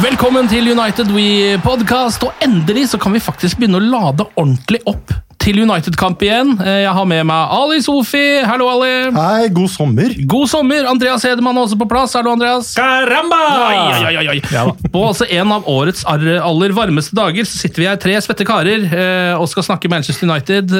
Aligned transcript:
Velkommen 0.00 0.46
til 0.48 0.70
United 0.72 1.10
We 1.12 1.58
Podcast, 1.64 2.22
og 2.24 2.36
endelig 2.44 2.86
så 2.92 2.98
kan 3.00 3.12
vi 3.12 3.20
faktisk 3.20 3.58
begynne 3.60 3.80
å 3.80 3.84
lade 3.84 4.24
ordentlig 4.38 4.80
opp 4.88 5.12
til 5.40 5.58
United-kamp 5.64 6.20
igjen. 6.24 6.52
Eh, 6.60 6.82
Jeg 6.84 6.92
har 6.96 7.06
med 7.08 7.24
meg 7.28 7.52
Ali 7.56 7.80
Sofi. 7.84 8.22
Hallo, 8.44 8.68
Ali. 8.70 9.10
Hei, 9.16 9.48
god 9.56 9.70
sommer. 9.72 10.12
God 10.28 10.48
sommer! 10.52 10.84
Andreas 10.88 11.24
Hedemann 11.24 11.56
er 11.56 11.64
også 11.66 11.78
på 11.80 11.88
plass. 11.88 12.14
Hallo, 12.16 12.32
Andreas. 12.36 12.74
Caramba! 12.76 13.40
Oi, 13.66 13.78
oi, 14.10 14.14
oi, 14.20 14.26
oi. 14.36 14.64
På 14.92 15.06
altså 15.10 15.28
en 15.32 15.52
av 15.56 15.68
årets 15.68 16.04
aller 16.08 16.76
varmeste 16.76 17.16
dager 17.16 17.48
så 17.48 17.60
sitter 17.64 17.82
vi 17.84 17.88
her, 17.90 18.00
tre 18.00 18.16
svette 18.24 18.46
karer, 18.48 18.84
eh, 18.88 19.32
og 19.40 19.48
skal 19.52 19.68
snakke 19.72 19.90
Manchester 19.92 20.28
United. 20.28 20.76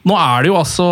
Eh, 0.00 0.08
Nå 0.10 0.16
er 0.16 0.42
det 0.42 0.48
jo 0.50 0.56
altså 0.56 0.86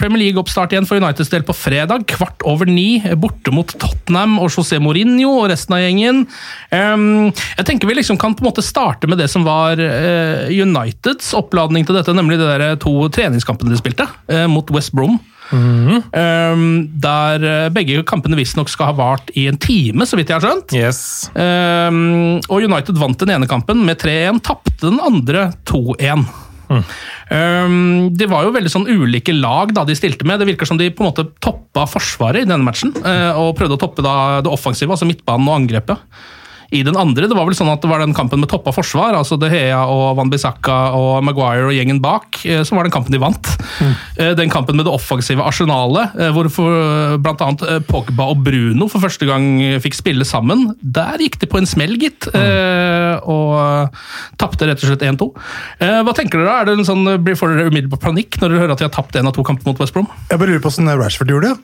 Premier 0.00 0.22
League-oppstart 0.22 0.72
igjen 0.72 0.86
for 0.88 0.96
Uniteds 0.98 1.28
del 1.32 1.44
på 1.46 1.54
fredag, 1.56 2.06
kvart 2.08 2.42
over 2.48 2.66
ni, 2.66 3.00
borte 3.20 3.52
mot 3.52 3.68
Tottenham 3.78 4.38
og 4.40 4.48
José 4.50 4.80
Mourinho 4.80 5.34
og 5.42 5.50
resten 5.52 5.76
av 5.76 5.82
gjengen. 5.84 6.24
Eh, 6.72 6.96
Jeg 7.58 7.66
tenker 7.68 7.88
vi 7.88 7.98
liksom 8.00 8.18
kan 8.18 8.34
på 8.34 8.44
en 8.44 8.50
måte 8.50 8.64
starte 8.64 9.08
med 9.08 9.18
det 9.18 9.28
som 9.30 9.44
var 9.44 9.78
eh, 9.78 10.48
Uniteds 10.48 11.34
oppladning 11.36 11.84
til 11.86 11.98
dette, 11.98 12.14
nemlig 12.16 12.38
de 12.40 12.48
der 12.48 12.76
to 12.80 13.08
treningskampene 13.12 13.70
de 13.74 13.80
spilte 13.80 14.08
eh, 14.28 14.46
mot 14.48 14.70
West 14.70 14.92
Brom. 14.96 15.18
Um, 15.50 16.90
der 17.00 17.44
eh, 17.44 17.68
begge 17.72 18.02
kampene 18.04 18.36
visstnok 18.36 18.68
skal 18.68 18.90
ha 18.90 18.96
vart 18.98 19.30
i 19.32 19.46
en 19.48 19.56
time, 19.56 20.04
så 20.04 20.18
vidt 20.18 20.28
jeg 20.28 20.36
har 20.36 20.44
skjønt. 20.44 20.74
Yes. 20.76 21.00
Um, 21.32 22.36
og 22.50 22.66
United 22.66 23.00
vant 23.00 23.18
den 23.22 23.32
ene 23.32 23.48
kampen 23.48 23.80
med 23.86 24.00
3-1, 24.02 24.42
tapte 24.44 24.90
den 24.90 25.00
andre 25.00 25.50
2-1. 25.68 26.26
Um, 26.68 28.08
det 28.16 28.28
var 28.30 28.46
jo 28.46 28.54
veldig 28.54 28.72
sånn 28.72 28.88
ulike 28.88 29.34
lag 29.36 29.72
da 29.76 29.86
de 29.88 29.96
stilte 29.98 30.26
med. 30.28 30.40
Det 30.40 30.50
virker 30.50 30.68
som 30.68 30.80
de 30.80 30.90
på 30.92 31.04
en 31.04 31.10
måte 31.10 31.26
toppa 31.44 31.86
forsvaret 31.90 32.44
i 32.44 32.48
denne 32.48 32.64
matchen, 32.66 32.94
Uh, 32.98 33.32
og 33.40 33.54
prøvde 33.56 33.78
å 33.78 33.80
toppe 33.80 34.02
da 34.04 34.40
det 34.44 34.50
offensive, 34.52 34.90
altså 34.92 35.06
midtbanen 35.08 35.48
og 35.48 35.62
angrepet. 35.62 36.02
I 36.70 36.82
den 36.84 36.98
andre, 37.00 37.24
det 37.24 37.32
var 37.36 37.46
vel 37.48 37.56
sånn 37.56 37.70
at 37.72 37.80
det 37.80 37.88
var 37.88 38.02
den 38.02 38.12
kampen 38.12 38.42
med 38.42 38.50
toppa 38.52 38.74
forsvar, 38.76 39.14
altså 39.16 39.38
De 39.40 39.48
Hea 39.48 39.78
og 39.88 40.18
Van 40.18 40.28
Bissaka 40.28 40.74
og 40.98 41.22
Maguire 41.24 41.70
og 41.70 41.72
gjengen 41.72 42.00
bak, 42.04 42.42
eh, 42.44 42.60
som 42.68 42.76
var 42.76 42.84
den 42.84 42.92
kampen 42.92 43.14
de 43.14 43.20
vant. 43.22 43.48
Mm. 43.80 43.94
Den 44.36 44.52
kampen 44.52 44.76
med 44.76 44.84
det 44.84 44.92
offensive 44.92 45.40
arsenalet, 45.48 46.12
eh, 46.20 46.28
hvor 46.36 46.50
bl.a. 47.24 47.48
eh, 47.70 47.80
Pogba 47.88 48.26
og 48.34 48.42
Bruno 48.44 48.88
for 48.92 49.00
første 49.00 49.24
gang 49.28 49.48
fikk 49.80 49.96
spille 49.96 50.26
sammen, 50.28 50.66
der 50.82 51.16
gikk 51.24 51.38
de 51.40 51.48
på 51.48 51.62
en 51.62 51.68
smell, 51.70 51.96
gitt. 52.00 52.28
mm. 52.34 53.24
Og 53.28 53.96
tapte 54.40 54.68
rett 54.68 54.82
og 54.84 54.90
slett 54.92 55.06
1-2. 55.08 55.30
Eh, 55.80 55.98
Hva 56.04 56.14
tenker 56.16 56.42
dere? 56.42 56.58
Er 56.60 56.68
det 56.68 56.76
en 56.78 56.86
sånn, 56.88 57.06
Får 57.38 57.54
dere 57.54 57.70
umiddelbar 57.72 58.00
panikk 58.02 58.36
når 58.42 58.52
dere 58.52 58.62
hører 58.64 58.76
at 58.76 58.80
de 58.82 58.86
har 58.88 58.94
tapt 58.94 59.16
en 59.16 59.28
av 59.30 59.34
to 59.36 59.44
kamper 59.46 59.68
mot 59.68 59.80
West 59.80 59.96
Brom? 59.96 60.08
Jeg 60.28 60.38
bare 60.40 60.52
lurer 60.52 60.62
på 60.64 60.70
hvordan 60.72 61.00
Rashford 61.00 61.32
gjorde 61.32 61.52
det. 61.54 61.58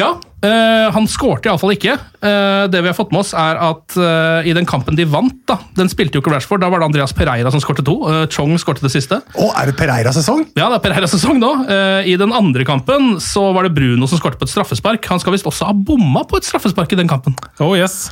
Ja, 0.00 0.08
eh, 0.46 0.88
han 0.94 1.08
skårte 1.10 1.50
iallfall 1.50 1.74
ikke. 1.76 1.96
Uh, 2.24 2.64
det 2.72 2.80
vi 2.80 2.88
har 2.88 2.96
fått 2.96 3.10
med 3.12 3.20
oss, 3.20 3.34
er 3.36 3.58
at 3.60 3.96
uh, 4.00 4.40
i 4.48 4.54
den 4.56 4.64
kampen 4.68 4.96
de 4.96 5.04
vant, 5.08 5.36
da, 5.48 5.58
den 5.76 5.90
spilte 5.92 6.16
jo 6.16 6.22
ikke 6.24 6.32
Rashford, 6.32 6.62
da 6.64 6.70
var 6.72 6.80
det 6.80 6.88
Andreas 6.88 7.12
Pereira 7.16 7.50
som 7.52 7.60
skårte 7.60 7.84
to. 7.84 7.98
Chong 8.32 8.54
skårte 8.60 8.84
det 8.84 8.92
siste. 8.94 9.18
Å, 9.20 9.48
er 9.60 9.68
det 9.68 9.74
Pereira-sesong? 9.76 10.46
Ja, 10.56 10.70
det 10.72 10.78
er 10.78 10.84
Pereira-sesong 10.86 11.36
nå. 11.42 11.50
Eh, 11.68 12.08
I 12.12 12.16
den 12.20 12.32
andre 12.34 12.64
kampen 12.68 13.18
så 13.22 13.44
var 13.52 13.66
det 13.68 13.74
Bruno 13.76 14.08
som 14.10 14.20
skårte 14.20 14.40
på 14.40 14.46
et 14.48 14.52
straffespark. 14.52 15.04
Han 15.12 15.20
skal 15.20 15.34
visst 15.36 15.48
også 15.48 15.68
ha 15.68 15.74
bomma 15.76 16.24
på 16.28 16.38
et 16.40 16.48
straffespark 16.48 16.92
i 16.94 16.98
den 16.98 17.10
kampen. 17.10 17.36
Oh 17.62 17.74
yes. 17.76 18.08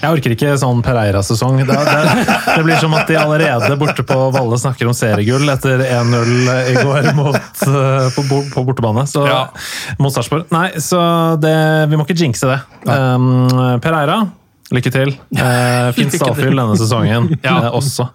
Jeg 0.00 0.08
orker 0.08 0.34
ikke 0.36 0.54
sånn 0.60 0.80
Pereira-sesong. 0.86 1.60
Det, 1.68 1.76
det, 1.76 2.24
det 2.56 2.64
blir 2.66 2.80
som 2.80 2.96
at 2.96 3.10
de 3.10 3.18
allerede 3.20 3.76
borte 3.80 4.04
på 4.08 4.18
Valle 4.34 4.58
snakker 4.60 4.88
om 4.90 4.96
seriegull 4.96 5.44
etter 5.52 5.84
1-0 5.84 6.32
i 6.72 6.74
går 6.80 7.10
mot, 7.18 7.36
på, 8.16 8.40
på 8.54 8.66
bortebane. 8.70 9.04
Så, 9.10 9.26
Ja. 9.28 9.42
Mot 10.00 10.14
Sarpsborg. 10.14 10.48
Nei, 10.54 10.68
så 10.82 11.00
det, 11.42 11.54
vi 11.90 11.98
må 12.00 12.04
ikke 12.06 12.18
jinxe 12.20 12.48
det. 12.50 12.58
Um, 12.88 13.48
Pereira, 13.84 14.18
lykke 14.74 14.92
til. 14.94 15.14
Uh, 15.40 15.88
fint 15.96 16.12
stavfyll 16.14 16.54
denne 16.58 16.76
sesongen 16.78 17.30
Ja. 17.46 17.56
uh, 17.68 17.70
også. 17.78 18.10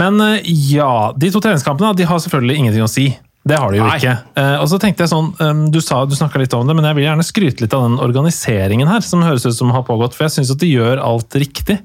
Men 0.00 0.18
uh, 0.20 0.40
ja, 0.44 1.12
de 1.16 1.30
to 1.32 1.40
treningskampene 1.44 1.94
de 1.96 2.08
har 2.08 2.20
selvfølgelig 2.24 2.58
ingenting 2.62 2.84
å 2.84 2.90
si. 2.90 3.06
Det 3.46 3.54
har 3.62 3.70
de 3.70 3.78
jo 3.78 3.84
Nei. 3.86 3.94
ikke. 4.00 4.12
Uh, 4.34 4.56
og 4.58 4.64
så 4.72 4.78
tenkte 4.82 5.04
jeg 5.04 5.10
sånn, 5.12 5.28
um, 5.38 5.60
Du 5.70 5.78
sa, 5.84 6.00
du 6.02 6.16
snakka 6.18 6.40
litt 6.42 6.54
om 6.58 6.66
det, 6.66 6.74
men 6.74 6.88
jeg 6.88 6.96
vil 6.98 7.04
gjerne 7.06 7.26
skryte 7.28 7.62
litt 7.62 7.76
av 7.78 7.84
den 7.86 7.94
organiseringen 8.02 8.90
her, 8.90 9.04
som 9.06 9.22
høres 9.22 9.46
ut 9.46 9.54
som 9.54 9.70
har 9.70 9.84
pågått. 9.86 10.16
For 10.18 10.26
jeg 10.26 10.34
syns 10.40 10.50
at 10.56 10.64
de 10.64 10.72
gjør 10.72 10.98
alt 10.98 11.36
riktig. 11.38 11.76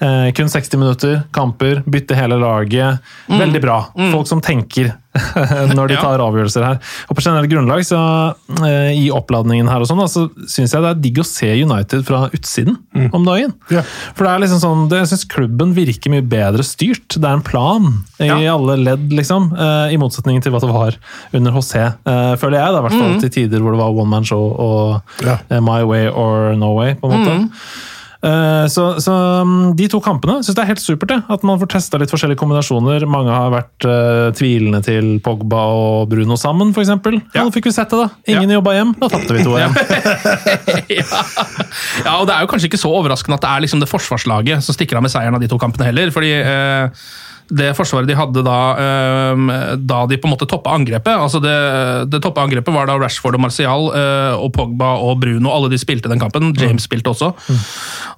Eh, 0.00 0.30
kun 0.32 0.48
60 0.48 0.80
minutter, 0.80 1.18
kamper, 1.36 1.82
bytte 1.84 2.16
hele 2.16 2.38
laget. 2.40 3.04
Veldig 3.28 3.60
bra. 3.60 3.76
Folk 4.14 4.30
som 4.30 4.40
tenker 4.40 4.94
når 5.76 5.90
de 5.92 5.96
tar 6.00 6.22
avgjørelser 6.24 6.64
her. 6.64 6.78
Og 7.08 7.16
på 7.18 7.22
generelt 7.24 7.50
grunnlag, 7.52 7.82
så 7.84 7.98
eh, 8.64 8.92
i 8.96 9.10
oppladningen 9.12 9.68
her 9.68 9.84
og 9.84 9.88
sånn, 9.90 10.00
så 10.08 10.24
syns 10.48 10.72
jeg 10.72 10.82
det 10.84 10.90
er 10.94 11.00
digg 11.04 11.20
å 11.20 11.26
se 11.28 11.50
United 11.62 12.04
fra 12.08 12.22
utsiden 12.32 12.78
om 13.12 13.26
dagen. 13.28 13.52
Yeah. 13.72 13.84
For 14.16 14.24
det 14.24 14.32
er 14.32 14.42
liksom 14.46 14.62
sånn, 14.64 14.86
det, 14.92 15.02
jeg 15.02 15.12
syns 15.12 15.26
klubben 15.32 15.74
virker 15.76 16.14
mye 16.14 16.24
bedre 16.24 16.64
styrt. 16.66 17.18
Det 17.18 17.28
er 17.28 17.36
en 17.38 17.44
plan 17.44 17.90
i 18.22 18.30
Ja. 18.30 18.38
alle 18.56 18.78
ledd, 18.80 19.08
liksom. 19.12 19.50
eh, 19.52 19.92
I 19.94 20.00
motsetning 20.00 20.40
til 20.44 20.52
hva 20.54 20.60
det 20.64 20.72
var 20.72 20.96
under 21.36 21.52
HC, 21.58 21.74
eh, 21.82 22.34
føler 22.40 22.58
jeg. 22.62 22.72
da, 22.72 22.78
I 22.78 22.86
hvert 22.88 22.98
fall 23.00 23.16
til 23.26 23.34
tider 23.36 23.60
hvor 23.64 23.76
det 23.76 23.82
var 23.84 23.92
one 24.02 24.08
man 24.16 24.24
show 24.28 24.48
og 24.56 25.24
Ja. 25.26 25.38
My 25.60 25.82
way 25.84 26.08
or 26.08 26.54
no 26.56 26.72
way, 26.78 26.94
på 26.94 27.10
en 27.10 27.18
måte. 27.20 27.34
Eh, 27.36 27.48
Så, 28.22 28.84
så 29.02 29.12
mm, 29.42 29.72
de 29.74 29.88
to 29.90 29.98
kampene 29.98 30.36
syns 30.44 30.54
jeg 30.54 30.62
er 30.62 30.68
helt 30.70 30.82
supert. 30.82 31.10
det, 31.10 31.16
At 31.34 31.42
man 31.46 31.58
får 31.58 31.72
testa 31.74 31.98
litt 31.98 32.12
forskjellige 32.12 32.38
kombinasjoner. 32.38 33.02
Mange 33.10 33.34
har 33.34 33.50
vært 33.50 33.86
uh, 33.88 34.28
tvilende 34.38 34.78
til 34.86 35.16
Pogba 35.24 35.64
og 35.74 36.12
Bruno 36.12 36.38
sammen, 36.38 36.70
f.eks. 36.70 36.92
Ja, 37.34 37.42
da 37.42 37.48
fikk 37.54 37.66
vi 37.66 37.74
sett 37.74 37.90
det, 37.90 38.04
da. 38.04 38.08
Ingen 38.30 38.54
jobba 38.54 38.76
hjem. 38.76 38.94
Da 39.00 39.10
tapte 39.10 39.34
vi 39.34 39.42
2-1. 39.42 39.74
ja. 41.00 41.24
ja, 42.06 42.14
og 42.20 42.28
det 42.30 42.36
er 42.36 42.46
jo 42.46 42.52
kanskje 42.52 42.70
ikke 42.70 42.82
så 42.84 42.94
overraskende 42.94 43.40
at 43.40 43.44
det 43.44 43.50
er 43.50 43.66
liksom 43.66 43.82
det 43.82 43.90
forsvarslaget 43.90 44.62
som 44.62 44.76
stikker 44.76 45.00
av 45.00 45.06
med 45.06 45.12
seieren 45.14 45.36
av 45.38 45.42
de 45.42 45.50
to 45.50 45.58
kampene 45.60 45.90
heller. 45.90 46.14
fordi 46.14 46.32
eh, 46.38 47.04
det 47.52 47.70
forsvaret 47.76 48.08
de 48.08 48.16
hadde 48.16 48.42
da, 48.46 48.58
eh, 48.80 49.76
da 49.76 50.02
de 50.08 50.16
på 50.20 50.28
en 50.28 50.34
måte 50.34 50.48
toppa 50.48 50.72
angrepet. 50.76 51.12
altså 51.12 51.40
Det, 51.42 51.54
det 52.12 52.22
toppa 52.24 52.44
angrepet 52.46 52.72
var 52.74 52.86
da 52.88 52.96
Rashford 53.00 53.36
og 53.38 53.44
Martial 53.44 53.88
eh, 53.92 54.34
og 54.40 54.52
Pogba 54.56 54.94
og 55.02 55.20
Bruno. 55.22 55.50
Alle 55.52 55.68
de 55.72 55.78
spilte 55.80 56.08
den 56.12 56.20
kampen. 56.22 56.52
James 56.58 56.86
spilte 56.88 57.12
også. 57.12 57.32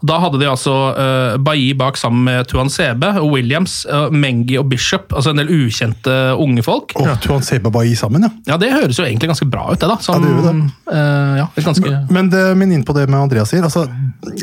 Da 0.05 0.19
hadde 0.23 0.39
de 0.43 0.49
altså 0.51 0.73
uh, 0.95 1.37
Bailly 1.43 1.73
bak 1.79 1.97
sammen 2.01 2.25
med 2.29 2.47
Tuan 2.51 2.71
Sebe, 2.73 3.11
Williams, 3.25 3.83
eh, 3.91 4.09
Mengi 4.13 4.59
og 4.61 4.69
Bishop. 4.71 5.13
altså 5.17 5.33
En 5.35 5.41
del 5.43 5.51
ukjente 5.55 6.15
unge 6.41 6.63
folk. 6.67 6.95
Å, 7.01 7.17
Tuan 7.25 7.43
og 7.65 7.73
Bailly 7.75 7.95
sammen, 7.99 8.27
ja. 8.27 8.31
Ja, 8.55 8.57
Det 8.61 8.73
høres 8.73 8.99
jo 9.01 9.05
egentlig 9.07 9.31
ganske 9.33 9.49
bra 9.51 9.67
ut, 9.73 9.81
det. 9.81 9.89
da. 9.89 9.99
Som, 10.05 10.15
Ja, 10.15 10.21
det 10.21 10.35
gjør 10.35 10.47
det. 10.49 10.71
eh, 10.95 11.37
ja, 11.43 11.49
ganske... 11.65 11.91
Men- 11.91 12.13
Men, 12.15 12.29
det, 12.31 12.43
min 12.57 12.73
inn 12.73 12.85
på 12.85 12.95
det 12.97 13.09
med 13.09 13.19
Andreas 13.21 13.51
sier. 13.51 13.65
altså, 13.65 13.87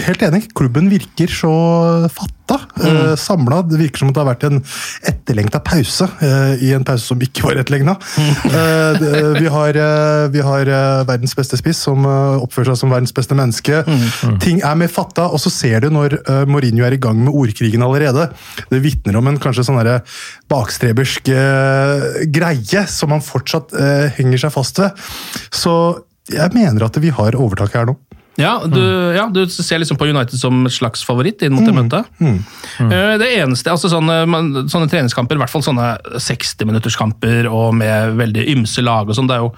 Helt 0.05 0.21
enig, 0.21 0.47
klubben 0.57 0.89
virker 0.91 1.27
så 1.31 1.53
fatta. 2.51 2.88
Mm. 2.88 3.18
Samla. 3.18 3.62
Det 3.69 3.80
virker 3.80 4.01
som 4.03 4.12
at 4.12 4.15
det 4.18 4.24
har 4.24 4.30
vært 4.31 4.45
en 4.48 4.62
etterlengta 5.12 5.62
pause, 5.63 6.07
eh, 6.21 6.63
i 6.65 6.71
en 6.75 6.86
pause 6.88 7.06
som 7.06 7.21
ikke 7.21 7.45
var 7.48 7.62
etterlengta. 7.62 7.95
Eh, 8.51 9.39
vi 9.39 9.48
har, 9.51 9.69
eh, 9.75 10.27
vi 10.33 10.44
har 10.45 10.62
eh, 10.68 11.03
verdens 11.07 11.36
beste 11.38 11.59
spiss 11.59 11.81
som 11.88 12.06
eh, 12.06 12.44
oppfører 12.44 12.71
seg 12.71 12.81
som 12.83 12.94
verdens 12.94 13.15
beste 13.15 13.38
menneske. 13.38 13.83
Ting 14.44 14.62
er 14.65 14.75
mer 14.80 14.92
fatta, 14.92 15.30
og 15.31 15.42
så 15.42 15.51
ser 15.53 15.81
du 15.86 15.89
når 15.94 16.18
eh, 16.21 16.44
Mourinho 16.50 16.86
er 16.88 16.98
i 16.98 17.01
gang 17.01 17.19
med 17.24 17.33
ordkrigen 17.33 17.83
allerede. 17.86 18.30
Det 18.71 18.81
vitner 18.83 19.19
om 19.19 19.27
en 19.31 19.39
kanskje 19.42 19.65
sånn 19.68 19.80
bakstrebersk 20.51 21.31
eh, 21.33 22.25
greie 22.33 22.86
som 22.92 23.13
han 23.15 23.24
fortsatt 23.24 23.74
eh, 23.74 24.07
henger 24.19 24.45
seg 24.45 24.53
fast 24.53 24.81
ved. 24.81 24.98
Så 25.53 25.74
jeg 26.31 26.53
mener 26.56 26.86
at 26.86 26.98
vi 27.01 27.12
har 27.13 27.38
overtaket 27.39 27.81
her 27.81 27.89
nå. 27.89 27.98
Ja 28.41 28.53
du, 28.65 28.81
ja, 29.15 29.27
du 29.31 29.43
ser 29.47 29.79
liksom 29.83 29.97
på 30.01 30.07
United 30.09 30.35
som 30.39 30.65
et 30.67 30.73
slags 30.75 31.03
favoritt 31.07 31.41
inn 31.45 31.53
mot 31.53 31.63
det 31.67 31.73
møtet. 31.77 32.09
Eh, 32.21 33.17
Det 33.21 33.29
eneste, 33.38 33.69
altså 33.71 33.88
sånne, 33.91 34.23
sånne 34.71 34.89
treningskamper, 34.89 35.38
i 35.38 35.43
hvert 35.43 35.53
fall 35.53 35.63
sånne 35.65 35.91
60-minutterskamper 36.17 37.47
og 37.51 37.73
med 37.75 38.17
veldig 38.19 38.47
ymse 38.55 38.81
lag 38.85 39.07
og 39.09 39.15
sånn, 39.17 39.29
det 39.29 39.38
er 39.38 39.45
jo 39.45 39.53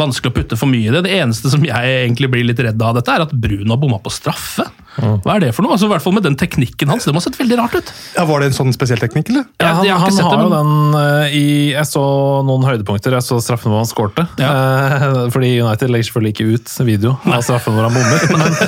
vanskelig 0.00 0.32
å 0.32 0.36
putte 0.40 0.58
for 0.60 0.70
mye 0.70 0.88
i 0.88 0.94
det. 0.94 1.04
Det 1.06 1.16
eneste 1.20 1.52
som 1.52 1.64
jeg 1.66 1.96
egentlig 2.00 2.30
blir 2.32 2.46
litt 2.48 2.60
redd 2.64 2.80
av 2.82 2.98
dette, 2.98 3.14
er 3.14 3.26
at 3.26 3.32
Bruno 3.32 3.74
har 3.74 3.80
bomma 3.80 4.00
på 4.02 4.12
straffe. 4.14 4.66
Hva 4.98 5.36
er 5.36 5.44
det 5.44 5.50
for 5.54 5.64
noe? 5.64 5.76
Altså, 5.76 5.86
I 5.86 5.92
hvert 5.92 6.02
fall 6.02 6.14
med 6.16 6.24
den 6.26 6.36
teknikken 6.38 6.90
hans. 6.90 7.06
Det 7.06 7.12
må 7.14 7.20
ha 7.20 7.24
sett 7.24 7.38
veldig 7.38 7.56
rart 7.60 7.76
ut. 7.78 7.92
Ja, 8.16 8.24
Var 8.28 8.42
det 8.42 8.50
en 8.50 8.56
sånn 8.56 8.74
spesiell 8.74 9.00
teknikk, 9.00 9.30
eller? 9.30 9.46
Ja, 9.62 9.70
han 9.78 9.86
jeg 9.86 9.94
har 9.94 10.02
han 10.02 10.18
har 10.26 10.36
det, 10.36 10.42
jo 10.42 10.50
den 10.54 10.98
eh, 11.00 11.36
i 11.36 11.44
Jeg 11.70 11.86
så 11.88 12.02
noen 12.46 12.66
høydepunkter. 12.66 13.14
Jeg 13.16 13.26
så 13.26 13.38
straffen 13.44 13.72
hvor 13.72 13.84
han 13.84 13.88
skårte. 13.88 14.26
Eh, 14.42 15.06
fordi 15.32 15.52
United 15.62 15.94
legger 15.94 16.10
selvfølgelig 16.10 16.34
ikke 16.34 16.48
ut 16.56 16.74
video 16.90 17.14
av 17.30 17.46
straffen 17.46 17.76
hvor 17.76 17.86
han 17.86 17.96
bommer. 17.96 18.26
Men, 18.40 18.58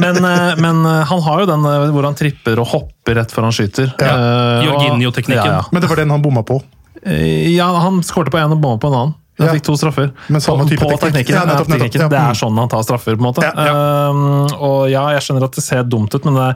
men, 0.00 0.18
eh, 0.24 0.58
men 0.60 0.82
eh, 0.86 1.06
han 1.08 1.22
har 1.24 1.42
jo 1.42 1.48
den 1.48 1.64
hvor 1.94 2.06
han 2.06 2.16
tripper 2.18 2.60
og 2.62 2.68
hopper 2.72 3.18
rett 3.20 3.32
før 3.34 3.48
han 3.48 3.54
skyter. 3.54 3.92
Ja. 4.00 4.10
Eh, 4.10 4.68
Jorginho-teknikken. 4.68 5.46
Ja, 5.46 5.60
ja. 5.60 5.64
Men 5.72 5.84
det 5.84 5.90
var 5.90 6.00
den 6.02 6.12
han 6.12 6.22
bomma 6.24 6.44
på. 6.46 6.60
Ja, 7.00 7.70
han 7.80 8.02
skårte 8.04 8.32
på 8.32 8.40
én 8.40 8.52
og 8.52 8.60
bomma 8.60 8.80
på 8.82 8.90
en 8.90 8.98
annen. 8.98 9.14
Han 9.40 9.48
Ja. 9.48 9.54
fikk 9.56 9.64
to 9.66 9.74
straffer. 9.80 10.10
Men 10.28 10.40
samme 10.44 10.66
type 10.68 10.84
på 10.84 10.98
teknikken. 11.00 11.34
Ja, 11.34 11.44
nettopp, 11.48 11.68
nettopp, 11.72 11.94
ja. 11.96 12.08
Det 12.12 12.18
er 12.20 12.34
sånn 12.36 12.58
han 12.60 12.68
tar 12.68 12.82
straffer, 12.84 13.16
på 13.16 13.24
en 13.24 13.28
måte. 13.32 13.46
Um, 13.56 14.46
og 14.60 14.90
ja, 14.92 15.06
jeg 15.16 15.24
skjønner 15.24 15.46
at 15.48 15.56
det 15.56 15.64
ser 15.64 15.82
dumt 15.88 16.12
ut, 16.14 16.24
men 16.28 16.36
det, 16.36 16.50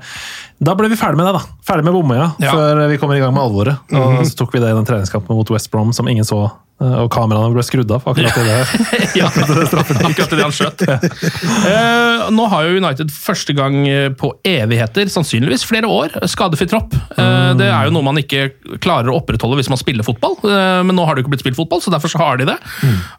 da 0.65 0.75
ble 0.79 0.89
vi 0.93 0.97
ferdig 0.99 1.21
med 1.21 1.29
det, 1.29 1.37
da. 1.39 1.45
Ferdig 1.69 1.85
med 1.87 1.95
Bomøya, 1.97 2.31
Ja. 2.43 2.53
før 2.57 2.85
vi 2.91 2.99
kommer 2.99 3.17
i 3.17 3.23
gang 3.23 3.35
med 3.37 3.43
alvoret. 3.45 3.79
Mhm. 3.91 4.19
Og 4.21 4.27
så 4.27 4.37
tok 4.43 4.53
vi 4.57 4.61
det 4.65 4.71
i 4.73 4.77
den 4.79 4.87
treningskampen 4.89 5.37
mot 5.37 5.51
West 5.55 5.71
Brom 5.71 5.93
som 5.93 6.09
ingen 6.09 6.25
så, 6.25 6.51
eh, 6.81 6.95
og 7.05 7.11
kameraene 7.15 7.53
ble 7.55 7.63
skrudd 7.67 7.91
av. 7.95 8.03
akkurat 8.05 8.39
i 8.41 8.45
det. 8.49 8.59
ja, 9.21 9.29
akkurat 9.29 10.31
det 10.35 10.43
han 10.43 10.55
skjøt. 10.55 10.85
Eh, 10.89 12.31
nå 12.35 12.47
har 12.51 12.67
jo 12.69 12.79
United 12.81 13.13
første 13.13 13.55
gang 13.57 13.77
eh, 13.89 14.09
på 14.17 14.33
evigheter, 14.45 15.09
sannsynligvis 15.13 15.65
flere 15.69 15.89
år, 15.91 16.17
skadefri 16.31 16.69
tropp. 16.71 16.95
Eh, 17.17 17.53
det 17.61 17.69
er 17.71 17.89
jo 17.89 17.95
noe 17.97 18.07
man 18.07 18.21
ikke 18.21 18.51
klarer 18.85 19.11
å 19.13 19.19
opprettholde 19.21 19.59
hvis 19.61 19.71
man 19.73 19.81
spiller 19.81 20.07
fotball, 20.07 20.37
eh, 20.45 20.83
men 20.87 20.97
nå 20.97 21.05
har 21.07 21.15
det 21.15 21.23
jo 21.23 21.27
ikke 21.29 21.35
blitt 21.37 21.45
spilt 21.47 21.61
fotball, 21.61 21.83
så 21.85 21.93
derfor 21.95 22.13
så 22.13 22.19
har 22.23 22.41
de 22.41 22.49
det. 22.53 22.59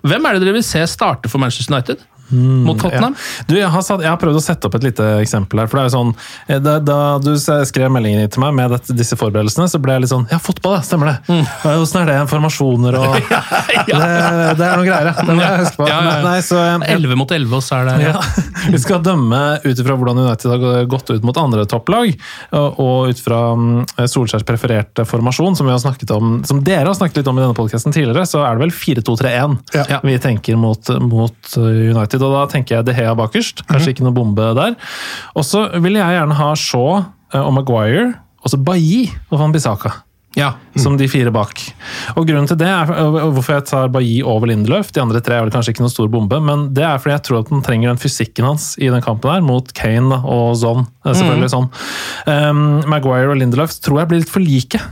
Hvem 0.06 0.26
er 0.30 0.34
det 0.40 0.46
dere 0.46 0.58
vil 0.60 0.66
se 0.66 0.84
starte 0.90 1.30
for 1.32 1.42
Manchester 1.44 1.74
United? 1.76 2.04
Mot 2.30 2.80
Tottenham? 2.82 3.16
Du, 3.48 3.56
jeg 3.58 3.70
har, 3.70 3.84
satt, 3.86 4.02
jeg 4.02 4.10
har 4.10 4.18
prøvd 4.22 4.40
å 4.40 4.44
sette 4.44 4.68
opp 4.68 4.76
et 4.80 4.86
lite 4.88 5.06
eksempel 5.22 5.62
her. 5.62 5.70
for 5.70 5.78
det 5.78 5.84
er 5.84 5.90
jo 5.90 5.94
sånn, 5.96 6.14
eh, 6.48 6.62
Da, 6.64 6.78
da 6.82 6.98
du 7.22 7.34
skrev 7.38 7.92
meldingen 7.94 8.30
til 8.32 8.42
meg 8.42 8.56
med 8.58 8.74
dette, 8.74 8.96
disse 8.98 9.18
forberedelsene, 9.20 9.68
så 9.70 9.82
ble 9.82 9.98
jeg 9.98 10.06
litt 10.06 10.14
sånn 10.14 10.26
Ja, 10.32 10.40
fotball, 10.42 10.78
ja, 10.80 10.84
stemmer 10.86 11.12
det! 11.12 11.18
Mm. 11.30 11.46
Åssen 11.76 12.02
er 12.02 12.10
det? 12.12 12.18
Formasjoner 12.32 12.98
og 13.00 13.16
det, 13.90 14.00
det 14.58 14.66
er 14.66 14.80
noe 14.80 14.88
greier, 14.88 15.12
ja. 15.12 15.16
Det 15.20 15.36
må 15.36 15.44
jeg 15.44 15.62
huske 15.62 15.80
på. 15.82 15.90
Ja, 15.90 16.00
ja, 16.02 16.16
ja. 16.24 16.66
Eh, 16.82 16.96
11 16.96 17.20
mot 17.20 17.32
11, 17.38 17.56
og 17.60 17.64
så 17.66 17.80
er 17.82 17.90
det 17.92 18.10
ja. 18.10 18.24
Vi 18.74 18.82
skal 18.82 19.04
dømme 19.06 19.42
ut 19.64 19.84
ifra 19.84 19.98
hvordan 19.98 20.24
United 20.26 20.56
har 20.56 20.90
gått 20.90 21.12
ut 21.14 21.26
mot 21.28 21.38
andre 21.38 21.66
topplag, 21.70 22.16
og 22.56 23.12
ut 23.12 23.22
fra 23.22 23.42
mm, 23.60 24.08
Solskjærs 24.10 24.46
prefererte 24.48 25.06
formasjon, 25.08 25.58
som, 25.58 25.68
vi 25.68 25.74
har 25.76 25.82
snakket 25.84 26.12
om, 26.16 26.38
som 26.48 26.62
dere 26.66 26.88
har 26.90 26.98
snakket 26.98 27.22
litt 27.22 27.30
om 27.30 27.40
i 27.40 27.44
denne 27.44 27.58
podkasten 27.58 27.94
tidligere, 27.96 28.26
så 28.30 28.42
er 28.46 28.58
det 28.58 28.66
vel 28.66 28.74
4-2-3-1 28.76 29.58
Ja. 29.76 30.00
vi 30.04 30.18
tenker 30.22 30.58
mot, 30.60 30.90
mot 31.04 31.56
United. 31.58 32.15
Og 32.24 32.36
da 32.36 32.46
tenker 32.52 32.80
jeg 32.80 32.88
De 32.88 32.96
Hea 32.96 33.14
bakerst. 33.18 33.66
Kanskje 33.70 33.96
ikke 33.96 34.08
noe 34.08 34.16
bombe 34.16 34.52
der. 34.58 34.76
Og 35.36 35.48
så 35.48 35.68
vil 35.82 36.00
jeg 36.00 36.18
gjerne 36.20 36.40
ha 36.40 36.50
Shaw 36.60 36.90
eh, 37.00 37.42
og 37.42 37.54
Maguire, 37.58 38.12
og 38.46 38.54
så 38.54 38.62
Bailly 38.62 39.08
og 39.32 39.40
Van 39.42 39.56
Bissaka. 39.56 39.94
Ja. 40.36 40.50
Som 40.76 40.98
de 41.00 41.08
fire 41.08 41.32
bak. 41.32 41.62
Og 42.20 42.26
grunnen 42.28 42.48
til 42.50 42.58
det 42.60 42.68
er 42.68 42.90
hvorfor 42.92 43.56
jeg 43.56 43.66
tar 43.70 43.92
Bailly 43.94 44.20
over 44.28 44.50
Lindeløf. 44.52 44.92
De 44.92 45.00
andre 45.00 45.22
tre 45.24 45.38
er 45.38 45.46
vel 45.46 45.54
kanskje 45.54 45.72
ikke 45.72 45.86
noen 45.86 45.94
stor 45.94 46.10
bombe, 46.12 46.42
men 46.44 46.68
det 46.76 46.84
er 46.84 47.00
fordi 47.00 47.16
jeg 47.16 47.26
tror 47.30 47.40
at 47.40 47.54
han 47.54 47.64
trenger 47.64 47.94
den 47.94 48.02
fysikken 48.02 48.50
hans 48.50 48.74
i 48.76 48.92
den 48.92 49.04
kampen 49.06 49.32
her, 49.32 49.46
mot 49.46 49.72
Kane 49.78 50.20
og 50.20 50.58
Zon. 50.60 50.90
Selvfølgelig 51.08 51.54
sånn. 51.56 51.72
Um, 52.28 52.66
Maguire 52.92 53.32
og 53.32 53.40
Lindeløf 53.40 53.80
tror 53.80 54.04
jeg 54.04 54.12
blir 54.12 54.24
litt 54.26 54.34
for 54.36 54.44
like 54.44 54.84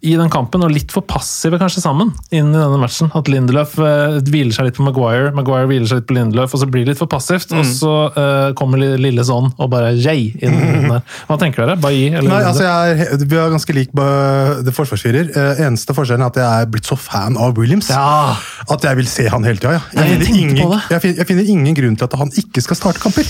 i 0.00 0.14
den 0.16 0.30
kampen, 0.32 0.62
og 0.64 0.72
litt 0.72 0.92
for 0.94 1.04
passive 1.04 1.58
kanskje 1.60 1.82
sammen 1.82 2.12
inn 2.32 2.54
i 2.54 2.56
denne 2.56 2.78
matchen. 2.80 3.10
At 3.16 3.28
Lindeløf 3.28 3.74
eh, 3.84 4.16
hviler 4.24 4.54
seg 4.56 4.70
litt 4.70 4.78
på 4.78 4.86
Maguire, 4.86 5.28
Maguire 5.36 5.68
hviler 5.68 5.90
seg 5.90 6.00
litt 6.00 6.08
på 6.08 6.16
Lindeløf, 6.16 6.54
og 6.56 6.62
så 6.62 6.68
blir 6.70 6.86
det 6.86 6.94
litt 6.94 7.02
for 7.02 7.10
passivt. 7.10 7.52
Og 7.52 7.66
så 7.68 7.92
eh, 8.08 8.46
kommer 8.56 8.80
lille 8.80 9.24
sånn 9.26 9.50
og 9.50 9.70
bare 9.72 9.92
yay 9.98 10.30
inn, 10.40 10.56
inn 10.56 10.88
der. 10.88 11.04
Hva 11.28 11.36
tenker 11.40 11.66
dere? 11.66 11.76
Bailly 11.80 12.14
eller 12.14 12.32
Nei, 12.32 12.40
altså 12.48 12.64
jeg 12.64 12.96
er, 13.04 13.24
Vi 13.28 13.38
har 13.38 13.52
ganske 13.52 13.76
lik 13.76 13.92
det 13.92 14.74
forsvarsfirer. 14.76 15.30
Uh, 15.34 15.62
eneste 15.66 15.94
forskjellen 15.96 16.24
er 16.24 16.32
at 16.32 16.40
jeg 16.40 16.64
er 16.64 16.70
blitt 16.72 16.88
så 16.88 16.96
fan 16.98 17.36
av 17.40 17.58
Williams 17.58 17.90
Ja. 17.92 18.36
at 18.70 18.86
jeg 18.86 18.98
vil 19.00 19.08
se 19.10 19.26
han 19.30 19.44
hele 19.46 19.60
tida. 19.60 19.76
Ja. 19.76 20.06
Jeg 20.06 20.20
Jeg, 20.30 20.80
jeg, 20.90 21.16
jeg 21.20 21.28
finner 21.28 21.48
ingen 21.48 21.76
grunn 21.76 21.96
til 21.98 22.06
at 22.08 22.16
han 22.18 22.32
ikke 22.40 22.62
skal 22.64 22.78
starte 22.78 23.02
kamper. 23.02 23.28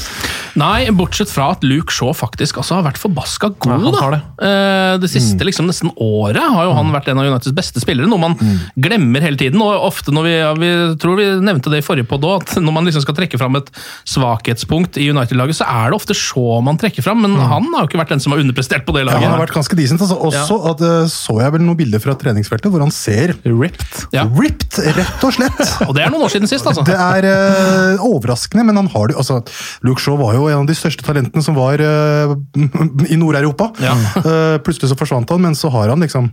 Nei, 0.60 0.90
bortsett 0.94 1.30
fra 1.32 1.50
at 1.54 1.64
Luke 1.66 1.94
Shaw 1.94 2.12
faktisk 2.16 2.58
altså, 2.60 2.78
har 2.78 2.86
vært 2.88 3.00
forbaska 3.00 3.52
god. 3.62 3.86
Ja, 3.90 4.10
det. 4.14 4.20
Mm. 4.20 4.46
Eh, 4.48 4.94
det 5.02 5.10
siste 5.12 5.46
liksom, 5.46 5.68
nesten 5.70 5.92
året 5.96 6.42
har 6.42 6.59
jo 6.68 6.74
han 6.76 6.92
vært 6.94 7.08
en 7.12 7.20
av 7.22 7.28
Uniteds 7.30 7.54
beste 7.56 7.82
spillere, 7.82 8.08
noe 8.10 8.20
man 8.20 8.36
glemmer 8.76 9.24
hele 9.24 9.38
tiden. 9.40 9.60
og 9.62 9.86
ofte 9.90 10.12
når 10.14 10.26
vi, 10.26 10.34
ja, 10.36 10.50
vi 10.58 10.70
tror 11.00 11.16
vi 11.18 11.28
nevnte 11.44 11.72
det 11.72 11.80
i 11.82 11.86
forrige 11.86 12.08
podd 12.10 12.26
òg, 12.28 12.42
at 12.44 12.60
når 12.62 12.74
man 12.76 12.88
liksom 12.88 13.04
skal 13.04 13.16
trekke 13.16 13.38
fram 13.40 13.56
et 13.60 13.70
svakhetspunkt 14.08 14.98
i 15.00 15.08
United-laget, 15.10 15.58
så 15.60 15.66
er 15.68 15.90
det 15.90 15.98
ofte 16.00 16.16
Shaw 16.16 16.60
man 16.64 16.78
trekker 16.80 17.04
fram, 17.04 17.22
men 17.24 17.36
han 17.38 17.68
har 17.74 17.84
jo 17.84 17.90
ikke 17.90 18.00
vært 18.02 18.14
den 18.14 18.22
som 18.22 18.34
har 18.34 18.42
underprestert 18.42 18.84
på 18.86 18.94
det 18.96 19.04
Ja, 19.04 19.10
laget. 19.12 19.26
han 19.28 19.36
har 19.36 19.42
vært 19.44 19.56
ganske 19.56 19.76
decent. 19.78 20.02
Altså. 20.04 20.18
Også 20.30 20.58
at, 20.70 20.82
uh, 20.84 21.06
så 21.10 21.38
jeg 21.40 21.54
vel 21.56 21.64
noen 21.64 21.78
bilder 21.78 22.02
fra 22.02 22.14
treningsfeltet 22.18 22.70
hvor 22.72 22.84
han 22.84 22.92
ser 22.94 23.34
Ripped. 23.44 24.04
Ja. 24.14 24.26
ripped, 24.36 24.78
rett 24.96 25.24
og 25.26 25.34
slett. 25.36 25.60
Og 25.88 25.94
det 25.96 26.04
er 26.04 26.12
noen 26.12 26.24
år 26.26 26.32
siden 26.32 26.50
sist, 26.50 26.66
altså. 26.68 26.84
Det 26.86 26.96
er 26.96 27.26
eh, 27.28 28.04
overraskende, 28.04 28.64
men 28.68 28.78
han 28.78 28.88
har 28.92 29.10
det 29.10 29.16
altså, 29.20 29.40
Luke 29.86 30.02
Shaw 30.02 30.18
var 30.20 30.36
jo 30.36 30.46
en 30.50 30.62
av 30.62 30.68
de 30.68 30.76
største 30.76 31.04
talentene 31.06 31.42
som 31.44 31.56
var 31.58 31.80
eh, 31.84 32.34
i 33.12 33.18
Nord-Europa. 33.20 33.70
Ja. 33.82 33.94
Uh, 34.20 34.56
plutselig 34.64 34.92
så 34.92 34.98
forsvant 34.98 35.30
han, 35.32 35.42
men 35.44 35.56
så 35.58 35.70
har 35.72 35.92
han 35.92 36.02
liksom 36.04 36.30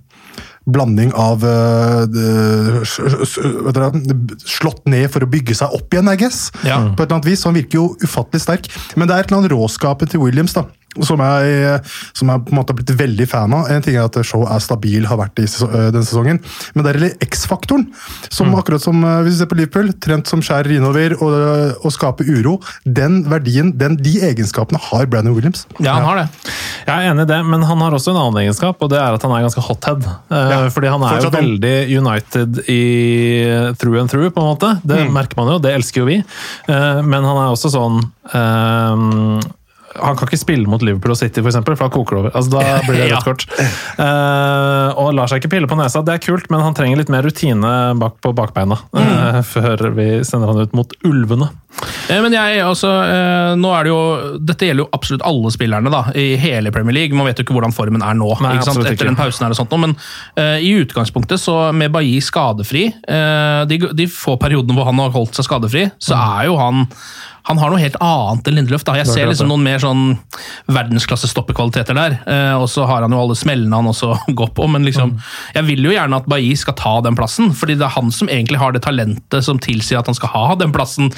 blanding 0.67 1.13
av 1.15 1.45
uh, 1.47 2.83
slått 2.83 4.83
ned 4.89 5.07
for 5.13 5.23
å 5.23 5.29
bygge 5.31 5.55
seg 5.55 5.75
opp 5.77 5.95
igjen, 5.95 6.11
I 6.11 6.17
guess. 6.19 6.49
Ja. 6.67 6.81
På 6.91 7.03
et 7.03 7.07
eller 7.07 7.21
annet 7.21 7.29
vis. 7.29 7.45
Han 7.47 7.55
virker 7.55 7.79
jo 7.79 7.87
ufattelig 8.03 8.43
sterk. 8.43 8.67
Men 8.99 9.07
det 9.07 9.15
er 9.15 9.23
et 9.23 9.31
eller 9.31 9.43
annet 9.43 9.55
råskapet 9.55 10.11
til 10.11 10.25
Williams 10.25 10.57
da, 10.57 10.65
som 11.05 11.19
jeg, 11.19 11.81
som 12.17 12.29
jeg 12.33 12.43
på 12.47 12.53
en 12.53 12.57
måte 12.59 12.73
har 12.73 12.77
blitt 12.79 12.93
veldig 12.99 13.27
fan 13.29 13.53
av. 13.53 13.67
En 13.73 13.81
ting 13.85 13.95
er 13.97 14.05
at 14.07 14.17
Show 14.25 14.45
er 14.47 14.59
stabil, 14.63 15.05
har 15.07 15.17
vært 15.19 15.35
det 15.37 15.45
i 15.47 15.51
øh, 15.65 15.91
denne 15.93 16.05
sesongen, 16.07 16.39
men 16.75 16.83
det 16.85 16.91
er 16.93 16.99
hele 17.01 17.11
X-faktoren. 17.27 17.87
Som 18.33 18.55
akkurat 18.57 18.81
som 18.81 19.03
øh, 19.03 19.21
hvis 19.25 19.35
vi 19.35 19.39
ser 19.43 19.51
på 19.51 19.57
Liverpool, 19.59 19.91
trent 20.03 20.27
som 20.27 20.41
skjærer 20.41 20.77
innover 20.77 21.15
og, 21.21 21.33
øh, 21.33 21.73
og 21.85 21.91
skaper 21.95 22.25
uro. 22.37 22.57
Den 22.85 23.23
verdien, 23.29 23.71
den, 23.77 23.97
de 24.01 24.15
egenskapene 24.31 24.79
har 24.89 25.05
Brandon 25.11 25.33
Williams. 25.35 25.65
Ja, 25.79 25.93
han 25.99 26.05
har 26.07 26.21
det. 26.23 26.27
Jeg 26.87 26.95
er 26.95 27.11
enig 27.11 27.25
i 27.27 27.31
det, 27.33 27.39
men 27.45 27.63
han 27.67 27.81
har 27.83 27.91
også 27.97 28.11
en 28.13 28.21
annen 28.21 28.41
egenskap, 28.45 28.81
og 28.81 28.89
det 28.93 28.99
er 29.01 29.17
at 29.17 29.23
han 29.27 29.33
er 29.37 29.45
ganske 29.47 29.61
hothead. 29.67 30.05
Eh, 30.31 30.45
Ja, 30.57 30.59
fordi 30.73 30.87
han 30.91 31.03
er 31.03 31.21
jo 31.21 31.29
veldig 31.33 31.75
United 31.99 32.61
i 32.71 32.81
through 33.79 33.99
and 33.99 34.09
through, 34.09 34.29
på 34.33 34.39
en 34.41 34.51
måte. 34.53 34.69
Det 34.87 34.97
Mm. 35.07 35.13
merker 35.13 35.37
man 35.37 35.51
jo, 35.53 35.59
det 35.59 35.73
elsker 35.75 36.01
jo 36.01 36.05
vi. 36.07 36.17
Eh, 36.67 37.01
men 37.03 37.23
han 37.23 37.37
er 37.37 37.51
også 37.53 37.69
sånn 37.73 37.99
eh, 38.33 39.47
Han 40.01 40.17
kan 40.19 40.27
ikke 40.29 40.39
spille 40.41 40.69
mot 40.69 40.81
Liverpool 40.85 41.13
og 41.15 41.19
City, 41.19 41.41
for, 41.41 41.49
eksempel, 41.51 41.75
for 41.79 41.87
da 41.89 41.95
koker 41.97 42.15
det 42.17 42.21
over. 42.23 42.35
Altså, 42.37 42.51
da 42.57 42.79
blir 42.87 43.01
det 43.01 43.09
rødt 43.13 43.27
kort. 43.27 43.45
Uh, 43.97 44.89
og 45.01 45.13
lar 45.17 45.29
seg 45.31 45.41
ikke 45.41 45.53
pille 45.55 45.69
på 45.69 45.77
nesa. 45.79 46.03
Det 46.05 46.15
er 46.17 46.23
kult, 46.23 46.49
men 46.53 46.63
han 46.63 46.75
trenger 46.77 46.99
litt 47.01 47.11
mer 47.13 47.25
rutine 47.25 47.71
bak 47.99 48.19
på 48.23 48.31
bakbeina 48.37 48.77
eh, 48.97 49.39
før 49.47 49.87
vi 49.97 50.07
sender 50.27 50.51
han 50.51 50.61
ut 50.67 50.75
mot 50.77 50.93
ulvene. 51.07 51.49
Eh, 52.09 52.19
Men 52.23 52.33
jeg, 52.33 52.61
altså, 52.65 52.89
nå 53.59 53.71
er 53.75 53.85
det 53.85 53.91
jo, 53.91 53.97
Dette 54.49 54.65
gjelder 54.69 54.85
jo 54.85 54.89
absolutt 54.97 55.25
alle 55.27 55.51
spillerne 55.53 55.91
da, 55.93 55.99
i 56.17 56.31
hele 56.41 56.71
Premier 56.73 56.95
League. 56.95 57.17
Man 57.17 57.27
vet 57.29 57.37
jo 57.41 57.45
ikke 57.45 57.57
hvordan 57.57 57.75
formen 57.75 58.01
er 58.05 58.17
nå. 58.17 58.31
Nei, 58.41 58.55
ikke 58.57 58.69
sant? 58.69 58.81
Etter 58.81 58.97
ikke. 58.97 59.09
den 59.11 59.19
pausen 59.19 59.45
her 59.45 59.53
og 59.53 59.59
sånt 59.59 59.73
nå, 59.75 59.81
Men 59.85 59.95
uh, 60.39 60.57
i 60.63 60.71
utgangspunktet, 60.81 61.41
så 61.43 61.57
med 61.77 61.93
Bailly 61.93 62.19
skadefri 62.23 62.87
uh, 63.09 63.63
de, 63.69 63.81
de 63.97 64.09
få 64.11 64.37
periodene 64.41 64.77
hvor 64.77 64.89
han 64.89 65.01
har 65.05 65.13
holdt 65.15 65.37
seg 65.37 65.49
skadefri, 65.49 65.87
så 66.01 66.17
Mm. 66.17 66.39
er 66.39 66.45
jo 66.47 66.55
han 66.57 66.79
han 67.47 67.57
har 67.61 67.69
noe 67.71 67.79
helt 67.79 67.95
annet 68.03 68.47
enn 68.47 68.55
Lindeløf. 68.59 68.83
da. 68.83 68.93
Jeg 68.99 69.07
er 69.07 69.11
ser 69.13 69.27
liksom 69.31 69.47
noen 69.51 69.63
mer 69.63 69.79
sånn 69.79 70.17
verdensklasse 70.67 71.29
stoppekvaliteter 71.31 71.95
der. 71.97 72.17
Eh, 72.27 72.53
og 72.59 72.67
så 72.71 72.85
har 72.89 73.01
han 73.05 73.13
jo 73.15 73.21
alle 73.21 73.37
smellene 73.39 73.73
han 73.79 73.87
også 73.91 74.13
går 74.39 74.53
på. 74.57 74.67
Men 74.71 74.85
liksom, 74.87 75.07
Mm. 75.07 75.19
jeg 75.55 75.63
vil 75.67 75.83
jo 75.85 75.91
gjerne 75.93 76.17
at 76.17 76.25
Bailly 76.27 76.55
skal 76.59 76.73
ta 76.75 76.93
den 77.05 77.15
plassen, 77.15 77.51
fordi 77.55 77.77
det 77.77 77.85
er 77.87 77.93
han 77.95 78.09
som 78.11 78.27
egentlig 78.27 78.57
har 78.59 78.73
det 78.75 78.81
talentet 78.83 79.43
som 79.45 79.59
tilsier 79.59 79.99
at 80.01 80.05
han 80.09 80.15
skal 80.17 80.29
ha 80.33 80.55
den 80.59 80.73
plassen. 80.75 81.11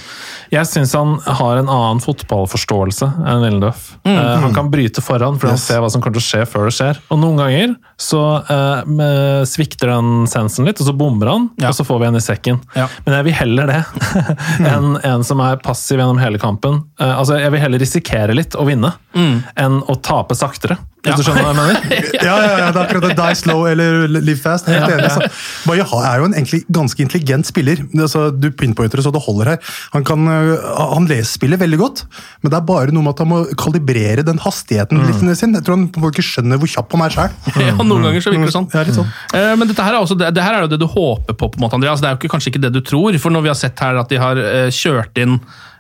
Jeg 0.54 0.68
syns 0.70 0.94
han 0.94 1.16
har 1.26 1.58
en 1.58 1.70
annen 1.72 2.02
fotballforståelse 2.04 3.08
enn 3.26 3.42
Lindeløf. 3.48 3.96
Eh, 4.06 4.36
han 4.44 4.54
kan 4.54 4.70
bryte 4.70 5.02
foran, 5.02 5.40
for 5.40 5.48
han 5.50 5.58
Yes. 5.58 5.64
ser 5.66 5.80
hva 5.82 5.90
som 5.90 6.02
kommer 6.02 6.20
til 6.20 6.22
å 6.22 6.30
skje 6.30 6.46
før 6.52 6.70
det 6.70 6.76
skjer. 6.78 7.00
Og 7.10 7.20
noen 7.20 7.38
ganger 7.42 7.76
så 8.00 8.22
eh, 8.46 9.46
svikter 9.50 9.90
den 9.96 10.28
sensen 10.30 10.66
litt, 10.70 10.80
og 10.82 10.88
så 10.88 10.96
bommer 10.96 11.28
han, 11.32 11.50
Ja. 11.60 11.70
og 11.70 11.76
så 11.80 11.86
får 11.88 12.00
vi 12.04 12.06
en 12.12 12.16
i 12.20 12.24
sekken. 12.24 12.62
Ja. 12.76 12.88
Men 13.06 13.16
jeg 13.16 13.24
vil 13.26 13.34
heller 13.40 13.68
det 13.68 13.86
enn 14.70 15.00
en 15.04 15.24
som 15.24 15.40
er 15.42 15.58
passiv 15.64 15.98
gjennom 16.00 16.19
hele 16.24 16.40
kampen. 16.42 16.84
Uh, 17.02 17.18
altså, 17.20 17.40
Jeg 17.40 17.52
vil 17.56 17.64
heller 17.64 17.80
risikere 17.82 18.36
litt 18.38 18.56
å 18.60 18.66
vinne, 18.68 18.94
enn 19.16 19.82
å 19.90 19.96
tape 20.06 20.36
saktere. 20.38 20.78
Hvis 21.00 21.14
Ja. 21.14 21.16
du 21.16 21.24
skjønner 21.24 21.46
hva 21.46 21.52
jeg 21.54 21.60
mener? 21.60 22.00
Ja, 22.28 22.34
ja, 22.44 22.48
ja, 22.60 22.72
det 22.76 22.80
er 22.80 22.82
akkurat 22.84 23.06
det. 23.08 23.16
Die 23.16 23.36
slow 23.40 23.62
eller 23.70 24.08
live 24.12 24.36
fast. 24.42 24.68
Helt 24.68 24.92
enig. 24.92 25.08
Ja. 25.08 25.30
Baye 25.64 25.86
er 25.86 26.20
jo 26.20 26.26
en 26.28 26.34
egentlig 26.36 26.60
ganske 26.76 27.00
intelligent 27.06 27.48
spiller. 27.48 27.80
Altså, 27.96 28.26
du 28.36 28.50
pinpointer 28.52 29.00
det 29.00 29.06
så 29.06 29.14
det 29.16 29.22
holder 29.24 29.54
her. 29.54 29.62
Han, 29.94 30.04
kan, 30.04 30.28
øh, 30.28 30.66
han 30.76 31.08
leser 31.08 31.32
spillet 31.40 31.62
veldig 31.62 31.80
godt, 31.80 32.04
men 32.44 32.52
det 32.52 32.58
er 32.60 32.66
bare 32.68 32.92
noe 32.92 33.06
med 33.06 33.16
at 33.16 33.24
han 33.24 33.32
må 33.32 33.40
kalibrere 33.60 34.26
den 34.28 34.42
hastigheten 34.44 35.00
litt 35.08 35.24
sin. 35.40 35.56
Jeg 35.56 35.64
tror 35.64 35.78
han 35.80 35.88
må 36.04 36.12
ikke 36.12 36.26
skjønner 36.34 36.60
hvor 36.60 36.74
kjapp 36.76 36.98
han 36.98 37.06
er 37.08 37.16
sjøl. 37.16 37.40
Ja, 37.70 37.78
noen 37.80 38.04
ganger 38.10 38.28
så 38.28 38.36
virker 38.36 38.52
det 38.52 38.58
sånn. 38.58 38.70
Ja, 38.76 38.84
litt 38.84 39.00
sånn. 39.00 39.10
Eh, 39.40 39.56
Men 39.56 39.72
dette 39.72 39.86
her 39.88 39.96
er, 39.96 40.04
også, 40.04 40.20
det, 40.20 40.34
det 40.36 40.44
her 40.44 40.60
er 40.60 40.68
jo 40.68 40.74
det 40.76 40.82
du 40.84 40.88
håper 40.90 41.32
på, 41.40 41.48
på 41.48 41.62
en 41.62 41.64
måte, 41.64 41.80
Andreas. 41.80 42.04
Det 42.04 42.12
er 42.12 42.18
jo 42.18 42.22
ikke, 42.22 42.34
kanskje 42.36 42.52
ikke 42.54 42.66
det 42.68 42.74
du 42.76 42.84
tror. 42.84 43.16
For 43.24 43.32
når 43.32 43.48
vi 43.48 43.54
har 43.54 43.60
sett 43.64 43.80
her 43.88 44.04
at 44.04 44.12
de 44.12 44.20
har 44.20 44.36
eh, 44.44 44.68
kjørt 44.76 45.16
inn 45.24 45.40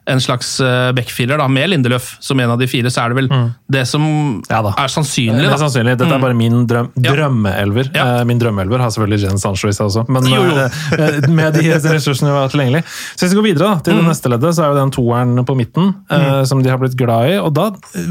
en 0.10 0.22
slags 0.24 0.56
uh, 0.64 0.90
backfirer 0.98 1.40
da, 1.40 1.48
med 1.52 1.72
Lindeløf 1.72 2.12
som 2.24 2.40
en 2.40 2.54
av 2.56 2.60
de 2.62 2.68
fire, 2.70 2.92
så 2.94 3.06
er 3.06 3.14
det 3.14 3.20
vel 3.22 3.30
det 3.72 3.86
som 3.90 4.04
Ja 4.50 4.60
er 4.70 4.92
sannsynlig. 4.92 5.46
Det 5.46 5.54
er 5.54 5.62
sannsynlig. 5.62 5.96
Dette 6.00 6.16
er 6.16 6.22
bare 6.22 6.38
min 6.38 6.66
drøm, 6.70 6.92
Ja. 7.00 7.14
drømmeelver. 7.14 7.92
Ja. 7.96 8.06
Eh, 8.20 8.26
Min 8.30 8.40
drømmeelver 8.42 8.82
har 8.84 8.92
selvfølgelig 8.94 9.28
Jen 9.28 9.42
Sancho 9.42 9.70
i 9.70 9.76
seg 9.76 9.88
også, 9.88 10.06
men 10.10 10.26
Jo, 10.30 10.42
jo. 10.44 10.68
eh, 10.98 11.30
med 11.30 11.54
de 11.58 11.72
ressursene 11.74 12.32
vi 12.32 12.38
har 12.38 12.52
tilgjengelig. 12.54 12.84
Så 13.16 13.26
hvis 13.26 13.34
vi 13.34 13.40
går 13.40 13.48
videre 13.50 13.70
da, 13.70 13.80
til 13.86 13.98
det 14.00 14.06
neste 14.08 14.32
leddet, 14.32 14.56
så 14.56 14.66
er 14.66 14.74
jo 14.74 14.80
den 14.80 14.94
toeren 14.96 15.46
på 15.46 15.56
midten 15.58 15.94
mm. 16.10 16.46
som 16.50 16.62
de 16.64 16.70
har 16.72 16.80
blitt 16.82 16.98
glad 17.00 17.34
i. 17.34 17.38
Og 17.42 17.54
da 17.56 17.70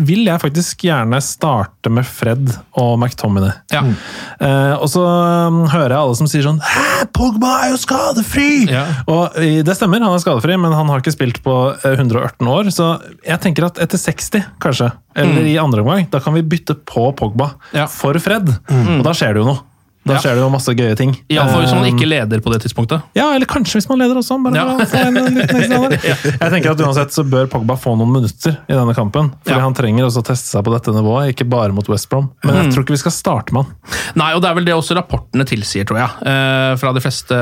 vil 0.09 0.25
jeg 0.27 0.43
faktisk 0.43 0.85
gjerne 0.89 1.21
starte 1.25 1.93
med 1.93 2.07
Fred 2.09 2.53
og 2.79 2.99
McTominay. 2.99 3.55
Ja. 3.73 3.83
Eh, 4.41 4.75
og 4.79 4.89
så 4.91 5.03
um, 5.03 5.63
hører 5.71 5.95
jeg 5.95 6.01
alle 6.01 6.19
som 6.19 6.29
sier 6.31 6.45
sånn 6.47 6.61
Hæ, 6.63 7.07
Pogba 7.17 7.55
er 7.65 7.73
jo 7.73 7.81
skadefri! 7.81 8.51
Og 9.11 9.39
eh, 9.41 9.61
det 9.67 9.77
stemmer, 9.79 10.03
han 10.05 10.15
er 10.15 10.23
skadefri, 10.23 10.59
men 10.61 10.75
han 10.77 10.91
har 10.93 11.03
ikke 11.03 11.15
spilt 11.15 11.41
på 11.45 11.57
eh, 11.77 11.88
118 11.97 12.49
år. 12.53 12.69
Så 12.75 12.89
jeg 13.27 13.41
tenker 13.41 13.65
at 13.69 13.79
etter 13.81 13.99
60, 13.99 14.45
kanskje, 14.61 14.91
eller 15.17 15.47
i 15.49 15.57
andre 15.59 15.81
omgang, 15.85 16.07
da 16.11 16.21
kan 16.21 16.35
vi 16.37 16.43
bytte 16.43 16.75
på 16.89 17.09
Pogba 17.17 17.53
Ja. 17.73 17.87
for 17.87 18.19
Fred. 18.21 18.49
Og 18.69 19.03
da 19.07 19.15
skjer 19.17 19.35
det 19.35 19.43
jo 19.45 19.49
noe. 19.53 19.65
Da 20.09 20.19
skjer 20.23 20.35
det 20.39 20.43
jo 20.43 20.49
masse 20.51 20.75
gøye 20.75 20.97
ting. 20.99 21.13
Ja, 21.31 21.45
for 21.49 21.61
hvis 21.63 21.73
man 21.75 21.85
Eh, 21.85 21.93
ikke 21.95 22.09
leder 22.09 22.41
på 22.45 22.53
det 22.53 22.63
tidspunktet. 22.65 23.03
ja, 23.15 23.29
eller 23.35 23.47
kanskje 23.47 23.79
hvis 23.79 23.89
man 23.89 23.99
leder 24.03 24.17
også. 24.21 24.39
Bare 24.43 24.55
Ja. 24.55 24.65
få 24.85 25.03
en, 25.07 25.17
en 25.17 25.35
liten 25.35 25.57
ekstra 25.61 25.79
der. 25.89 25.99
Jeg 26.41 26.51
tenker 26.55 26.71
at 26.73 26.81
Uansett 26.85 27.13
så 27.15 27.25
bør 27.29 27.47
Pogba 27.53 27.77
få 27.77 27.97
noen 27.99 28.13
minutter 28.13 28.57
i 28.69 28.73
denne 28.75 28.95
kampen. 28.97 29.31
Fordi 29.45 29.57
Ja. 29.59 29.61
han 29.65 29.75
trenger 29.75 30.05
også 30.09 30.23
å 30.23 30.27
teste 30.31 30.49
seg 30.57 30.65
på 30.65 30.73
dette 30.75 30.91
nivået, 30.97 31.33
ikke 31.35 31.49
bare 31.49 31.73
mot 31.73 31.87
West 31.89 32.09
Brom. 32.11 32.31
Men 32.45 32.55
jeg 32.65 32.73
tror 32.75 32.85
ikke 32.85 32.97
vi 32.97 33.03
skal 33.05 33.13
starte 33.13 33.53
med 33.53 33.65
han. 33.65 33.75
Nei, 34.17 34.33
og 34.35 34.43
det 34.43 34.51
er 34.51 34.55
vel 34.55 34.65
det 34.65 34.75
også 34.75 34.97
rapportene 34.99 35.45
tilsier, 35.47 35.85
tror 35.85 35.99
jeg. 36.03 36.11
eh, 36.27 36.77
fra 36.77 36.93
de 36.93 37.01
fleste 37.01 37.37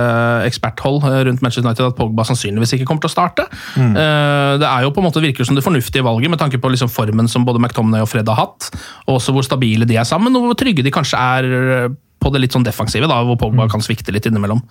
eksperthold 0.46 1.04
eh, 1.04 1.24
rundt 1.28 1.42
Manchester 1.42 1.66
United, 1.66 1.86
at 1.92 1.96
Pogba 1.98 2.24
sannsynligvis 2.26 2.74
ikke 2.76 2.86
kommer 2.88 3.02
til 3.04 3.10
å 3.10 3.14
starte. 3.16 3.46
Mm. 3.76 3.94
det 3.96 4.66
er 4.68 4.82
jo 4.84 4.90
på 4.90 5.00
en 5.02 5.06
måte 5.08 5.20
virker 5.22 5.44
som 5.46 5.54
det 5.56 5.64
fornuftige 5.64 6.02
valget, 6.04 6.30
med 6.30 6.38
tanke 6.40 6.58
på 6.60 6.70
liksom 6.72 6.88
formen 6.92 7.28
som 7.28 7.44
både 7.46 7.60
McTominay 7.62 8.00
og 8.04 8.08
Fred 8.08 8.28
har 8.28 8.36
hatt, 8.40 8.70
og 9.06 9.18
også 9.18 9.32
hvor 9.34 9.44
stabile 9.46 9.86
de 9.88 9.96
er 9.96 10.04
sammen, 10.08 10.34
og 10.36 10.42
hvor 10.50 10.56
trygge 10.58 10.82
de 10.84 10.90
kanskje 10.94 11.18
er 11.18 11.44
eh, 11.84 11.88
på 12.20 12.32
det 12.32 12.40
litt 12.42 12.52
sånn 12.56 12.64
defensive, 12.66 13.06
da, 13.06 13.20
hvor 13.22 13.36
Pogba 13.38 13.68
kan 13.70 13.80
svikte 13.84 14.12
litt 14.14 14.26
innimellom. 14.26 14.62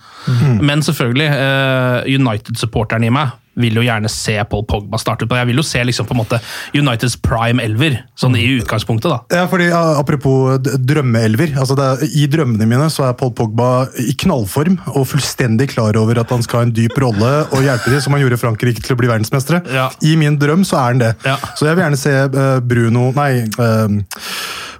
Men 0.60 0.82
selvfølgelig, 0.84 1.28
eh, 1.30 2.14
United-supporteren 2.18 3.04
i 3.06 3.10
meg 3.14 3.34
vil 3.56 3.72
jo 3.78 3.80
gjerne 3.86 4.10
se 4.12 4.34
Paul 4.50 4.66
Pogba 4.68 4.98
starte 5.00 5.24
på. 5.24 5.32
Jeg 5.38 5.46
vil 5.48 5.56
jo 5.56 5.62
se 5.64 5.80
liksom 5.80 6.04
på 6.04 6.12
en 6.12 6.18
måte 6.20 6.36
Uniteds 6.76 7.14
prime 7.24 7.62
elver, 7.64 7.94
sånn 8.20 8.34
i 8.36 8.42
utgangspunktet. 8.58 9.08
da. 9.08 9.20
Ja, 9.32 9.46
fordi 9.48 9.70
Apropos 9.72 10.58
drømmeelver. 10.60 11.54
altså 11.56 11.72
er, 11.80 12.02
I 12.04 12.26
drømmene 12.28 12.66
mine 12.68 12.90
så 12.92 13.06
er 13.08 13.14
Paul 13.16 13.32
Pogba 13.32 13.86
i 13.96 14.12
knallform 14.12 14.76
og 14.92 15.06
fullstendig 15.08 15.70
klar 15.72 15.96
over 15.96 16.20
at 16.20 16.28
han 16.28 16.42
skal 16.44 16.58
ha 16.60 16.66
en 16.68 16.74
dyp 16.76 16.98
rolle 17.00 17.32
og 17.48 17.64
hjelpe 17.64 17.88
dem, 17.94 18.00
som 18.04 18.12
han 18.12 18.20
gjorde 18.26 18.42
Frankrike 18.42 18.84
til 18.84 18.92
å 18.92 19.00
bli 19.00 19.08
verdensmestere. 19.08 19.62
Ja. 19.72 19.88
I 20.04 20.16
min 20.20 20.36
drøm 20.36 20.60
så 20.68 20.76
er 20.82 20.92
han 20.92 21.00
det. 21.06 21.14
Ja. 21.24 21.38
Så 21.56 21.64
jeg 21.70 21.78
vil 21.78 21.86
gjerne 21.86 22.02
se 22.02 22.12
eh, 22.12 22.60
Bruno 22.60 23.08
Nei. 23.16 23.32
eh, 23.48 23.88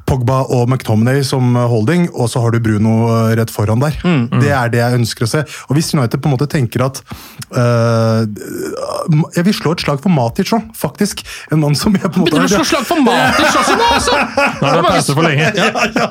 Pogba 0.07 0.43
og 0.55 0.69
McTominay 0.71 1.23
som 1.27 1.55
holding, 1.57 2.09
og 2.15 2.29
så 2.31 2.41
har 2.45 2.55
du 2.55 2.61
Bruno 2.63 2.93
eh, 3.11 3.33
rett 3.41 3.51
foran 3.51 3.81
der. 3.83 3.97
Mm, 4.07 4.29
Det 4.41 4.53
er 4.55 4.71
det 4.71 4.79
jeg 4.83 5.01
ønsker 5.01 5.27
å 5.27 5.31
se. 5.33 5.43
Og 5.69 5.75
Hvis 5.77 5.93
United 5.97 6.21
på 6.23 6.31
en 6.31 6.37
måte 6.37 6.47
tenker 6.53 6.85
at 6.87 7.01
øh, 7.57 8.27
Jeg 9.37 9.45
vil 9.47 9.55
slå 9.57 9.73
et 9.77 9.83
slag 9.85 10.01
for 10.03 10.13
Matic 10.13 10.53
òg, 10.55 10.65
faktisk. 10.77 11.23
En 11.53 11.61
mann 11.63 11.75
som 11.79 11.95
jeg 11.97 12.03
på 12.07 12.21
en 12.21 12.25
måte 12.25 12.35
Begynner 12.37 12.49
du 12.49 12.55
å 12.55 12.61
slå 12.61 12.67
slag 12.71 12.87
for 12.89 13.03
Matic 13.03 13.59
også 13.61 13.77
nå, 13.79 13.89
altså? 13.97 14.17
Nå 14.61 14.71
er 14.71 14.79
det 14.81 14.85
passer 14.87 15.19
for 15.19 15.27
lenge. 15.27 15.51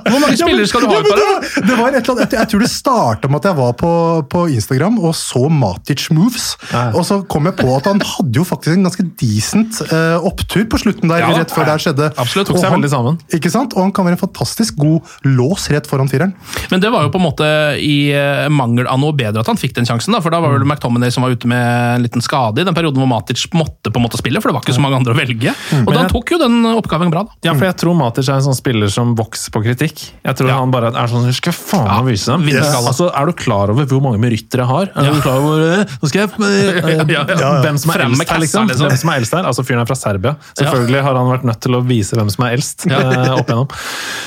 Hvor 0.05 0.19
mange 0.23 0.37
spillere 0.39 0.69
skal 0.69 0.85
du 0.85 0.89
ha 0.91 0.95
Ja, 0.95 0.99
i 0.99 1.05
men 1.05 1.15
det, 1.15 1.25
var, 1.29 1.67
det 1.69 1.77
var 1.79 1.87
et 1.89 1.99
eller 2.01 2.15
annet, 2.15 2.35
jeg, 2.39 2.49
tror 2.51 2.65
det 2.65 2.71
starta 2.71 3.31
med 3.31 3.41
at 3.41 3.49
jeg 3.51 3.59
var 3.59 3.73
på, 3.79 3.91
på 4.31 4.43
Instagram 4.55 4.99
og 5.01 5.15
så 5.17 5.45
Matic 5.51 6.07
moves. 6.15 6.47
Nei. 6.71 6.85
Og 6.99 7.05
så 7.07 7.19
kom 7.31 7.49
jeg 7.49 7.57
på 7.59 7.69
at 7.77 7.89
han 7.91 8.01
hadde 8.05 8.39
jo 8.41 8.45
faktisk 8.47 8.75
en 8.75 8.87
ganske 8.87 9.07
decent 9.21 9.81
eh, 9.89 10.17
opptur 10.25 10.65
på 10.71 10.79
slutten 10.81 11.11
der. 11.11 11.23
Ja, 11.25 11.31
rett 11.39 11.53
før 11.55 11.67
det 11.69 11.77
skjedde. 11.85 12.11
absolutt. 12.15 12.49
Tok 12.51 12.57
Og 12.57 12.61
seg 12.63 12.69
han- 12.71 12.79
veldig 12.79 12.91
sammen. 12.93 13.19
Ikke 13.35 13.51
sant? 13.53 13.75
Og 13.75 13.84
han 13.85 13.93
kan 13.95 14.07
være 14.07 14.17
en 14.17 14.23
fantastisk 14.25 14.77
god 14.81 15.01
lås 15.37 15.69
rett 15.73 15.87
foran 15.89 16.09
fireren. 16.11 16.33
Men 16.71 16.81
det 16.83 16.91
var 16.93 17.05
jo 17.07 17.11
på 17.13 17.19
en 17.21 17.25
måte 17.27 17.47
i 17.81 18.11
eh, 18.15 18.47
mangel 18.53 18.87
av 18.91 18.99
noe 19.01 19.13
bedre 19.15 19.41
at 19.45 19.49
han 19.51 19.59
fikk 19.61 19.75
den 19.77 19.87
sjansen. 19.87 20.13
da, 20.15 20.21
for 20.25 20.33
Da 20.33 20.41
var 20.43 20.53
vel 20.55 20.65
McTominay 20.67 21.11
som 21.13 21.23
var 21.25 21.31
ute 21.35 21.47
med 21.49 21.61
en 21.95 22.03
liten 22.05 22.21
skade 22.25 22.61
i 22.61 22.67
den 22.67 22.75
perioden 22.75 22.99
hvor 23.01 23.09
Matic 23.09 23.45
måtte 23.55 23.91
på 23.93 24.01
en 24.01 24.05
måte 24.07 24.19
spille, 24.19 24.41
for 24.41 24.49
det 24.51 24.57
var 24.57 24.65
ikke 24.65 24.75
så 24.77 24.83
mange 24.83 24.99
andre 24.99 25.13
å 25.15 25.19
velge. 25.19 25.53
Og 25.85 25.93
da 25.95 26.05
tok 26.11 26.35
jo 26.35 26.39
den 26.41 26.59
oppgaven 26.75 27.11
bra. 27.13 27.23
da. 27.29 27.39
Ja, 27.49 27.53
for 27.57 27.67
jeg 27.69 27.77
tror 27.81 27.95
Matic 27.99 28.27
er 28.29 28.39
en 28.39 28.45
sånn 28.49 28.57
spiller 28.57 28.91
som 28.91 29.15
vokser 29.17 29.53
på 29.55 29.61
kritikk. 29.65 30.05
Jeg 30.25 30.35
tror 30.39 30.49
Ja. 30.49 30.59
han 30.59 30.71
bare 30.73 30.91
er 30.93 31.07
sånn 31.11 31.31
Skal 31.35 31.53
faen 31.53 31.87
meg 32.05 32.13
vise 32.15 32.31
dem. 32.31 32.47
Yes. 32.49 32.73
Altså, 32.75 33.09
er 33.13 33.25
du 33.29 33.33
klar 33.37 33.69
over 33.73 33.85
hvor 33.89 34.01
mange 34.01 34.19
meritter 34.21 34.61
jeg 34.63 34.67
har? 34.69 34.89
Er 34.95 35.11
du 35.13 35.21
klar 35.21 35.39
over 35.41 35.63
eh, 35.81 35.95
Nå 36.01 36.09
skal 36.09 36.21
jeg 36.21 36.29
eh, 36.39 37.05
Ja, 37.15 37.23
ja, 37.27 37.37
ja. 37.39 37.49
Hvem 37.65 37.77
som 37.81 37.91
er 37.91 37.99
Frem 38.01 38.13
eldst 38.15 38.29
her, 38.31 38.39
liksom. 38.43 38.67
liksom. 38.69 38.87
Hvem 38.89 38.97
som 39.01 39.09
er 39.13 39.19
eldst 39.21 39.35
her? 39.37 39.45
Altså 39.49 39.65
Fyren 39.67 39.81
er 39.83 39.89
fra 39.89 39.97
Serbia. 39.99 40.35
Selvfølgelig 40.57 41.01
har 41.05 41.19
han 41.19 41.29
vært 41.31 41.45
nødt 41.49 41.61
til 41.65 41.75
å 41.77 41.81
vise 41.85 42.15
hvem 42.17 42.29
som 42.33 42.45
er 42.47 42.55
eldst. 42.57 42.85
opp 42.87 43.49
igjennom. 43.49 43.67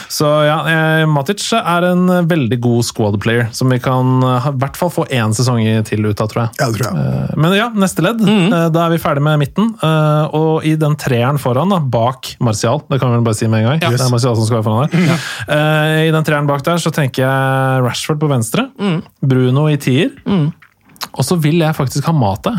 Så 0.09 0.25
ja, 0.47 0.57
eh, 0.73 1.03
Matic 1.11 1.43
er 1.59 1.85
en 1.91 2.07
veldig 2.29 2.57
god 2.65 2.85
squad 2.89 3.19
player, 3.21 3.49
som 3.53 3.69
vi 3.69 3.79
kan 3.85 4.23
eh, 4.25 4.47
i 4.49 4.53
hvert 4.63 4.79
fall 4.81 4.91
få 4.95 5.05
én 5.13 5.35
sesong 5.37 5.61
til 5.85 6.07
ut 6.09 6.23
av, 6.25 6.31
tror 6.33 6.43
jeg. 6.47 6.55
Ja, 6.61 6.69
det 6.73 6.79
tror 6.81 6.89
jeg. 6.89 7.09
Eh, 7.29 7.35
Men 7.45 7.57
ja, 7.59 7.67
neste 7.77 8.05
ledd. 8.07 8.23
Mm. 8.25 8.47
Da 8.73 8.87
er 8.87 8.95
vi 8.95 9.01
ferdig 9.03 9.23
med 9.27 9.39
midten. 9.43 9.75
eh, 9.85 10.25
Og 10.39 10.65
i 10.65 10.75
den 10.81 10.97
treeren 11.01 11.39
foran, 11.43 11.69
da, 11.75 11.79
bak 11.81 12.33
Martial, 12.41 12.81
det 12.89 13.01
kan 13.03 13.13
vi 13.13 13.19
vel 13.21 13.27
bare 13.29 13.39
si 13.39 13.47
med 13.51 13.61
en 13.65 13.69
gang. 13.73 13.83
Ja. 13.85 13.91
Det 13.93 14.01
er 14.07 14.11
Martial 14.15 14.37
som 14.39 14.49
skal 14.49 14.63
være 14.63 14.69
foran 14.71 14.89
der. 14.89 15.21
Eh, 15.49 16.09
I 16.09 16.15
den 16.15 16.25
treeren 16.27 16.49
bak 16.49 16.65
der 16.67 16.81
så 16.83 16.91
tenker 16.95 17.25
jeg 17.27 17.85
Rashford 17.85 18.19
på 18.23 18.29
venstre. 18.33 18.69
Mm. 18.81 19.03
Bruno 19.23 19.69
i 19.69 19.77
tier. 19.77 20.11
Og 20.29 21.25
så 21.25 21.37
vil 21.41 21.61
jeg 21.63 21.77
faktisk 21.77 22.05
ha 22.09 22.13
Mata 22.17 22.57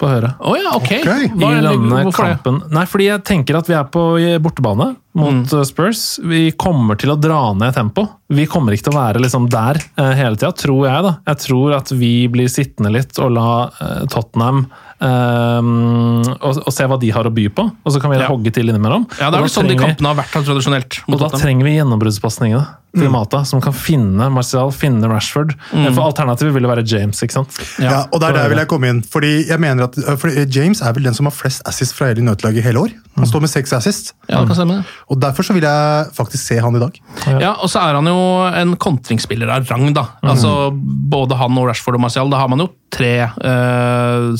på 0.00 0.08
høyre. 0.10 0.32
Oh, 0.42 0.56
ja, 0.58 0.72
ok. 0.74 0.88
okay. 1.02 1.28
I 1.30 1.50
denne 1.62 2.10
kampen. 2.14 2.56
Nei, 2.74 2.82
fordi 2.90 3.06
jeg 3.10 3.22
tenker 3.28 3.58
at 3.60 3.68
vi 3.70 3.76
er 3.78 3.84
på 3.92 4.02
bortebane. 4.42 4.88
Mot 5.18 5.52
mm. 5.52 5.64
Spurs. 5.68 6.18
Vi 6.24 6.50
kommer 6.56 6.96
til 7.00 7.12
å 7.12 7.18
dra 7.20 7.52
ned 7.56 7.74
tempo. 7.76 8.06
Vi 8.32 8.46
kommer 8.48 8.72
ikke 8.72 8.88
til 8.88 8.94
å 8.94 9.00
være 9.00 9.20
liksom 9.20 9.50
der 9.52 9.80
eh, 10.00 10.14
hele 10.16 10.38
tida, 10.38 10.52
tror 10.56 10.86
jeg. 10.88 11.04
da. 11.04 11.12
Jeg 11.32 11.42
tror 11.44 11.76
at 11.76 11.92
vi 11.92 12.14
blir 12.32 12.48
sittende 12.52 12.94
litt 12.94 13.20
og 13.20 13.34
la 13.36 13.50
eh, 13.68 14.00
Tottenham 14.12 14.66
Um, 15.02 16.20
og, 16.22 16.60
og 16.62 16.70
se 16.70 16.84
hva 16.86 16.94
de 17.02 17.08
har 17.10 17.26
å 17.26 17.32
by 17.34 17.48
på, 17.50 17.64
og 17.66 17.90
så 17.90 17.98
kan 17.98 18.12
vi 18.12 18.20
Ja. 18.20 18.28
hogge 18.30 18.52
til 18.54 18.70
innimellom. 18.70 19.08
Ja, 19.18 19.30
Det 19.30 19.34
er 19.34 19.40
da 19.40 19.40
vel 19.42 19.50
sånn 19.50 19.66
de 19.66 19.74
kampene 19.74 20.12
har 20.12 20.14
vært 20.14 20.30
tradisjonelt. 20.30 21.00
og 21.08 21.18
da 21.18 21.28
trenger 21.34 21.66
vi 21.66 21.74
gjennombruddspasningene 21.74 22.66
til 22.92 23.10
Mata, 23.10 23.42
som 23.44 23.60
kan 23.60 23.72
finne 23.72 24.28
Martial, 24.30 24.70
finne 24.70 25.08
Rashford. 25.08 25.56
Mm. 25.72 25.94
For 25.96 26.04
alternativet 26.04 26.52
ville 26.54 26.68
være 26.68 26.84
James, 26.86 27.18
ikke 27.24 27.32
sant? 27.32 27.58
Ja, 27.80 28.04
og 28.12 28.20
der, 28.20 28.36
der 28.36 28.50
vil 28.52 28.58
jeg 28.58 28.68
komme 28.68 28.90
inn. 28.92 29.02
Fordi 29.02 29.48
jeg 29.48 29.58
mener 29.58 29.88
at 29.88 29.96
for 30.20 30.28
James 30.28 30.82
er 30.84 30.92
vel 30.92 31.08
den 31.08 31.16
som 31.16 31.26
har 31.26 31.32
flest 31.32 31.64
assist 31.66 31.96
fra 31.96 32.10
hele 32.12 32.20
United-laget 32.20 32.60
i 32.60 32.66
hele 32.68 32.84
år. 32.84 32.92
Han 33.16 33.26
står 33.26 33.40
med 33.40 33.50
seks 33.50 33.72
assist. 33.72 34.12
Ja, 34.28 34.42
det 34.42 34.52
kan 34.52 34.60
stemme 34.60 34.78
det. 34.80 34.84
Og 35.10 35.18
Derfor 35.22 35.42
så 35.46 35.52
vil 35.56 35.64
jeg 35.66 36.06
faktisk 36.16 36.44
se 36.52 36.58
han 36.62 36.76
i 36.76 36.80
dag. 36.82 36.98
Ja, 37.40 37.52
og 37.62 37.68
så 37.70 37.80
er 37.82 37.94
han 37.98 38.06
jo 38.06 38.18
en 38.62 38.76
kontringsspiller 38.80 39.50
av 39.50 39.66
rang, 39.70 39.88
da. 39.96 40.06
Altså, 40.22 40.70
Både 41.12 41.36
han 41.36 41.58
og 41.58 41.66
Rashford 41.68 41.98
og 41.98 42.04
Martial, 42.06 42.30
da 42.32 42.38
har 42.40 42.48
man 42.52 42.62
jo 42.64 42.68
tre 42.92 43.12
øh, 43.24 44.32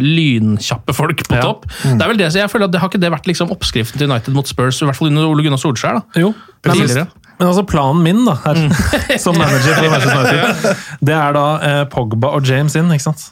lynkjappe 0.00 0.94
folk 0.96 1.22
på 1.28 1.36
Ja. 1.36 1.40
topp. 1.44 1.66
Det 1.84 2.00
er 2.02 2.08
vel 2.08 2.18
det, 2.18 2.30
så 2.32 2.38
jeg 2.42 2.50
føler 2.50 2.64
at 2.68 2.72
det 2.72 2.80
Har 2.80 2.88
ikke 2.88 3.00
det 3.00 3.10
vært 3.12 3.26
liksom 3.28 3.50
oppskriften 3.52 3.98
til 3.98 4.10
United 4.10 4.34
mot 4.34 4.46
Spurs, 4.48 4.80
i 4.80 4.84
hvert 4.88 4.96
fall 4.96 5.08
under 5.08 5.26
Ole 5.28 5.42
Gunnar 5.44 5.58
Solskjær? 5.60 6.00
da? 6.00 6.20
Jo. 6.20 6.34
Tidligere. 6.62 7.06
men 7.38 7.48
altså 7.48 7.62
planen 7.64 8.02
min 8.04 8.24
da, 8.26 8.34
her, 8.44 8.56
som 9.24 9.36
manager 9.38 9.74
for 9.74 9.90
Manchester 9.90 10.20
United, 10.20 10.76
det 11.08 11.14
er 11.16 11.32
da 11.32 11.44
eh, 11.64 11.84
Pogba 11.88 12.34
og 12.36 12.44
James 12.44 12.74
inn, 12.76 12.90
ikke 12.92 13.06
sant? 13.08 13.30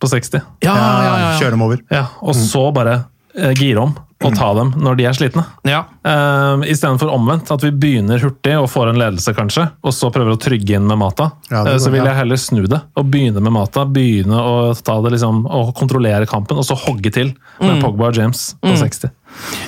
På 0.00 0.08
60. 0.08 0.40
Ja, 0.64 0.72
ja, 0.74 0.76
ja. 1.04 1.16
ja. 1.20 1.38
Kjøre 1.40 1.50
dem 1.58 1.62
over. 1.66 1.80
Ja, 1.92 2.06
og 2.24 2.34
så 2.34 2.70
bare 2.72 3.02
eh, 3.36 3.52
gire 3.52 3.82
om 3.84 3.92
og 4.20 4.34
ta 4.36 4.50
dem 4.58 4.74
når 4.76 4.98
de 4.98 5.04
er 5.08 5.16
slitne. 5.16 5.44
ja. 5.64 5.84
Uh, 6.04 6.60
Istedenfor 6.68 7.08
omvendt, 7.12 7.50
at 7.52 7.62
vi 7.64 7.70
begynner 7.72 8.20
hurtig 8.20 8.54
og 8.56 8.66
får 8.72 8.90
en 8.90 8.98
ledelse, 9.00 9.32
kanskje, 9.36 9.66
og 9.84 9.92
så 9.96 10.08
prøver 10.12 10.34
å 10.34 10.40
trygge 10.40 10.76
inn 10.76 10.86
med 10.88 10.98
Mata. 11.00 11.30
Ja, 11.50 11.62
Eh, 11.66 11.76
så 11.80 11.90
vil 11.92 12.04
jeg 12.04 12.16
heller 12.16 12.40
snu 12.40 12.62
det 12.68 12.80
og 12.96 13.08
begynne 13.12 13.40
med 13.44 13.52
Mata. 13.52 13.84
Begynne 13.84 14.36
å 14.40 14.54
ta 14.76 14.98
det 15.04 15.12
liksom, 15.16 15.42
og 15.48 15.72
kontrollere 15.76 16.28
kampen, 16.28 16.56
og 16.60 16.64
så 16.68 16.76
hogge 16.76 17.12
til 17.12 17.34
med 17.60 17.80
Pogba 17.82 18.08
og 18.10 18.16
James 18.16 18.54
på 18.60 18.72
60. 18.80 19.10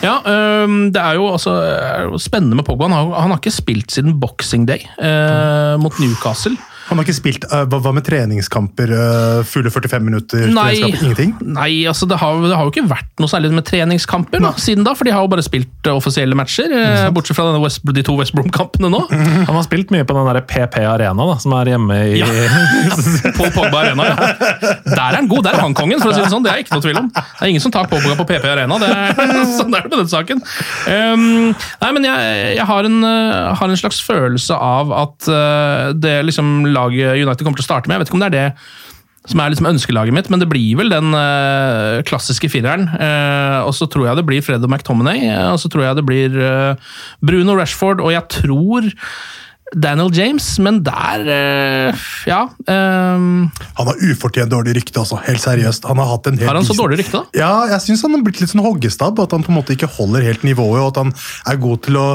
Ja, 0.03 0.17
øhm, 0.27 0.91
det 0.93 1.01
er 1.01 1.15
jo 1.21 1.29
altså, 1.33 1.53
er 1.63 2.09
jo 2.09 2.19
spennende 2.21 2.57
med 2.59 2.67
Pogba. 2.67 2.89
Han 2.89 2.97
har, 2.97 3.13
han 3.21 3.31
har 3.35 3.41
ikke 3.41 3.53
spilt 3.55 3.93
siden 3.95 4.17
Boxing 4.21 4.67
Day 4.69 4.85
øh, 4.99 5.77
mot 5.81 5.97
Newcastle. 6.03 6.57
Han 6.89 6.99
har 6.99 7.07
ikke 7.07 7.17
spilt 7.17 7.47
uh, 7.51 7.63
Hva 7.71 7.81
hva 7.83 7.93
med 7.97 8.07
treningskamper? 8.07 8.93
Uh, 8.93 9.43
fulle 9.49 9.73
45 9.73 10.07
minutter? 10.07 10.47
Nei, 10.53 10.73
Ingenting? 10.83 11.35
nei 11.43 11.71
altså 11.89 12.07
det 12.11 12.19
har, 12.21 12.39
det 12.45 12.57
har 12.57 12.67
jo 12.67 12.73
ikke 12.73 12.87
vært 12.91 13.11
noe 13.23 13.31
særlig 13.31 13.53
med 13.55 13.67
treningskamper 13.69 14.43
da, 14.43 14.53
siden 14.61 14.87
da, 14.87 14.95
for 14.99 15.09
de 15.09 15.15
har 15.15 15.25
jo 15.25 15.31
bare 15.33 15.45
spilt 15.45 15.91
uh, 15.91 15.95
offisielle 15.97 16.37
matcher, 16.39 16.73
bortsett 17.15 17.39
fra 17.39 17.49
denne 17.49 17.63
West, 17.63 17.83
de 17.83 18.05
to 18.07 18.17
West 18.19 18.35
Brom-kampene 18.37 18.91
nå. 18.93 19.03
Han 19.49 19.55
har 19.55 19.67
spilt 19.67 19.93
mye 19.95 20.07
på 20.09 20.17
den 20.17 20.29
der 20.31 20.43
PP 20.49 20.81
Arena, 20.87 21.27
da, 21.33 21.39
som 21.43 21.55
er 21.59 21.73
hjemme 21.75 21.99
i 22.13 22.21
Ja. 22.23 22.29
På 23.37 23.49
Pogba 23.55 23.83
Arena, 23.83 24.07
ja. 24.11 24.17
Der 24.87 25.01
er 25.01 25.17
han 25.17 25.29
god, 25.31 25.45
der 25.47 25.57
er 25.57 25.65
han 25.65 25.75
kongen, 25.77 26.01
for 26.03 26.11
å 26.11 26.15
si 26.15 26.23
det 26.23 26.31
sånn. 26.33 26.45
Det 26.45 26.53
er 26.53 26.63
ikke 26.63 26.77
noe 26.77 26.85
tvil 26.85 26.99
om. 27.01 27.09
Det 27.13 27.23
er 27.47 27.53
ingen 27.53 27.63
som 27.65 27.73
tar 27.75 27.89
Pogba 27.91 28.15
på 28.19 28.27
PP 28.29 28.47
Arena. 28.51 28.79
Det 28.83 28.89
er, 28.89 29.23
sånn 29.59 29.75
er 29.77 29.87
det 29.87 29.93
med 29.93 30.03
den 30.03 30.11
saken. 30.13 30.43
Um, 30.87 31.53
nei, 31.83 31.91
men 31.97 32.09
jeg, 32.09 32.35
jeg 32.59 32.67
har, 32.69 32.89
en, 32.89 32.99
uh, 33.07 33.53
har 33.59 33.73
en 33.73 33.81
slags 33.81 34.03
følelse 34.05 34.57
av 34.57 34.93
at 34.97 35.31
uh, 35.31 35.93
det 35.97 36.17
liksom 36.29 36.72
laget 36.75 37.21
United 37.21 37.45
kommer 37.45 37.61
til 37.61 37.67
å 37.67 37.71
starte 37.71 37.89
med, 37.89 37.97
jeg 37.97 38.05
vet 38.05 38.13
ikke 38.13 38.19
om 38.19 38.25
det 38.25 38.33
er 38.33 38.39
det 38.39 38.49
som 39.31 39.39
er 39.39 39.53
liksom 39.53 39.69
ønskelaget 39.71 40.15
mitt, 40.17 40.29
men 40.33 40.41
det 40.43 40.49
blir 40.51 40.79
vel 40.81 40.91
den 40.91 41.15
uh, 41.15 42.01
klassiske 42.09 42.49
fireren. 42.51 42.89
Uh, 42.91 43.63
og 43.69 43.71
så 43.79 43.87
tror 43.87 44.09
jeg 44.09 44.19
det 44.19 44.25
blir 44.27 44.43
Fred 44.43 44.65
og 44.67 44.73
McTominay, 44.73 45.29
uh, 45.31 45.53
og 45.53 45.61
så 45.63 45.71
tror 45.71 45.87
jeg 45.87 45.99
det 46.01 46.07
blir 46.09 46.35
uh, 46.43 46.97
Bruno 47.23 47.55
Rashford, 47.59 48.03
og 48.03 48.11
jeg 48.15 48.27
tror 48.41 48.91
Daniel 49.75 50.11
James, 50.15 50.47
men 50.63 50.83
der 50.85 51.23
uh, 51.25 52.03
Ja. 52.29 52.43
Um, 52.69 53.51
Han 53.79 53.89
har 53.89 53.97
ufortjent 54.11 54.51
dårlig 54.53 54.75
rykte, 54.77 55.01
altså. 55.01 55.19
Helt 55.27 55.41
seriøst. 55.43 55.87
Han 55.89 55.99
har 56.03 56.11
hatt 56.13 56.27
en 56.29 56.37
helt 56.39 56.49
har 56.49 56.59
han 56.59 56.67
så 56.67 56.77
dårlig 56.77 57.01
rykte, 57.03 57.23
da? 57.23 57.39
Ja, 57.39 57.53
jeg 57.73 57.81
syns 57.87 58.03
han 58.05 58.17
har 58.17 58.23
blitt 58.27 58.41
litt 58.43 58.53
sånn 58.53 58.65
hoggestabb. 58.65 59.21
At 59.23 59.33
han 59.33 59.45
på 59.47 59.53
en 59.53 59.59
måte 59.61 59.75
ikke 59.77 59.89
holder 59.97 60.27
helt 60.27 60.45
nivået, 60.47 60.81
og 60.83 60.91
at 60.93 61.01
han 61.03 61.15
er 61.53 61.61
god 61.63 61.83
til 61.87 61.99
å 62.01 62.07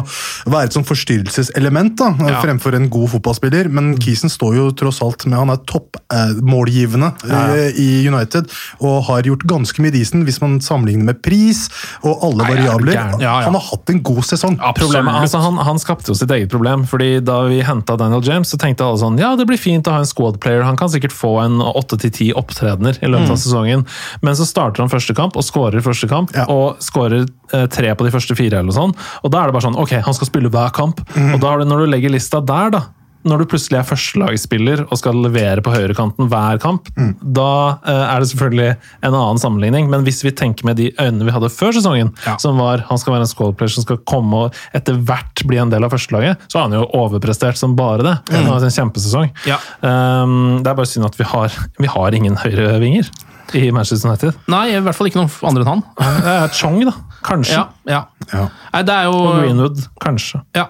være 0.45 0.69
et 0.69 0.77
sånn 0.77 0.85
forstyrrelseselement 0.87 1.97
da, 1.97 2.11
Ja. 2.27 2.41
fremfor 2.43 2.75
en 2.77 2.89
god 2.93 3.09
fotballspiller. 3.15 3.69
Men 3.73 3.95
Kisen 3.97 4.29
står 4.29 4.55
jo 4.55 4.67
tross 4.77 5.01
alt 5.01 5.25
med 5.25 5.37
Han 5.39 5.49
er 5.53 5.61
toppmålgivende 5.67 7.11
ja. 7.29 7.43
i 7.73 8.07
United 8.07 8.49
og 8.83 9.03
har 9.09 9.27
gjort 9.27 9.45
ganske 9.49 9.81
mye 9.83 9.93
disen 9.93 10.23
hvis 10.27 10.39
man 10.43 10.59
sammenligner 10.63 11.09
med 11.11 11.21
pris 11.25 11.65
og 12.03 12.23
alle 12.25 12.43
Nei, 12.43 12.51
er 12.51 12.55
variabler. 12.55 12.93
Ja, 12.97 13.05
ja. 13.21 13.35
Han 13.47 13.55
har 13.57 13.65
hatt 13.71 13.89
en 13.93 14.01
god 14.05 14.23
sesong. 14.27 14.57
Problemet, 14.77 15.13
altså 15.23 15.41
han, 15.43 15.57
han 15.63 15.79
skapte 15.81 16.11
jo 16.11 16.17
sitt 16.17 16.31
eget 16.33 16.51
problem. 16.53 16.85
fordi 16.89 17.17
Da 17.25 17.46
vi 17.49 17.61
henta 17.65 17.95
Daniel 17.97 18.21
James, 18.25 18.49
så 18.51 18.57
tenkte 18.61 18.85
alle 18.85 18.99
sånn 19.01 19.17
ja, 19.19 19.35
det 19.35 19.45
blir 19.49 19.57
fint 19.57 19.87
å 19.87 19.93
ha 19.95 19.99
en 20.03 20.09
squad 20.09 20.39
player. 20.43 20.63
Han 20.67 20.77
kan 20.79 20.89
sikkert 20.89 21.13
få 21.15 21.31
en 21.45 21.59
åtte 21.61 21.97
til 22.01 22.11
ti 22.11 22.27
opptredener 22.33 22.97
i 23.03 23.07
løpet 23.11 23.31
av 23.33 23.37
sesongen. 23.41 23.85
Men 24.21 24.35
så 24.39 24.45
starter 24.47 24.83
han 24.83 24.89
første 24.91 25.15
kamp 25.17 25.37
og 25.39 25.43
skårer 25.47 25.81
første 25.85 26.07
kamp, 26.11 26.33
Ja. 26.35 26.45
og 26.49 26.77
skårer 26.83 27.27
eh, 27.53 27.65
tre 27.67 27.93
på 27.95 28.03
de 28.07 28.11
første 28.11 28.35
fire. 28.35 28.59
eller 28.59 28.71
sånn, 28.75 28.93
Og 29.23 29.31
da 29.31 29.43
er 29.43 29.47
det 29.47 29.53
bare 29.57 29.67
sånn 29.71 29.77
ok, 29.79 30.01
han 30.03 30.13
skal 30.13 30.27
spille 30.27 30.49
hver 30.49 30.71
kamp. 30.73 30.99
Og 31.15 31.39
da 31.39 31.47
har 31.49 31.59
du, 31.59 31.65
når 31.65 31.85
du 31.85 31.91
legger 31.91 32.09
lista 32.13 32.41
der, 32.41 32.69
da 32.71 32.81
når 33.27 33.43
du 33.43 33.45
plutselig 33.51 33.77
er 33.79 33.85
førstelagsspiller 33.87 34.85
og 34.87 34.97
skal 34.99 35.17
levere 35.23 35.61
på 35.65 35.73
høyrekanten 35.73 36.29
hver 36.31 36.59
kamp, 36.63 36.87
da 37.21 37.49
eh, 37.85 38.03
er 38.15 38.23
det 38.23 38.29
selvfølgelig 38.31 38.69
en 39.03 39.13
annen 39.17 39.41
sammenligning. 39.41 39.89
Men 39.91 40.05
hvis 40.07 40.23
vi 40.25 40.31
tenker 40.35 40.65
med 40.69 40.79
de 40.79 40.89
øynene 40.99 41.27
vi 41.27 41.35
hadde 41.35 41.51
før 41.53 41.75
sesongen, 41.77 42.13
Ja. 42.25 42.37
som 42.41 42.57
var 42.61 42.85
han 42.89 42.97
skal 43.01 43.13
være 43.17 43.27
en 43.27 43.31
squad-player 43.31 43.73
som 43.75 43.83
skal 43.85 43.99
komme 44.09 44.45
og 44.47 44.57
etter 44.77 44.97
hvert 45.07 45.43
bli 45.47 45.57
en 45.61 45.69
del 45.73 45.83
av 45.85 45.91
førstelaget, 45.93 46.37
så 46.51 46.59
har 46.59 46.67
han 46.69 46.77
jo 46.79 46.87
overprestert 46.97 47.57
som 47.59 47.75
bare 47.77 48.03
det. 48.05 48.15
Han 48.33 48.45
har 48.49 48.57
hatt 48.59 48.67
en 48.69 48.75
kjempesesong. 48.79 49.31
Ja. 49.47 49.57
Um, 49.81 50.59
det 50.63 50.71
er 50.71 50.77
bare 50.79 50.89
synd 50.89 51.05
at 51.07 51.17
vi 51.19 51.27
har, 51.27 51.53
vi 51.79 51.87
har 51.91 52.15
ingen 52.17 52.35
høyrevinger 52.39 53.09
i 53.55 53.69
Manchester 53.71 54.09
United. 54.09 54.35
Nei, 54.51 54.65
i 54.75 54.79
hvert 54.83 54.95
fall 54.97 55.07
ikke 55.07 55.21
noen 55.21 55.31
andre 55.47 55.63
enn 55.63 55.69
han. 55.71 55.83
Det 56.25 56.35
Chong, 56.57 56.81
da. 56.87 56.95
Kanskje. 57.27 57.55
Ja, 57.55 57.67
ja. 57.87 58.01
Ja. 58.33 58.47
Nei, 58.73 58.81
det 58.87 58.95
er 58.97 59.07
jo 59.07 59.15
Og 59.21 59.37
Greenwood. 59.41 59.85
Kanskje. 60.03 60.41
Ja. 60.57 60.67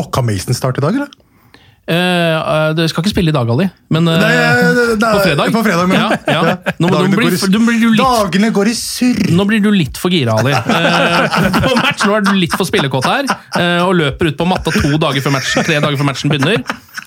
Og 0.00 0.10
kan 0.12 0.26
Mason 0.26 0.54
starte 0.56 0.82
i 0.82 0.84
dag, 0.84 0.94
eller? 0.98 1.12
Eh, 1.86 2.72
du 2.74 2.80
skal 2.90 3.04
ikke 3.04 3.12
spille 3.12 3.30
i 3.30 3.34
dag, 3.34 3.46
Ali, 3.52 3.68
men 3.94 4.08
uh, 4.10 4.16
Nei, 4.18 4.30
det- 4.34 4.96
det- 4.98 5.06
på 5.06 5.20
fredag. 5.22 5.52
På 5.54 5.60
fredag, 5.62 5.86
men. 5.86 6.00
Ja, 6.00 6.16
ja. 6.26 6.56
Nå, 6.82 6.88
Dagene 6.90 7.14
blir, 7.14 7.30
går 7.30 7.46
i- 7.46 7.52
nå 7.54 7.60
blir 7.68 7.78
du 7.78 7.90
litt 7.92 8.00
Dagene 8.02 8.50
går 8.56 8.66
i 8.72 8.74
surr! 8.74 9.20
Nå 9.30 9.46
blir 9.46 9.62
du 9.62 9.70
litt 9.70 9.96
for 10.02 10.10
gira, 10.10 10.34
Ali. 10.34 10.50
Uh, 10.50 11.60
på 11.68 11.76
match, 11.78 12.02
nå 12.02 12.16
er 12.18 12.26
du 12.26 12.32
litt 12.34 12.56
for 12.58 12.66
spillekåt 12.66 13.06
her, 13.06 13.30
og 13.86 13.94
løper 13.94 14.32
ut 14.32 14.36
på 14.40 14.48
matta 14.50 14.74
to 14.74 14.98
dager 14.98 15.22
før 15.22 15.36
matchen, 15.38 15.62
tre 15.68 15.78
dager 15.78 15.96
før 16.02 16.10
matchen 16.10 16.32
begynner. 16.34 16.58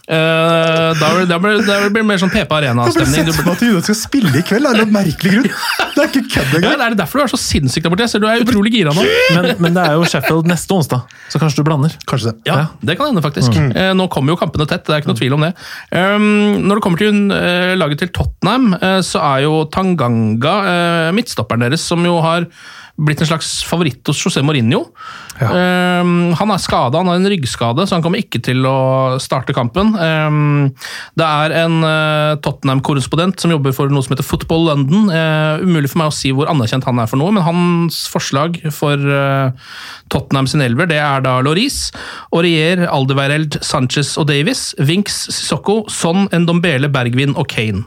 Da 0.09 1.09
blir 1.13 1.27
blir- 1.27 1.59
blir 1.67 1.93
det 1.99 2.05
mer 2.07 2.17
sånn 2.23 2.31
PP 2.33 2.55
Arena-stemning. 2.61 3.25
Du 3.27 3.33
sett 3.35 3.45
på 3.45 3.51
at 3.51 3.59
du 3.59 3.81
skal 3.83 3.95
spille 3.99 4.31
i 4.39 4.41
kveld, 4.47 4.65
av 4.65 4.79
en 4.79 4.95
merkelig 4.95 5.35
grunn. 5.35 5.51
Det 5.99 6.05
er 6.05 6.11
ikke 6.13 6.31
kødd 6.31 6.63
Ja, 6.63 6.71
er 6.71 6.79
det 6.79 6.87
er 6.93 6.97
derfor 7.01 7.19
du 7.19 7.25
er 7.25 7.31
så 7.31 7.39
sinnssykt 7.41 7.85
der 7.85 7.91
borte. 7.91 8.05
Jeg 8.05 8.13
ser 8.13 8.23
du 8.23 8.27
er 8.29 8.43
utrolig 8.45 8.71
gira 8.73 8.93
nå. 8.95 9.03
Men, 9.35 9.49
men 9.65 9.75
det 9.75 9.83
er 9.83 9.97
jo 9.99 10.07
Sheffield 10.07 10.47
neste 10.49 10.75
onsdag, 10.75 11.17
så 11.31 11.41
kanskje 11.41 11.61
du 11.61 11.67
blander. 11.67 11.95
Kanskje 12.09 12.31
det. 12.31 12.47
Ja, 12.47 12.69
det 12.85 12.95
kan 12.99 13.11
hende, 13.11 13.23
faktisk. 13.25 13.55
Eh, 13.59 13.91
nå 13.97 14.07
kommer 14.13 14.33
jo 14.33 14.39
kampene 14.39 14.67
tett, 14.69 14.85
det 14.87 14.95
er 14.95 15.03
ikke 15.03 15.11
noe 15.11 15.19
tvil 15.19 15.35
om 15.35 15.45
det. 15.47 15.51
Um, 15.91 16.27
når 16.69 16.79
det 16.79 16.85
kommer 16.85 17.03
til 17.03 17.21
uh, 17.33 17.75
laget 17.79 18.03
til 18.03 18.13
Tottenham, 18.15 18.71
uh, 18.79 18.99
så 19.05 19.23
er 19.33 19.45
jo 19.47 19.63
Tanganga 19.73 20.55
uh, 20.63 21.09
midtstopperen 21.17 21.67
deres, 21.67 21.83
som 21.83 22.05
jo 22.07 22.19
har 22.23 22.47
blitt 22.99 23.23
en 23.23 23.29
slags 23.29 23.59
favoritt 23.67 24.07
hos 24.09 24.19
José 24.25 24.43
Mourinho. 24.45 24.85
Um, 25.39 26.33
han 26.35 26.51
er 26.51 26.59
skada, 26.59 26.99
han 26.99 27.07
har 27.07 27.19
en 27.19 27.29
ryggskade, 27.31 27.85
så 27.87 27.95
han 27.95 28.03
kommer 28.03 28.19
ikke 28.19 28.41
til 28.43 28.65
å 28.67 29.17
starte 29.23 29.55
kampen. 29.55 29.93
Um, 29.95 30.67
det 31.19 31.27
er 31.27 31.55
en 31.61 31.77
uh, 31.85 32.35
Tottenham-korrespondent 32.43 33.39
som 33.39 33.53
jobber 33.53 33.75
for 33.75 33.91
noe 33.91 34.03
som 34.03 34.15
heter 34.15 34.27
Football 34.27 34.67
London. 34.67 35.07
Uh, 35.13 35.63
umulig 35.63 35.93
for 35.93 36.03
meg 36.03 36.11
å 36.11 36.15
si 36.15 36.33
hvor 36.35 36.51
anerkjent 36.51 36.87
han 36.89 36.99
er 36.99 37.09
for 37.09 37.21
noe, 37.21 37.31
men 37.35 37.45
hans 37.47 38.01
forslag 38.11 38.59
for 38.75 38.99
uh, 38.99 39.55
Tottenham 40.11 40.49
sin 40.49 40.65
elver, 40.65 40.89
det 40.91 40.99
er 40.99 41.23
da 41.23 41.37
Laurice, 41.45 41.93
Aurier, 42.35 42.83
Aldeweireld, 42.89 43.61
Sanchez 43.65 44.15
og 44.19 44.27
Davies, 44.31 44.73
Vinks, 44.81 45.23
Sissoko, 45.31 45.81
Son, 45.93 46.27
Ndombele, 46.35 46.91
Bergvin 46.91 47.37
og 47.39 47.47
Kane. 47.51 47.85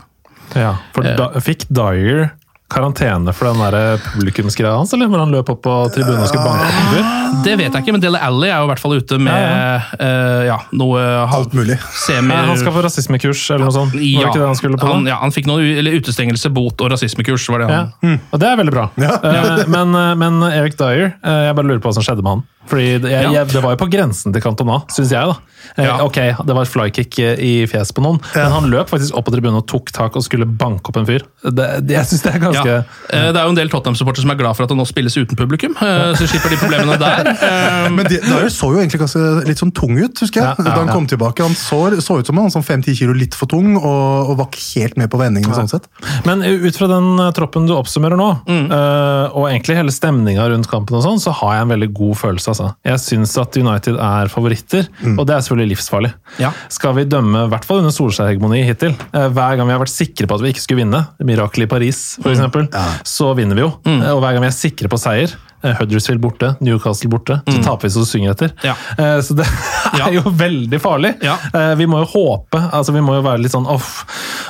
Ja, 0.56 0.76
for 0.92 1.04
da, 1.04 1.30
Fikk 1.40 1.64
Dyer 1.72 2.32
karantene 2.72 3.32
for 3.36 3.50
den 3.50 3.60
der 3.62 4.00
publikumsgreia 4.12 4.74
hans, 4.80 4.92
eller 4.96 5.10
hvor 5.12 5.22
han 5.22 5.32
løp 5.34 5.50
opp 5.52 5.62
på 5.64 5.74
tribunen 5.94 6.22
og 6.24 6.28
skulle 6.30 6.46
banke 6.46 6.66
opp 6.68 6.78
en 6.80 6.94
fyr? 6.96 7.10
Det 7.42 7.54
vet 7.58 7.68
jeg 7.72 7.82
ikke, 7.82 7.94
men 7.96 8.02
Dele 8.02 8.20
Alli 8.22 8.48
er 8.50 8.58
jo 8.60 8.66
i 8.66 8.70
hvert 8.72 8.82
fall 8.82 8.94
ute 8.98 9.18
med 9.22 9.32
Ja, 9.32 10.10
ja, 10.46 10.58
noe 10.76 11.00
Alt 11.32 11.54
mulig. 11.56 11.78
semi... 12.04 12.34
Han 12.34 12.58
skal 12.60 12.74
få 12.74 12.82
rasismekurs 12.84 13.42
eller 13.54 13.66
noe 13.68 13.74
sånt. 13.74 13.94
Var 13.96 14.02
det 14.02 14.28
ikke 14.28 14.40
det 14.42 14.48
han 14.50 14.58
skulle 14.58 14.80
på? 14.80 14.90
han, 14.92 15.06
ja, 15.08 15.16
han 15.22 15.32
fikk 15.34 15.48
noe 15.50 15.64
eller 15.80 15.96
utestengelse, 15.98 16.50
bot 16.52 16.80
og 16.84 16.92
rasismekurs. 16.92 17.48
var 17.52 17.64
det 17.64 17.70
Ja. 17.72 17.82
han. 18.02 18.18
Og 18.32 18.40
det 18.42 18.48
er 18.50 18.56
veldig 18.60 18.74
bra. 18.76 18.88
Uh, 18.98 19.64
Men, 19.72 19.94
eh, 19.94 20.14
men 20.20 20.42
Eric 20.52 20.76
Dyer, 20.78 21.14
uh, 21.24 21.46
jeg 21.48 21.54
bare 21.56 21.66
lurer 21.70 21.80
på 21.82 21.88
hva 21.90 21.94
som 21.96 22.04
skjedde 22.04 22.22
med 22.24 22.36
han. 22.36 22.44
Fordi 22.70 22.98
det, 23.02 23.10
jeg, 23.10 23.32
jeg, 23.34 23.46
det 23.50 23.60
var 23.64 23.74
jo 23.74 23.78
på 23.80 23.88
grensen 23.90 24.32
til 24.32 24.42
Cantona, 24.44 24.76
syns 24.94 25.10
jeg. 25.10 25.32
da. 25.32 25.82
Ja. 25.82 25.96
Ok, 26.04 26.18
det 26.46 26.54
var 26.54 26.62
et 26.62 26.70
flykick 26.70 27.18
i 27.18 27.52
fjeset 27.70 27.94
på 27.96 28.04
noen, 28.04 28.20
men 28.36 28.52
han 28.54 28.68
løp 28.70 28.90
faktisk 28.92 29.16
opp 29.18 29.26
på 29.26 29.32
tribunen 29.34 29.58
og 29.58 29.66
tok 29.70 29.90
tak 29.94 30.14
og 30.18 30.22
skulle 30.22 30.46
banke 30.46 30.92
opp 30.92 31.00
en 31.00 31.08
fyr. 31.08 31.24
Det, 31.42 31.66
det, 31.86 31.96
jeg 31.96 32.06
synes 32.12 32.22
det 32.22 32.32
er 32.36 32.44
ganske 32.44 32.61
ganske 32.62 33.12
ja. 33.12 33.32
Det 33.32 33.38
er 33.40 33.44
jo 33.44 33.52
en 33.52 33.58
del 33.58 33.68
Tottenham-supportere 33.72 34.22
som 34.24 34.30
er 34.32 34.38
glad 34.40 34.56
for 34.56 34.64
at 34.64 34.70
det 34.72 34.76
nå 34.78 34.86
spilles 34.88 35.16
uten 35.18 35.36
publikum, 35.38 35.74
eh, 35.82 36.12
så 36.18 36.26
slipper 36.30 36.50
de 36.54 36.58
problemene 36.62 36.98
der. 37.00 37.30
Eh, 37.42 37.88
Men 37.92 38.06
de, 38.06 38.18
så 38.52 38.68
jo 38.72 38.78
egentlig 38.80 39.00
ganske 39.02 39.20
litt 39.48 39.58
sånn 39.60 39.72
tung 39.74 39.96
ut, 39.98 40.14
husker 40.22 40.40
jeg. 40.40 40.46
Ja, 40.46 40.54
ja, 40.58 40.64
da 40.64 40.76
han 40.82 40.90
kom 40.92 41.06
tilbake. 41.10 41.42
Han 41.44 41.54
så, 41.58 41.78
så 42.02 42.18
ut 42.20 42.26
som 42.28 42.38
han 42.38 42.50
sånn 42.54 42.64
5-10 42.64 42.96
kilo 43.00 43.12
litt 43.16 43.34
for 43.36 43.50
tung, 43.50 43.74
og, 43.76 44.30
og 44.30 44.36
var 44.38 44.48
ikke 44.50 44.62
helt 44.82 44.96
med 45.00 45.10
på 45.12 45.18
vendingene. 45.20 45.54
sånn 45.56 45.68
sett. 45.70 45.88
Men 46.28 46.42
ut 46.46 46.76
fra 46.78 46.88
den 46.90 47.08
eh, 47.26 47.32
troppen 47.36 47.66
du 47.68 47.74
oppsummerer 47.76 48.16
nå, 48.20 48.28
Mm. 48.46 48.70
eh, 48.72 49.34
og 49.36 49.46
egentlig 49.50 49.76
hele 49.78 49.92
stemninga 49.94 50.44
rundt 50.50 50.68
kampen, 50.70 50.96
og 50.98 51.04
sånn, 51.04 51.20
så 51.22 51.32
har 51.42 51.56
jeg 51.58 51.66
en 51.66 51.72
veldig 51.74 51.90
god 51.96 52.16
følelse. 52.20 52.52
Altså. 52.54 52.68
Jeg 52.88 53.02
syns 53.02 53.34
at 53.40 53.56
United 53.60 53.98
er 54.02 54.30
favoritter, 54.32 54.88
og 55.16 55.26
det 55.28 55.36
er 55.36 55.44
selvfølgelig 55.44 55.72
livsfarlig. 55.76 56.12
Ja. 56.42 56.52
Skal 56.72 56.94
vi 56.98 57.04
dømme, 57.08 57.46
i 57.46 57.52
hvert 57.52 57.66
fall 57.68 57.82
under 57.82 57.94
Solskjær-hegemoni 57.94 58.62
hittil, 58.66 58.94
eh, 59.12 59.28
hver 59.32 59.56
gang 59.58 59.68
vi 59.68 59.74
har 59.76 59.82
vært 59.82 59.92
sikre 59.94 60.28
på 60.30 60.38
at 60.38 60.44
vi 60.46 60.52
ikke 60.54 60.64
skulle 60.64 60.82
vinne, 60.84 61.02
mirakel 61.22 61.66
i 61.66 61.70
Paris 61.70 62.02
f.eks., 62.22 62.42
eksempel, 62.60 63.00
så 63.08 63.32
vinner 63.38 63.58
vi 63.58 63.64
jo. 63.64 63.72
Mm. 63.86 64.02
Og 64.12 64.20
hver 64.22 64.36
gang 64.36 64.44
vi 64.44 64.50
er 64.50 64.56
sikre 64.56 64.90
på 64.92 65.00
seier, 65.00 65.32
Huddersfield 65.62 66.20
borte, 66.22 66.52
Newcastle 66.60 67.10
borte, 67.12 67.40
så 67.48 67.58
taper 67.64 67.86
vi 67.88 67.92
så 67.94 68.02
det 68.04 68.10
synger 68.10 68.34
etter. 68.34 68.52
Mm. 68.58 68.64
Ja. 68.66 68.74
Eh, 68.98 69.20
Så 69.22 69.36
det 69.38 69.46
er 70.02 70.12
jo 70.16 70.22
veldig 70.30 70.80
farlig. 70.82 71.14
Ja. 71.22 71.36
Eh, 71.54 71.74
Vi 71.78 71.86
må 71.86 72.02
jo 72.02 72.08
håpe, 72.12 72.60
altså 72.72 72.92
vi 72.94 73.00
må 73.04 73.14
jo 73.18 73.22
være 73.24 73.42
litt 73.44 73.52
sånn 73.54 73.66
off. 73.70 74.04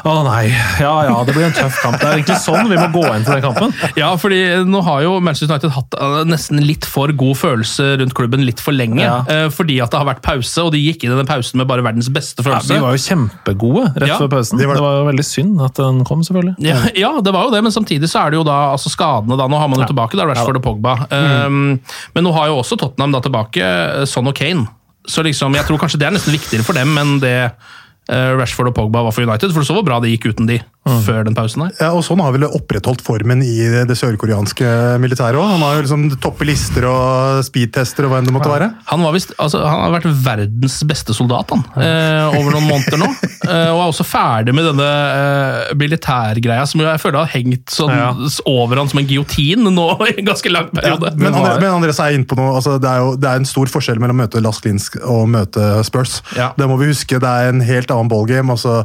Å 0.04 0.14
nei, 0.26 0.48
ja 0.80 0.92
ja, 1.06 1.18
det 1.24 1.34
blir 1.36 1.44
en 1.46 1.52
tøff 1.54 1.76
kamp. 1.82 1.98
Det 2.00 2.08
er 2.08 2.16
egentlig 2.18 2.38
sånn 2.42 2.66
vi 2.70 2.76
må 2.80 2.88
gå 2.94 3.04
inn 3.14 3.22
til 3.26 3.36
den 3.38 3.44
kampen. 3.44 3.74
Ja, 3.98 4.10
fordi 4.18 4.40
nå 4.66 4.80
har 4.82 5.02
jo 5.04 5.12
Manchester 5.22 5.52
United 5.52 5.70
hatt 5.76 5.94
eh, 5.98 6.22
nesten 6.26 6.58
litt 6.64 6.84
for 6.88 7.12
god 7.14 7.36
følelse 7.38 7.92
rundt 8.00 8.14
klubben 8.18 8.42
litt 8.46 8.60
for 8.62 8.74
lenge. 8.74 9.02
Ja. 9.04 9.20
eh, 9.30 9.46
Fordi 9.52 9.78
at 9.84 9.92
det 9.92 10.00
har 10.00 10.08
vært 10.08 10.22
pause, 10.24 10.64
og 10.64 10.72
de 10.74 10.80
gikk 10.82 11.04
inn 11.06 11.12
i 11.14 11.18
den 11.20 11.28
pausen 11.28 11.60
med 11.62 11.68
bare 11.70 11.84
verdens 11.86 12.08
beste 12.12 12.42
Ja, 12.42 12.48
følelse. 12.48 12.74
vi 12.74 12.82
var 12.82 12.96
jo 12.96 13.02
kjempegode 13.04 13.84
rett 13.94 14.08
Ja, 14.10 14.18
før 14.18 14.30
pausen. 14.34 14.58
det 14.58 14.66
Det 14.66 14.72
var 14.72 14.80
var, 14.82 14.98
jo 15.02 15.06
veldig 15.10 15.24
synd 15.28 15.60
at 15.62 15.74
den 15.78 16.02
kom, 16.08 16.22
selvfølgelig. 16.26 16.56
Ja, 16.66 16.78
ja, 17.04 17.12
det 17.22 17.32
var 17.34 17.46
jo 17.46 17.54
det, 17.54 17.62
men 17.62 17.72
samtidig 17.74 18.08
så 18.10 18.24
er 18.26 18.30
det 18.34 18.40
jo 18.40 18.44
da 18.48 18.58
altså 18.72 18.90
skadene 18.92 19.38
da, 19.38 19.46
Nå 19.52 19.58
har 19.60 19.68
man 19.70 19.80
jo 19.82 19.86
tilbake 19.90 20.18
da, 20.18 20.26
Rashford 20.30 20.58
og 20.58 20.64
Pogba. 20.66 20.96
Um, 21.10 21.80
men 22.14 22.26
nå 22.26 22.32
har 22.36 22.50
jo 22.50 22.60
også 22.60 22.78
Tottenham 22.80 23.14
da 23.14 23.22
tilbake 23.24 23.62
eh, 23.62 24.04
Son 24.08 24.30
og 24.30 24.36
Kane. 24.38 24.66
Så 25.08 25.24
liksom, 25.26 25.54
jeg 25.58 25.66
tror 25.66 25.80
kanskje 25.82 25.98
det 25.98 26.08
er 26.08 26.14
nesten 26.14 26.34
viktigere 26.34 26.66
for 26.66 26.78
dem 26.78 26.94
enn 27.00 27.16
det 27.22 27.36
eh, 27.42 28.30
Rashford 28.38 28.70
og 28.70 28.76
Pogba 28.76 29.02
var 29.06 29.14
for 29.14 29.26
United. 29.26 29.54
For 29.54 29.66
så 29.66 29.76
hvor 29.76 29.86
bra 29.86 29.98
det 30.02 30.12
gikk 30.14 30.30
uten 30.32 30.50
de 30.50 30.60
før 30.82 31.22
den 31.28 31.34
pausen 31.38 31.62
der. 31.62 31.74
Ja, 31.78 31.90
og 31.94 32.02
Sånn 32.02 32.18
har 32.24 32.32
vel 32.34 32.42
opprettholdt 32.48 33.04
formen 33.06 33.38
i 33.46 33.52
det, 33.70 33.84
det 33.86 33.94
sørkoreanske 34.00 34.66
militæret 34.98 35.38
òg. 35.38 35.46
Han 35.52 35.62
har 35.62 35.76
jo 35.78 35.84
liksom 35.84 36.06
toppe 36.22 36.46
lister 36.48 36.86
og 36.90 37.42
speedtester 37.46 38.08
og 38.08 38.10
hva 38.10 38.18
enn 38.18 38.26
det 38.26 38.34
måtte 38.34 38.50
være. 38.50 38.66
Han, 38.90 39.04
var 39.06 39.14
vist, 39.14 39.30
altså, 39.38 39.60
han 39.62 39.84
har 39.84 39.94
vært 39.94 40.08
verdens 40.24 40.80
beste 40.90 41.14
soldat 41.14 41.54
han, 41.54 41.62
eh, 41.78 42.34
over 42.40 42.56
noen 42.56 42.66
måneder 42.70 42.98
nå. 43.04 43.12
Eh, 43.42 43.68
og 43.74 43.80
er 43.82 43.88
også 43.90 44.04
ferdig 44.06 44.52
med 44.54 44.62
denne 44.68 44.84
eh, 44.86 45.72
militærgreia 45.74 46.62
som 46.70 46.78
jeg 46.84 47.00
føler 47.02 47.24
har 47.24 47.30
hengt 47.32 47.72
sånn, 47.74 47.90
Ja. 47.90 48.12
over 48.46 48.78
han 48.78 48.86
som 48.88 49.00
en 49.00 49.08
giotin 49.10 49.66
nå 49.66 49.86
i 50.06 50.12
en 50.20 50.28
ganske 50.28 50.46
lang 50.52 50.68
periode. 50.70 51.10
Men, 51.18 51.34
var- 51.34 51.58
men 51.58 51.72
Andres 51.74 51.98
er 52.00 52.14
inne 52.14 52.28
på 52.30 52.38
noe, 52.38 52.52
altså 52.60 52.76
det, 52.80 52.86
er 52.88 53.02
jo, 53.02 53.16
det 53.18 53.28
er 53.32 53.40
en 53.42 53.48
stor 53.50 53.66
forskjell 53.72 53.98
mellom 53.98 54.14
å 54.20 54.22
møte 54.22 54.42
Lask 54.46 54.64
Linsk 54.68 55.00
og 55.02 55.26
møte 55.34 55.72
Spurs. 55.88 56.20
Ja. 56.38 56.52
Det 56.54 56.68
må 56.70 56.78
vi 56.80 56.92
huske, 56.92 57.18
det 57.18 57.28
er 57.32 57.50
en 57.50 57.64
helt 57.66 57.90
annen 57.90 58.12
ballgame. 58.14 58.54
Altså, 58.54 58.84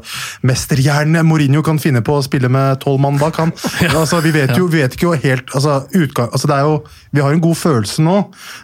Mesterhjernen 0.49 1.21
Mourinho 1.29 1.61
kan 1.65 1.77
finne 1.77 1.86
på 2.05 2.17
å 2.19 2.23
spille 2.25 2.49
med 2.51 2.79
tolv 2.83 2.99
mann 3.03 3.17
bak, 3.21 3.37
han. 3.39 3.51
Altså, 3.97 4.19
vi 4.21 4.31
vet 4.35 4.51
jo 4.57 4.67
vi 4.67 4.81
vet 4.83 4.93
ikke 4.97 5.07
jo 5.07 5.13
helt 5.17 5.53
altså, 5.55 5.77
utgang, 5.95 6.27
altså, 6.31 6.47
det 6.51 6.55
er 6.57 6.65
jo, 6.67 6.75
Vi 7.15 7.21
har 7.23 7.31
en 7.33 7.41
god 7.41 7.55
følelse 7.57 8.03
nå, 8.03 8.15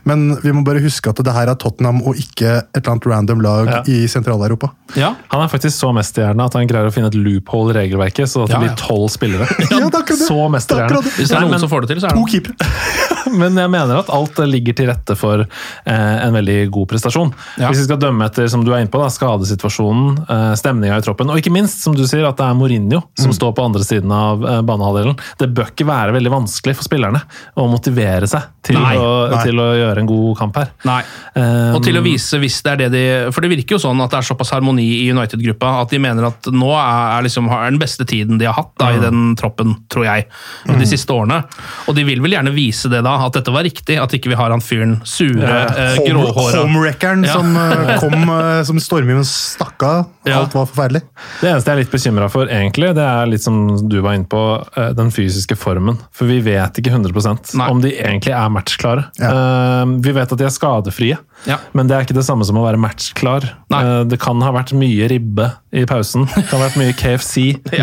men 0.10 0.26
vi 0.44 0.52
må 0.54 0.64
bare 0.68 0.82
huske 0.84 1.10
at 1.10 1.22
det 1.24 1.34
her 1.34 1.48
er 1.50 1.56
Tottenham 1.56 2.02
og 2.04 2.20
ikke 2.20 2.52
et 2.60 2.82
eller 2.82 2.92
annet 2.94 3.08
random 3.14 3.42
lag 3.42 3.72
Ja. 3.72 3.80
i 3.88 4.04
Sentral-Europa. 4.12 4.70
Ja. 5.00 5.14
Han 5.32 5.42
er 5.46 5.48
faktisk 5.50 5.78
så 5.80 5.94
mesterhjerne 5.96 6.44
at 6.46 6.54
han 6.60 6.68
greier 6.70 6.92
å 6.92 6.94
finne 6.94 7.08
et 7.10 7.18
loophole 7.18 7.72
i 7.74 7.78
regelverket, 7.80 8.30
så 8.30 8.44
at 8.44 8.52
det 8.52 8.60
ja. 8.60 8.62
blir 8.68 8.76
tolv 8.80 9.10
spillere. 9.14 9.48
Ja, 9.64 9.80
det 9.80 9.82
er 9.82 10.00
akkurat 10.04 10.20
det. 10.20 10.28
Så 10.30 10.38
er 10.44 10.54
mesterhjerne. 10.54 11.02
Hvis 11.18 11.30
det 11.32 11.38
er 11.38 11.46
noen 11.48 11.56
men- 11.56 11.64
som 11.64 11.72
får 11.72 11.86
det 11.88 11.94
til, 11.96 12.04
så 12.04 12.10
er 12.12 12.18
det 12.18 12.22
To 12.22 12.30
keepere. 12.30 13.12
Men 13.42 13.56
jeg 13.58 13.72
mener 13.72 14.00
at 14.02 14.10
alt 14.14 14.38
ligger 14.50 14.76
til 14.78 14.90
rette 14.92 15.16
for 15.20 15.44
eh, 15.46 16.16
en 16.26 16.34
veldig 16.36 16.58
god 16.74 16.88
prestasjon. 16.92 17.32
Ja. 17.60 17.70
Hvis 17.72 17.84
vi 17.84 17.88
skal 17.88 18.00
dømme 18.02 18.26
etter 18.28 18.48
som 18.52 18.64
du 18.66 18.72
er 18.74 18.84
inne 18.84 18.92
på, 18.94 19.00
da, 19.02 19.10
skadesituasjonen, 19.14 20.18
eh, 20.28 20.54
stemninga 20.60 20.98
i 21.00 21.06
troppen, 21.06 21.30
og 21.32 21.40
ikke 21.40 21.54
minst, 21.54 21.82
som 21.84 21.96
du 21.96 22.04
sier, 22.08 22.26
at 22.28 22.38
det 22.40 22.46
er 22.50 22.58
Mourinho 22.60 23.04
som 23.20 23.32
Mm. 23.32 23.38
står 23.38 23.54
på 23.58 23.64
andre 23.66 23.84
siden 23.86 24.12
av 24.14 24.44
eh, 24.46 24.62
banehalvdelen. 24.62 25.18
Det 25.40 25.48
bør 25.56 25.72
ikke 25.72 25.88
være 25.88 26.14
veldig 26.18 26.32
vanskelig 26.34 26.76
for 26.78 26.84
spillerne 26.88 27.22
å 27.58 27.68
motivere 27.72 28.28
seg 28.30 28.50
til, 28.64 28.78
Nei, 28.80 28.96
å, 28.98 29.30
nei. 29.32 29.44
til 29.44 29.60
å 29.60 29.68
gjøre 29.76 30.00
en 30.04 30.10
god 30.10 30.38
kamp 30.40 30.56
her. 30.60 30.70
Nei. 30.88 31.02
Um, 31.36 31.76
Og 31.78 31.84
til 31.84 31.98
å 32.00 32.04
vise 32.06 32.38
hvis 32.40 32.62
det 32.64 32.72
er 32.74 32.78
det 32.84 32.90
de 32.94 33.32
For 33.34 33.42
det 33.44 33.50
virker 33.52 33.76
jo 33.76 33.82
sånn 33.82 34.00
at 34.04 34.12
det 34.14 34.20
er 34.22 34.28
såpass 34.28 34.52
harmoni 34.54 34.86
i 35.02 35.10
United-gruppa 35.12 35.72
at 35.82 35.90
de 35.92 36.00
mener 36.00 36.28
at 36.30 36.48
nå 36.54 36.70
er, 36.72 37.18
er 37.18 37.26
liksom, 37.26 37.50
er 37.52 37.72
den 37.74 37.80
beste 37.82 38.06
tiden 38.08 38.38
de 38.40 38.46
har 38.48 38.56
hatt 38.58 38.72
da, 38.80 38.92
i 38.96 39.02
den 39.02 39.34
troppen, 39.40 39.74
tror 39.92 40.06
jeg, 40.08 40.28
de 40.70 40.88
siste 40.88 41.12
årene. 41.14 41.42
Og 41.90 41.96
de 41.98 42.06
vil 42.08 42.22
vel 42.24 42.36
gjerne 42.38 42.54
vise 42.56 42.90
det 42.92 43.02
da, 43.06 43.13
at 43.22 43.34
dette 43.38 43.52
var 43.54 43.64
riktig, 43.64 43.98
at 44.02 44.14
ikke 44.18 44.30
vi 44.34 44.36
har 44.40 44.50
han 44.54 44.62
fyren 44.64 44.98
sure, 45.08 45.42
ja. 45.44 45.68
Uh, 45.96 46.02
gråhåra 46.08 46.64
Homewreckeren 46.64 47.24
Ja. 47.28 47.34
som 47.34 47.56
uh, 47.58 47.98
kom 48.04 48.30
uh, 48.30 48.64
som 48.64 48.80
storming 48.80 49.20
og 49.22 49.26
stakk 49.30 49.84
av. 49.84 50.06
Ja. 50.26 50.40
Alt 50.40 50.54
var 50.56 50.66
forferdelig. 50.70 51.02
Det 51.42 51.50
eneste 51.52 51.70
jeg 51.72 51.76
er 51.76 51.82
litt 51.84 51.92
bekymra 51.94 52.30
for, 52.32 52.48
egentlig, 52.48 52.94
det 52.96 53.04
er 53.04 53.28
litt 53.30 53.44
som 53.44 53.58
du 53.90 53.98
var 54.02 54.16
inne 54.18 54.30
på, 54.32 54.40
eh, 54.78 54.92
den 54.96 55.10
fysiske 55.12 55.58
formen. 55.60 55.98
For 56.16 56.30
vi 56.30 56.38
vet 56.46 56.80
ikke 56.80 56.94
100 56.94 57.52
Nei. 57.60 57.68
om 57.70 57.82
de 57.84 57.92
egentlig 57.98 58.32
er 58.36 58.50
matchklare. 58.54 59.06
Ja. 59.20 59.32
Eh, 59.34 59.86
Vi 60.04 60.12
vet 60.16 60.32
at 60.32 60.40
de 60.40 60.46
er 60.48 60.54
skadefrie, 60.54 61.18
Ja. 61.46 61.58
men 61.74 61.88
det 61.88 61.96
er 61.98 62.06
ikke 62.06 62.16
det 62.16 62.24
samme 62.26 62.46
som 62.48 62.56
å 62.56 62.64
være 62.64 62.80
matchklar. 62.80 63.44
Eh, 63.74 64.04
Det 64.08 64.20
kan 64.20 64.40
ha 64.42 64.52
vært 64.56 64.72
mye 64.74 65.10
ribbe 65.12 65.52
i 65.74 65.84
pausen. 65.90 66.28
Det 66.36 66.46
kan 66.50 66.60
ha 66.60 66.68
vært 66.68 66.80
mye 66.82 66.96
KFC. 66.98 67.46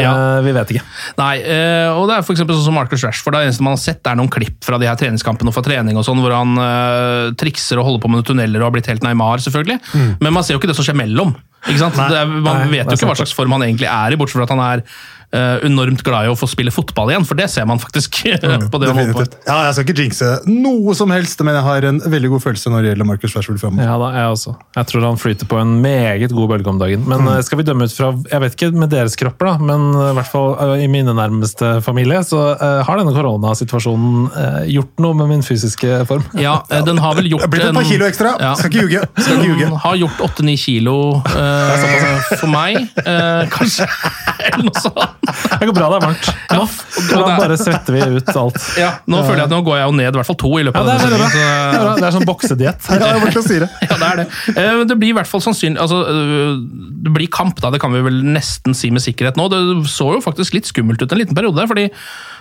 Eh, 0.00 0.38
Vi 0.44 0.52
vet 0.54 0.70
ikke. 0.72 0.82
Nei, 1.18 1.34
eh, 1.44 1.88
og 1.92 2.06
det 2.08 2.14
er 2.16 2.24
for 2.24 2.32
eksempel 2.34 2.56
sånn 2.56 2.70
som 2.70 2.76
Marcus 2.76 3.02
Rashford. 3.04 3.34
Det 3.36 3.48
eneste 3.48 3.64
man 3.64 3.74
har 3.74 3.82
sett, 3.82 4.00
er 4.06 4.16
noen 4.18 4.30
klipp 4.32 4.62
fra 4.64 4.78
de 4.80 4.88
her 4.88 4.96
treningskampene 4.98 5.50
og 5.50 5.56
fra 5.56 5.64
trening 5.66 5.98
og 5.98 6.06
sånn, 6.06 6.20
hvor 6.22 6.32
han 6.34 6.54
uh, 6.56 7.34
trikser 7.38 7.80
og 7.80 7.88
holder 7.88 8.02
på 8.02 8.10
med 8.10 8.20
noen 8.20 8.28
tunneler 8.30 8.62
og 8.62 8.70
har 8.70 8.74
blitt 8.78 8.88
helt 8.90 9.04
Neymar, 9.04 9.42
selvfølgelig. 9.44 9.78
Men 10.22 10.34
man 10.36 10.46
ser 10.46 10.56
jo 10.56 10.62
ikke 10.62 10.70
det 10.70 10.78
som 10.78 10.86
skjer 10.86 10.98
mellom. 10.98 11.34
Ikke 11.66 11.82
sant? 11.82 11.98
Det 11.98 12.16
er, 12.22 12.30
man 12.30 12.62
Nei, 12.62 12.70
vet 12.78 12.88
jo 12.88 12.96
ikke 12.96 13.10
hva 13.10 13.18
slags 13.20 13.34
form 13.36 13.52
han 13.58 13.66
egentlig 13.66 13.90
er 13.90 14.14
i, 14.14 14.20
bortsett 14.20 14.40
fra 14.40 14.46
at 14.48 14.54
han 14.54 14.64
er 14.64 14.84
enormt 15.30 16.02
glad 16.06 16.26
i 16.26 16.30
å 16.32 16.36
få 16.38 16.48
spille 16.50 16.72
fotball 16.74 17.12
igjen, 17.12 17.26
for 17.28 17.38
det 17.38 17.46
ser 17.52 17.66
man 17.68 17.78
faktisk 17.78 18.16
på 18.24 18.30
det 18.40 18.48
han 18.50 18.64
holder 18.66 19.14
på. 19.14 19.22
Definitivt. 19.22 19.36
Ja, 19.46 19.58
jeg 19.68 19.76
skal 19.76 19.86
ikke 19.86 20.06
jinxe 20.06 20.30
noe 20.50 20.94
som 20.98 21.12
helst, 21.14 21.42
men 21.46 21.54
jeg 21.54 21.66
har 21.66 21.86
en 21.90 22.00
veldig 22.02 22.32
god 22.34 22.44
følelse 22.48 22.72
når 22.72 22.82
det 22.82 22.92
gjelder 22.92 23.08
Marcus 23.12 23.36
Rashford 23.36 23.60
framover. 23.62 23.86
Ja 23.86 23.98
da, 24.00 24.10
jeg 24.16 24.34
også. 24.34 24.54
Jeg 24.78 24.90
tror 24.90 25.06
han 25.06 25.20
flyter 25.20 25.50
på 25.50 25.60
en 25.60 25.76
meget 25.84 26.34
god 26.34 26.50
bølge 26.54 26.72
om 26.72 26.80
dagen. 26.82 27.06
Men 27.10 27.24
mm. 27.26 27.30
skal 27.46 27.60
vi 27.60 27.66
dømme 27.68 27.86
ut 27.86 27.94
fra 27.94 28.10
Jeg 28.30 28.42
vet 28.44 28.56
ikke 28.56 28.70
med 28.74 28.90
deres 28.92 29.16
kropper, 29.20 29.52
da, 29.52 29.70
men 29.70 29.86
eh, 29.94 30.10
i 30.10 30.18
hvert 30.18 30.30
fall 30.30 30.50
eh, 30.56 30.84
i 30.84 30.90
mine 30.90 31.14
nærmeste 31.16 31.76
familie, 31.84 32.22
så 32.26 32.42
uh, 32.58 32.80
har 32.86 33.00
denne 33.00 33.14
koronasituasjonen 33.14 34.28
uh, 34.34 34.60
gjort 34.70 35.02
noe 35.02 35.16
med 35.22 35.30
min 35.34 35.46
fysiske 35.46 36.02
form. 36.10 36.26
Ja, 36.40 36.64
eh, 36.70 36.84
den 36.84 36.98
har 36.98 37.14
vel 37.14 37.30
gjort 37.30 37.44
Det 37.44 37.48
er 37.48 37.54
blitt 37.54 37.66
et 37.68 37.76
par 37.76 37.88
kilo 37.88 38.06
ekstra. 38.08 38.34
Ja. 38.40 38.54
Skal 38.58 38.72
ikke 38.72 38.86
ljuge. 38.86 39.02
Skal 39.18 39.38
ikke 39.38 39.48
ljuge. 39.50 39.70
Har 39.84 39.98
gjort 40.00 40.22
8-9 40.30 40.56
kilo 40.64 40.96
uh, 41.20 42.36
for 42.40 42.50
meg, 42.50 42.80
eh, 43.04 43.42
kanskje. 43.52 43.88
Eller 44.50 44.66
noe 44.66 44.82
sånt. 44.82 45.19
Det 45.60 45.68
går 45.68 45.76
bra, 45.76 45.88
det 45.92 45.98
er 46.00 46.04
varmt. 46.06 46.28
Nå, 46.50 46.62
og 46.64 47.10
da 47.10 47.32
er- 47.34 47.40
bare 47.42 47.56
svetter 47.60 47.92
vi 47.92 48.00
ut 48.16 48.30
alt. 48.40 48.56
Ja, 48.80 48.90
nå 49.06 49.20
føler 49.26 49.42
jeg 49.42 49.48
at 49.50 49.52
nå 49.52 49.60
går 49.66 49.76
jeg 49.76 49.86
jo 49.86 49.92
ned 49.98 50.08
i 50.08 50.18
hvert 50.18 50.26
fall 50.30 50.38
to 50.40 50.52
i 50.58 50.64
løpet 50.64 50.80
av 50.80 50.86
det 50.88 50.94
er 50.96 51.12
denne 51.12 51.28
sesongen, 51.28 51.70
Det 51.70 51.80
så- 51.80 51.96
Det 52.00 52.06
er 52.08 52.14
sånn 52.16 52.26
boksediett. 52.30 52.80
Ja, 52.90 53.42
si 53.42 53.58
det. 53.60 53.68
Ja, 53.90 53.96
det 54.00 54.08
er 54.10 54.16
det. 54.16 54.26
Eh, 54.56 54.84
Det 54.90 54.96
blir 54.98 55.10
i 55.12 55.16
hvert 55.20 55.26
fall 55.28 55.40
sannsynlig 55.44 55.78
altså, 55.78 56.00
øh, 56.08 56.56
Det 57.04 57.12
blir 57.14 57.28
kamp, 57.30 57.60
da. 57.60 57.70
Det 57.70 57.80
kan 57.80 57.92
vi 57.92 58.00
vel 58.00 58.22
nesten 58.24 58.74
si 58.74 58.90
med 58.90 59.02
sikkerhet 59.04 59.36
nå. 59.36 59.48
Det 59.52 59.60
så 59.90 60.14
jo 60.14 60.20
faktisk 60.24 60.54
litt 60.54 60.66
skummelt 60.66 61.02
ut 61.02 61.12
en 61.12 61.18
liten 61.18 61.36
periode 61.36 61.56
der, 61.60 61.66
fordi 61.70 61.90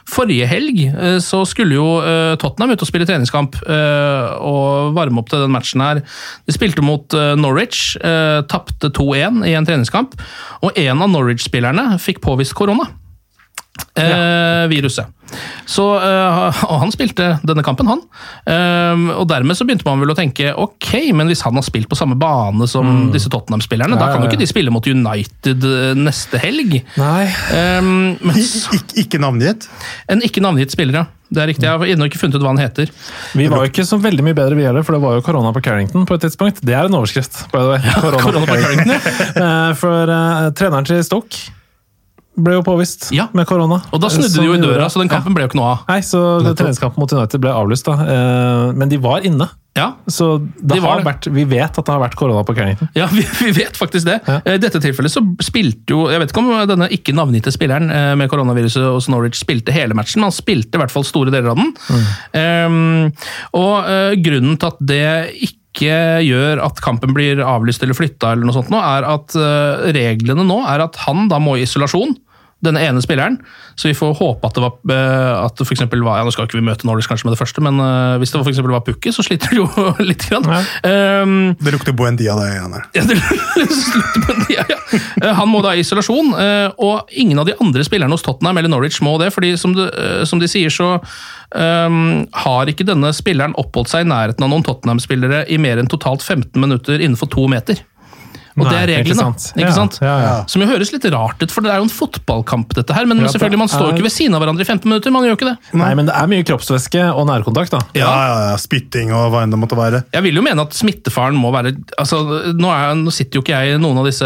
forrige 0.10 0.48
helg 0.50 0.80
eh, 0.90 1.18
så 1.22 1.44
skulle 1.46 1.76
jo 1.76 2.00
eh, 2.02 2.36
Tottenham 2.42 2.72
ut 2.74 2.82
og 2.82 2.88
spille 2.90 3.06
treningskamp 3.06 3.60
eh, 3.68 4.30
og 4.40 4.96
varme 4.96 5.20
opp 5.22 5.30
til 5.30 5.44
den 5.44 5.52
matchen 5.54 5.82
her. 5.84 6.02
De 6.48 6.56
spilte 6.56 6.82
mot 6.82 7.14
eh, 7.14 7.36
Norwich, 7.36 7.98
tapte 8.50 8.90
2-1 8.96 9.44
i 9.48 9.54
en 9.58 9.66
treningskamp, 9.68 10.16
og 10.64 10.78
en 10.80 11.02
av 11.06 11.10
Norwich-spillerne 11.12 12.00
fikk 12.02 12.22
påvist 12.26 12.56
korona. 12.58 12.88
Eh, 14.00 14.68
viruset. 14.72 15.16
Så, 15.70 15.86
eh, 16.02 16.62
og 16.66 16.80
han 16.82 16.92
spilte 16.94 17.36
denne 17.46 17.64
kampen, 17.66 17.90
han. 17.90 18.02
Eh, 18.50 19.04
og 19.20 19.28
dermed 19.30 19.58
så 19.58 19.68
begynte 19.68 19.86
man 19.88 20.02
vel 20.02 20.14
å 20.14 20.18
tenke 20.18 20.54
ok, 20.58 21.12
men 21.18 21.30
hvis 21.30 21.44
han 21.46 21.58
har 21.58 21.66
spilt 21.66 21.90
på 21.92 21.98
samme 22.00 22.18
bane 22.20 22.68
som 22.70 23.10
disse 23.14 23.30
Tottenham-spillerne, 23.32 24.00
da 24.00 24.10
kan 24.10 24.24
jo 24.24 24.26
ja, 24.26 24.30
ja. 24.30 24.32
ikke 24.34 24.42
de 24.42 24.50
spille 24.50 24.74
mot 24.74 24.86
United 24.90 25.70
eh, 25.70 25.94
neste 26.00 26.42
helg. 26.42 26.80
Nei. 27.00 27.30
Eh, 27.30 27.80
men 27.84 28.40
Ik 28.40 28.98
ikke, 29.06 29.22
navngitt. 29.22 29.70
en 30.10 30.26
ikke 30.26 30.44
navngitt 30.44 30.74
spiller, 30.74 31.04
ja. 31.04 31.06
Det 31.30 31.44
er 31.44 31.52
riktig. 31.52 31.68
Jeg 31.68 31.78
har 31.78 31.92
ennå 31.94 32.08
ikke 32.10 32.18
funnet 32.18 32.40
ut 32.40 32.42
hva 32.42 32.56
han 32.56 32.62
heter. 32.62 32.90
Vi 33.38 33.46
var 33.52 33.62
jo 33.62 33.70
ikke 33.70 33.86
så 33.86 34.00
veldig 34.02 34.24
mye 34.26 34.38
bedre, 34.38 34.58
vi 34.58 34.66
heller, 34.66 34.82
for 34.82 34.98
det 34.98 35.04
var 35.04 35.20
jo 35.20 35.26
korona 35.28 35.52
på 35.54 35.62
Carrington 35.62 36.08
på 36.10 36.18
et 36.18 36.26
tidspunkt. 36.26 36.64
Det 36.66 36.74
er 36.74 36.90
en 36.90 36.98
overskrift, 36.98 37.44
by 37.54 37.62
the 37.62 37.76
way. 37.76 37.94
korona 38.02 38.42
på 38.50 38.58
Carrington, 38.58 38.98
For 39.84 40.10
uh, 40.10 40.50
treneren 40.58 40.90
til 40.90 41.06
Stoke 41.06 41.59
ble 42.38 42.54
jo 42.60 42.62
påvist 42.64 43.10
Ja. 43.16 43.28
med 43.34 43.48
korona. 43.48 43.82
Og 43.92 44.00
da 44.02 44.08
snudde 44.08 44.36
de 44.38 44.46
jo 44.46 44.54
i 44.54 44.62
døra, 44.62 44.86
så 44.90 45.00
den 45.02 45.10
kampen 45.10 45.34
ble 45.36 45.44
jo 45.44 45.50
ikke 45.50 45.60
noe 45.60 45.72
av. 45.74 45.80
Nei, 45.90 46.00
så 46.06 46.20
treningskampen 46.56 47.02
mot 47.02 47.12
United 47.12 47.42
ble 47.42 47.52
avlyst, 47.52 47.86
da. 47.90 47.94
Eh, 48.04 48.72
Men 48.80 48.88
de 48.90 48.98
var 48.98 49.22
inne. 49.28 49.50
Ja, 49.78 49.94
Så 50.10 50.40
det 50.60 50.76
De 50.76 50.80
har 50.82 50.98
det. 50.98 51.06
vært, 51.06 51.28
vi 51.32 51.44
vet 51.46 51.78
at 51.78 51.86
det 51.86 51.94
har 51.94 52.00
vært 52.02 52.16
korona 52.16 52.44
på 52.44 52.56
Carrington. 52.56 52.90
Ja, 52.96 53.06
vi, 53.08 53.22
vi 53.22 53.52
vet 53.52 53.78
faktisk 53.78 54.06
det. 54.06 54.20
Ja. 54.28 54.40
Eh, 54.46 54.56
I 54.56 54.58
dette 54.58 54.80
tilfellet 54.82 55.12
så 55.14 55.22
spilte 55.46 55.94
jo 55.94 56.10
Jeg 56.10 56.20
vet 56.20 56.32
ikke 56.34 56.42
om 56.42 56.68
denne 56.68 56.88
ikke 56.90 57.14
navngitte 57.16 57.52
spilleren 57.54 57.92
eh, 57.92 58.16
med 58.16 58.30
koronaviruset 58.32 58.82
hos 58.82 59.08
Norwich 59.08 59.40
spilte 59.40 59.72
hele 59.72 59.94
matchen, 59.96 60.20
men 60.20 60.32
han 60.32 60.36
spilte 60.36 60.76
i 60.76 60.82
hvert 60.82 60.92
fall 60.92 61.04
store 61.08 61.32
deler 61.32 61.52
av 61.54 61.62
den. 61.62 61.74
Eh, 62.34 63.12
og 63.54 63.74
uh, 63.86 64.14
grunnen 64.20 64.58
til 64.60 64.68
at 64.74 64.78
det 64.82 65.06
ikke 65.44 65.59
gjør 65.88 66.60
at 66.66 66.82
kampen 66.84 67.14
blir 67.16 67.40
avlyst 67.44 67.84
eller 67.86 67.96
flytta, 67.98 68.34
eller 68.34 68.48
noe 68.48 68.56
sånt 68.56 68.72
nå, 68.74 68.80
er 68.82 69.08
at 69.08 69.36
eh, 69.40 69.86
reglene 69.96 70.44
nå 70.48 70.60
er 70.68 70.84
at 70.84 71.00
han 71.06 71.30
da 71.32 71.40
må 71.44 71.56
i 71.58 71.64
isolasjon. 71.64 72.18
Denne 72.60 72.82
ene 72.84 73.00
spilleren, 73.00 73.38
så 73.80 73.88
vi 73.88 73.94
får 73.96 74.18
håpe 74.20 74.50
at 74.50 74.58
det 74.58 74.64
var 74.66 74.74
eh, 74.92 75.46
at 75.46 75.56
det 75.56 75.64
for 75.64 75.72
eksempel 75.78 76.02
var, 76.04 76.18
ja 76.20 76.26
Nå 76.28 76.34
skal 76.36 76.44
ikke 76.50 76.58
vi 76.60 76.66
møte 76.68 76.84
Norwich 76.90 77.08
kanskje 77.08 77.30
med 77.30 77.38
det 77.38 77.40
første, 77.40 77.64
men 77.64 77.80
eh, 77.80 78.18
hvis 78.20 78.34
det 78.34 78.42
for 78.42 78.52
eksempel 78.52 78.74
var 78.76 78.84
Pukki, 78.84 79.14
så 79.16 79.24
sliter 79.24 79.54
det 79.54 79.62
jo 79.62 79.68
litt. 80.10 80.26
Grann. 80.28 80.50
Eh, 80.84 81.56
Det 81.64 81.72
lukter 81.76 81.96
Buendia, 81.96 82.36
det 82.36 82.50
igjen 82.52 82.76
ja, 82.76 83.06
det 83.08 83.16
lukter 83.62 84.44
det, 84.44 84.58
ja. 84.58 84.66
Eh, 85.24 85.32
Han 85.40 85.48
må 85.54 85.62
da 85.64 85.72
i 85.78 85.86
isolasjon, 85.86 86.34
og 86.84 87.14
ingen 87.16 87.40
av 87.40 87.48
de 87.48 87.56
andre 87.64 87.86
spillerne 87.88 88.12
hos 88.12 88.26
Tottenham 88.28 88.60
eller 88.60 88.72
Norwich 88.76 89.00
må 89.06 89.16
det, 89.24 89.32
fordi 89.36 89.54
som, 89.58 89.76
eh, 89.80 90.26
som 90.28 90.42
de 90.44 90.50
sier, 90.52 90.74
så 90.74 90.98
um, 91.56 92.26
har 92.44 92.70
ikke 92.72 92.86
denne 92.88 93.14
spilleren 93.16 93.56
oppholdt 93.60 93.94
seg 93.94 94.04
i 94.04 94.10
nærheten 94.12 94.44
av 94.46 94.52
noen 94.52 94.66
Tottenham-spillere 94.68 95.46
i 95.48 95.58
mer 95.62 95.80
enn 95.80 95.88
totalt 95.92 96.26
15 96.28 96.60
minutter 96.60 97.00
innenfor 97.00 97.32
to 97.32 97.48
meter. 97.52 97.80
Og 98.58 98.66
det 98.66 98.72
Nei, 98.74 98.80
er 98.82 98.88
ikke 98.90 99.14
reglene. 99.14 99.16
sant. 99.20 99.54
Ikke 99.56 99.68
Ja, 99.70 99.72
sant? 99.76 99.98
ja, 100.02 100.16
ja. 100.20 100.46
Som 100.48 100.62
jo 100.62 100.68
høres 100.68 100.92
litt 100.92 101.06
rart 101.14 101.42
ut, 101.42 101.52
for 101.52 101.62
det 101.62 101.72
er 101.72 101.78
jo 101.78 101.84
en 101.84 101.90
fotballkamp, 101.90 102.74
dette 102.74 102.94
her. 102.94 103.06
Men 103.06 103.20
Ja, 103.20 103.28
selvfølgelig, 103.28 103.58
man 103.60 103.68
står 103.68 103.80
jo 103.80 103.88
er- 103.90 103.94
ikke 104.00 104.08
ved 104.10 104.12
siden 104.12 104.36
av 104.36 104.42
hverandre 104.42 104.62
i 104.62 104.66
15 104.66 104.90
minutter. 104.90 105.12
Man 105.12 105.24
gjør 105.24 105.38
ikke 105.38 105.50
det. 105.50 105.58
Nei, 105.74 105.94
men 105.96 106.06
det 106.08 106.16
er 106.16 106.28
mye 106.28 106.44
kroppsvæske 106.44 107.04
og 107.16 107.28
nærkontakt, 107.28 107.70
da. 107.72 107.80
Ja, 107.94 108.10
ja, 108.10 108.50
ja. 108.52 108.56
Spytting 108.58 109.14
og 109.14 109.32
hva 109.32 109.44
enn 109.44 109.52
det 109.52 109.60
måtte 109.60 109.78
være. 109.78 110.04
Jeg 110.14 110.24
vil 110.24 110.36
jo 110.36 110.42
mene 110.42 110.60
at 110.62 110.72
smittefaren 110.74 111.36
må 111.36 111.52
være 111.54 111.76
altså, 111.98 112.54
nå, 112.58 112.68
er, 112.68 112.96
nå 112.96 113.12
sitter 113.12 113.40
jo 113.40 113.42
ikke 113.42 113.56
jeg 113.60 113.76
i 113.76 113.78
noen 113.80 113.98
av 114.00 114.06
disse 114.06 114.26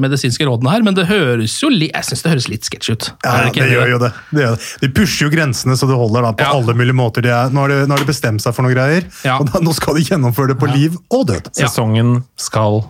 medisinske 0.00 0.44
rådene 0.46 0.70
her, 0.70 0.82
men 0.82 0.94
det 0.94 1.06
høres 1.06 1.58
jo 1.62 1.68
li, 1.70 1.90
jeg 1.92 2.04
synes 2.04 2.22
det 2.22 2.32
høres 2.32 2.48
litt 2.48 2.62
sketsj 2.68 2.90
ut. 2.92 3.10
Ja, 3.24 3.30
Er 3.30 3.44
det, 3.44 3.54
ikke 3.54 3.70
gjør 3.70 3.88
jo 3.90 3.98
det. 3.98 4.12
det 4.34 4.42
gjør 4.44 4.56
det. 4.56 4.60
De 4.80 4.88
pusher 5.00 5.28
jo 5.28 5.30
grensene 5.36 5.76
så 5.76 5.86
det 5.88 5.96
holder 5.96 6.22
da, 6.22 6.32
på 6.32 6.44
Ja. 6.46 6.52
alle 6.58 6.74
mulige 6.74 6.94
måter. 6.96 7.22
De 7.22 7.28
er, 7.30 7.48
nå, 7.50 7.60
har 7.60 7.68
de, 7.68 7.86
nå 7.86 7.90
har 7.96 7.98
de 8.04 8.04
bestemt 8.12 8.40
seg 8.42 8.54
for 8.54 8.62
noen 8.62 8.74
greier, 8.74 9.04
Ja. 9.24 9.38
og 9.38 9.50
da, 9.52 9.58
nå 9.60 9.72
skal 9.74 9.94
de 9.94 10.02
gjennomføre 10.02 10.48
det 10.48 10.58
på 10.58 10.68
liv 10.72 10.96
og 11.10 11.26
død. 11.28 11.50
Ja. 11.58 11.66
Sesongen 11.68 12.24
skal 12.36 12.84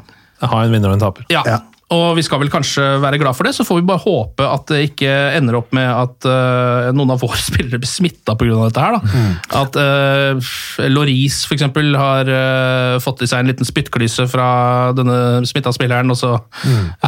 ha 0.48 0.62
en 0.64 0.72
vinner 0.72 0.88
og 0.88 0.94
en 0.96 1.00
taper. 1.04 1.26
Ja. 1.28 1.42
Ja. 1.46 1.58
Og 1.90 2.14
vi 2.14 2.22
skal 2.22 2.38
vel 2.38 2.50
kanskje 2.52 2.84
være 3.02 3.18
glad 3.18 3.34
for 3.34 3.48
det, 3.48 3.50
så 3.56 3.64
får 3.66 3.80
vi 3.80 3.86
bare 3.88 4.02
håpe 4.04 4.46
at 4.46 4.68
det 4.70 4.82
ikke 4.92 5.10
ender 5.34 5.56
opp 5.58 5.72
med 5.74 5.88
at 5.90 6.28
uh, 6.28 6.90
noen 6.94 7.10
av 7.16 7.18
våre 7.24 7.38
spillere 7.50 7.80
blir 7.82 7.90
smitta 7.90 8.36
pga. 8.38 8.60
dette 8.68 8.84
her. 8.84 8.94
Da. 8.94 9.24
At 9.62 9.78
uh, 9.80 10.52
Loris 10.86 11.40
f.eks. 11.50 11.66
har 11.98 12.30
uh, 12.30 13.00
fått 13.02 13.24
i 13.26 13.30
seg 13.30 13.42
en 13.42 13.50
liten 13.50 13.66
spyttklyse 13.66 14.28
fra 14.30 14.46
denne 14.94 15.42
smitta 15.50 15.72
spilleren, 15.74 16.14
og 16.14 16.20
så, 16.20 16.36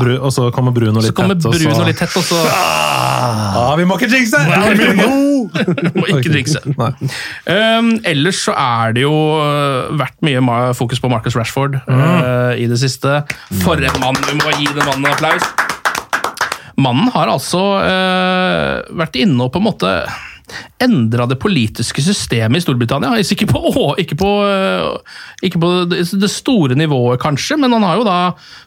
Bru, 0.00 0.16
og 0.18 0.34
så 0.34 0.48
kommer 0.54 0.74
Bruno 0.74 0.98
litt 0.98 1.12
så 1.12 1.18
kommer 1.20 1.38
tett. 1.38 1.46
og 1.46 1.54
så- 1.78 1.86
litt 1.86 2.02
tett, 2.02 2.18
og 2.18 2.26
så 2.26 2.42
Ah, 3.22 3.76
vi 3.78 3.84
må 3.86 3.94
ikke 4.00 4.08
jinxe! 4.10 4.38
må 5.94 6.06
ikke 6.10 6.32
jinxe. 6.34 6.62
Um, 7.46 7.92
ellers 8.08 8.40
så 8.48 8.54
er 8.58 8.96
det 8.96 9.04
jo 9.04 9.12
vært 9.98 10.18
mye 10.26 10.72
fokus 10.74 10.98
på 11.02 11.10
Marcus 11.12 11.36
Rashford 11.38 11.78
uh, 11.86 12.52
i 12.58 12.66
det 12.70 12.80
siste. 12.82 13.20
For 13.62 13.78
en 13.78 14.00
mann! 14.02 14.18
Vi 14.26 14.38
må 14.40 14.50
gi 14.58 14.71
den 14.76 14.88
mannen 14.88 15.06
en 15.06 15.12
applaus. 15.14 15.48
Mannen 16.82 17.08
har 17.14 17.30
altså 17.30 17.62
uh, 17.85 18.82
vært 18.96 19.16
inne 19.20 19.44
og 19.44 19.52
på 19.52 19.61
en 19.61 19.68
måte 19.68 19.90
endra 20.82 21.24
det 21.30 21.38
politiske 21.40 22.02
systemet 22.04 22.61
i 22.61 22.62
Storbritannia. 22.64 23.14
Ikke 23.22 23.46
på, 23.48 23.61
å, 23.70 23.85
ikke 24.00 24.16
på, 24.20 24.30
uh, 24.44 24.98
ikke 25.44 25.61
på 25.62 25.70
det 25.88 26.30
store 26.32 26.76
nivået, 26.78 27.20
kanskje, 27.22 27.56
men 27.61 27.72
han 27.76 27.87
har 27.87 28.00
jo 28.00 28.08
da 28.08 28.18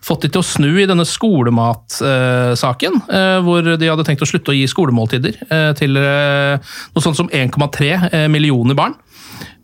fått 0.06 0.26
de 0.26 0.32
til 0.34 0.42
å 0.42 0.48
snu 0.48 0.72
i 0.82 0.88
denne 0.90 1.06
skolematsaken, 1.10 2.94
uh, 3.10 3.40
hvor 3.46 3.62
de 3.76 3.92
hadde 3.92 4.06
tenkt 4.08 4.26
å 4.26 4.30
slutte 4.30 4.54
å 4.54 4.58
gi 4.58 4.66
skolemåltider 4.70 5.34
til 5.78 5.92
noe 5.98 7.04
sånt 7.04 7.20
som 7.20 7.30
1,3 7.30 7.92
uh, 8.06 8.28
millioner 8.32 8.78
barn. 8.78 8.96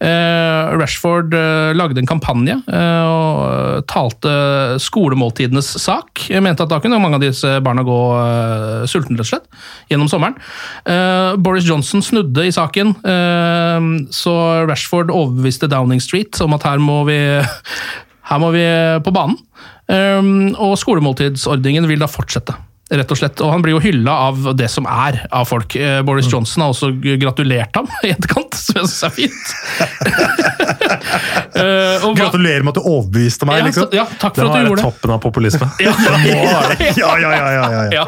Eh, 0.02 0.78
Rashford 0.80 1.36
eh, 1.38 1.72
lagde 1.78 2.02
en 2.02 2.08
kampanje 2.10 2.56
eh, 2.58 3.04
og 3.06 3.84
talte 3.92 4.32
skolemåltidenes 4.82 5.70
sak. 5.84 6.24
Jeg 6.32 6.42
mente 6.42 6.66
at 6.66 6.72
da 6.72 6.80
kunne 6.82 6.98
mange 7.02 7.20
av 7.20 7.26
disse 7.26 7.52
barna 7.62 7.84
gå 7.86 8.00
sultne, 8.90 9.20
rett 9.20 9.28
og 9.28 9.30
slett, 9.30 9.62
gjennom 9.92 10.10
sommeren. 10.10 10.38
Boris 11.44 11.68
Johnson 11.68 12.02
snudde 12.04 12.48
i 12.48 12.54
saken, 12.54 12.94
så 14.14 14.34
Rashford 14.70 15.12
overbeviste 15.14 15.70
Downing 15.72 16.02
Street 16.04 16.40
om 16.44 16.56
at 16.58 16.66
her 16.68 16.82
må 16.82 17.02
vi, 17.10 17.20
her 18.32 18.42
må 18.42 18.52
vi 18.56 18.66
på 19.06 19.16
banen. 19.16 19.38
Og 20.58 20.76
skolemåltidsordningen 20.82 21.90
vil 21.90 22.02
da 22.02 22.10
fortsette. 22.12 22.58
Rett 22.92 23.12
og 23.14 23.18
slett, 23.22 23.40
og 23.40 23.54
Han 23.54 23.62
blir 23.64 23.78
jo 23.78 23.82
hylla 23.84 24.12
av 24.28 24.50
det 24.60 24.68
som 24.72 24.88
er 24.90 25.22
av 25.32 25.46
folk. 25.48 25.76
Eh, 25.80 26.02
Boris 26.04 26.28
Johnson 26.32 26.66
har 26.66 26.74
også 26.74 26.90
gratulert 27.22 27.78
ham 27.80 27.88
i 28.08 28.12
etterkant, 28.12 28.58
som 28.60 28.82
jeg 28.82 28.90
syns 28.92 29.04
er 29.08 29.16
fint. 29.16 29.46
Eh, 31.52 32.04
og 32.08 32.16
Gratulerer 32.16 32.64
med 32.64 32.72
at 32.72 32.78
du 32.80 32.88
overbeviste 32.88 33.46
meg, 33.46 33.60
ja, 33.60 33.66
liksom. 33.68 33.90
ja, 33.94 34.06
takk 34.22 34.38
for 34.38 34.48
Det 34.48 34.52
at 34.52 34.56
du 34.56 34.70
gjorde 34.70 34.80
det. 34.80 34.86
toppen 34.88 35.14
av 35.14 35.20
populisme. 35.24 35.68
Ja, 35.84 35.94
Ja, 36.02 36.22
ja, 36.88 37.12
ja, 37.20 37.32
ja, 37.36 37.50
ja, 37.52 37.66
ja. 37.72 37.82
ja. 37.92 38.06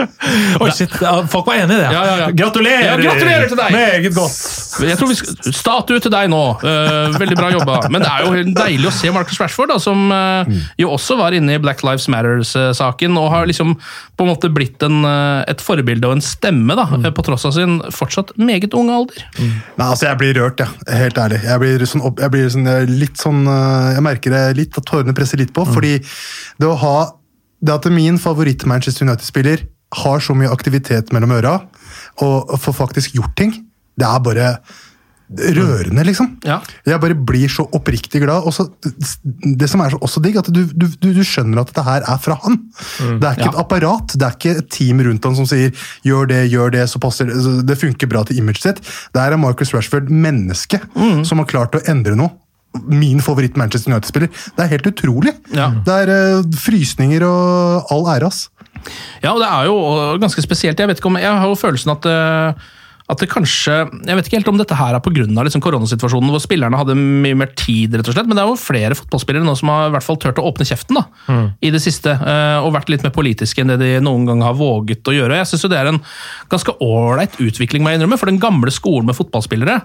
Oi, 0.64 0.70
shit, 0.74 0.94
folk 1.30 1.50
var 1.50 1.60
enig 1.60 1.76
i 1.76 1.82
det. 1.82 1.90
Ja, 1.92 2.04
ja, 2.08 2.16
ja. 2.24 2.30
Gratulerer! 2.40 2.86
Ja, 2.88 2.96
gratulerer 3.02 3.52
til 3.52 3.60
deg! 3.60 3.76
Meget 3.76 4.16
godt! 4.16 4.40
Jeg 4.88 4.98
tror 5.00 5.12
vi 5.12 5.18
skal, 5.20 5.54
Statue 5.54 6.02
til 6.02 6.14
deg 6.14 6.32
nå. 6.34 6.42
Uh, 6.64 7.14
veldig 7.20 7.38
bra 7.38 7.52
jobba. 7.54 7.78
Men 7.94 8.06
det 8.06 8.10
er 8.10 8.26
jo 8.26 8.56
deilig 8.58 8.90
å 8.90 8.96
se 8.96 9.12
Marcus 9.14 9.38
Rashford, 9.44 9.74
da, 9.76 9.78
som 9.84 10.08
uh, 10.10 10.50
jo 10.80 10.94
også 10.96 11.20
var 11.20 11.36
inne 11.38 11.58
i 11.58 11.62
Black 11.62 11.84
Lives 11.86 12.08
Matters-saken, 12.10 13.20
og 13.22 13.30
har 13.36 13.50
liksom 13.50 13.76
på 13.76 14.26
en 14.26 14.32
måte 14.32 14.50
blitt 14.54 14.73
en, 14.82 15.04
eh, 15.06 15.44
et 15.52 15.62
forbilde 15.62 16.08
og 16.08 16.16
en 16.18 16.24
stemme, 16.24 16.74
da, 16.76 16.88
mm. 16.90 17.10
på 17.14 17.26
tross 17.28 17.46
av 17.46 17.54
sin 17.54 17.80
fortsatt 17.94 18.34
meget 18.38 18.74
unge 18.74 18.96
alder. 18.96 19.26
Nei, 19.40 19.88
altså 19.88 20.08
Jeg 20.08 20.20
blir 20.22 20.34
rørt, 20.40 20.64
jeg. 20.64 20.88
Helt 20.90 21.20
ærlig. 21.22 21.42
Jeg 21.46 21.62
blir, 21.62 21.86
sånn 21.86 22.06
jeg 22.08 22.34
blir 22.34 22.50
sånn, 22.56 22.70
eh, 22.72 22.86
litt 22.90 23.22
sånn 23.22 23.44
eh, 23.46 23.92
Jeg 23.98 24.06
merker 24.10 24.34
det 24.34 24.44
litt, 24.58 24.80
at 24.80 24.88
tårene 24.90 25.14
presser 25.18 25.38
litt 25.38 25.54
på. 25.54 25.68
Fordi 25.70 26.00
det 26.02 26.70
å 26.70 26.80
ha 26.80 26.96
Det 27.64 27.72
at 27.72 27.86
min 27.88 28.18
favoritt-Manchester 28.20 29.06
United-spiller 29.06 29.62
har 30.04 30.20
så 30.20 30.34
mye 30.36 30.52
aktivitet 30.52 31.14
mellom 31.16 31.32
øra, 31.32 31.54
og 32.20 32.50
får 32.60 32.74
faktisk 32.76 33.14
gjort 33.16 33.38
ting, 33.40 33.54
det 33.96 34.04
er 34.04 34.20
bare 34.20 34.48
rørende, 35.34 36.04
liksom. 36.06 36.28
Ja. 36.46 36.60
Jeg 36.86 37.02
bare 37.02 37.16
blir 37.18 37.50
så 37.52 37.66
oppriktig 37.74 38.22
glad. 38.24 38.46
Og 38.46 38.54
så, 38.54 38.68
det 39.44 39.70
som 39.72 39.82
er 39.82 39.94
så 39.96 40.00
også 40.04 40.22
digg, 40.24 40.38
at 40.42 40.50
du, 40.54 40.62
du, 40.74 40.88
du, 41.02 41.24
skjønner 41.26 41.62
at 41.64 41.72
dette 41.72 41.86
her 41.88 42.06
er 42.14 42.22
fra 42.22 42.38
han. 42.44 42.60
Det 43.20 43.28
er 43.28 43.34
ikke 43.38 43.48
Ja. 43.48 43.54
et 43.54 43.60
apparat, 43.64 44.14
det 44.14 44.28
er 44.28 44.38
ikke 44.38 44.56
et 44.62 44.70
team 44.74 45.02
rundt 45.06 45.26
han 45.26 45.36
som 45.36 45.46
sier 45.50 45.72
'gjør 46.06 46.28
det, 46.30 46.52
gjør 46.52 46.72
det', 46.76 46.88
så 46.90 47.00
passer 47.00 47.26
det. 47.26 47.36
Så 47.42 47.66
Det 47.66 47.78
funker 47.80 48.08
bra 48.08 48.24
til 48.24 48.38
imaget 48.38 48.62
sitt. 48.62 48.82
Det 49.14 49.22
er 49.22 49.38
Marcus 49.38 49.74
Rashford 49.74 50.10
menneske 50.10 50.80
som 51.26 51.38
har 51.40 51.46
klart 51.46 51.76
å 51.76 51.82
endre 51.90 52.16
noe. 52.16 52.32
Min 52.88 53.20
favoritt 53.22 53.56
Manchester 53.56 53.92
United-spiller. 53.92 54.30
Det 54.30 54.64
er 54.64 54.68
helt 54.68 54.88
utrolig. 54.88 55.34
Ja. 55.54 55.70
Det 55.86 55.94
er 55.94 56.10
eh, 56.10 56.44
frysninger 56.58 57.22
og 57.24 57.86
all 57.92 58.08
ære, 58.18 58.26
ass. 58.28 58.50
Ja, 59.22 59.32
og 59.34 59.40
det 59.40 59.48
er 59.48 59.66
jo 59.70 59.76
ganske 60.20 60.42
spesielt. 60.42 60.80
Jeg 60.80 60.88
vet 60.90 60.98
ikke 60.98 61.12
om, 61.12 61.18
jeg 61.22 61.30
har 61.30 61.46
jo 61.48 61.56
følelsen 61.56 61.92
at 61.94 62.06
eh, 62.10 62.54
at 63.12 63.20
det 63.20 63.28
kanskje, 63.28 63.74
Jeg 64.08 64.16
vet 64.16 64.28
ikke 64.30 64.38
helt 64.40 64.50
om 64.54 64.60
dette 64.60 64.78
her 64.80 64.96
er 64.96 65.02
pga. 65.04 65.26
Liksom 65.28 65.64
koronasituasjonen, 65.64 66.32
hvor 66.32 66.42
spillerne 66.44 66.80
hadde 66.80 66.96
mye 66.96 67.36
mer 67.36 67.52
tid, 67.60 67.96
rett 67.98 68.08
og 68.08 68.16
slett, 68.16 68.30
men 68.30 68.38
det 68.38 68.46
er 68.46 68.52
jo 68.52 68.60
flere 68.60 68.96
fotballspillere 68.96 69.44
nå 69.44 69.56
som 69.60 69.72
har 69.74 69.90
i 69.90 69.94
hvert 69.98 70.06
fall 70.06 70.20
turt 70.22 70.40
å 70.40 70.46
åpne 70.48 70.68
kjeften 70.68 71.00
da, 71.00 71.04
i 71.62 71.72
det 71.74 71.82
siste, 71.84 72.14
eh, 72.16 72.64
og 72.64 72.74
vært 72.78 72.94
litt 72.94 73.04
mer 73.04 73.14
politiske 73.16 73.62
enn 73.62 73.74
det 73.74 73.80
de 73.82 73.92
noen 74.04 74.26
gang 74.30 74.44
har 74.46 74.56
våget 74.56 75.04
å 75.12 75.16
gjøre. 75.16 75.42
Jeg 75.42 75.52
syns 75.52 75.68
det 75.74 75.80
er 75.80 75.92
en 75.92 76.02
ganske 76.52 76.78
ålreit 76.80 77.38
utvikling, 77.44 77.84
må 77.84 77.92
jeg 77.92 78.00
innrømme, 78.00 78.20
for 78.22 78.32
den 78.32 78.42
gamle 78.42 78.72
skolen 78.74 79.12
med 79.12 79.20
fotballspillere 79.20 79.82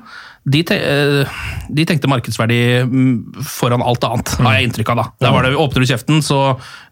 de, 0.49 0.63
te 0.65 0.79
eh, 0.79 1.39
de 1.75 1.85
tenkte 1.89 2.09
markedsverdi 2.11 2.61
mm, 2.87 3.15
foran 3.45 3.83
alt 3.85 4.05
annet, 4.07 4.35
har 4.41 4.59
jeg 4.59 4.69
inntrykk 4.69 4.93
av. 4.95 5.03
da. 5.03 5.07
Der 5.27 5.35
var 5.35 5.45
det, 5.45 5.57
Åpner 5.59 5.85
du 5.85 5.91
kjeften, 5.91 6.23
så 6.25 6.43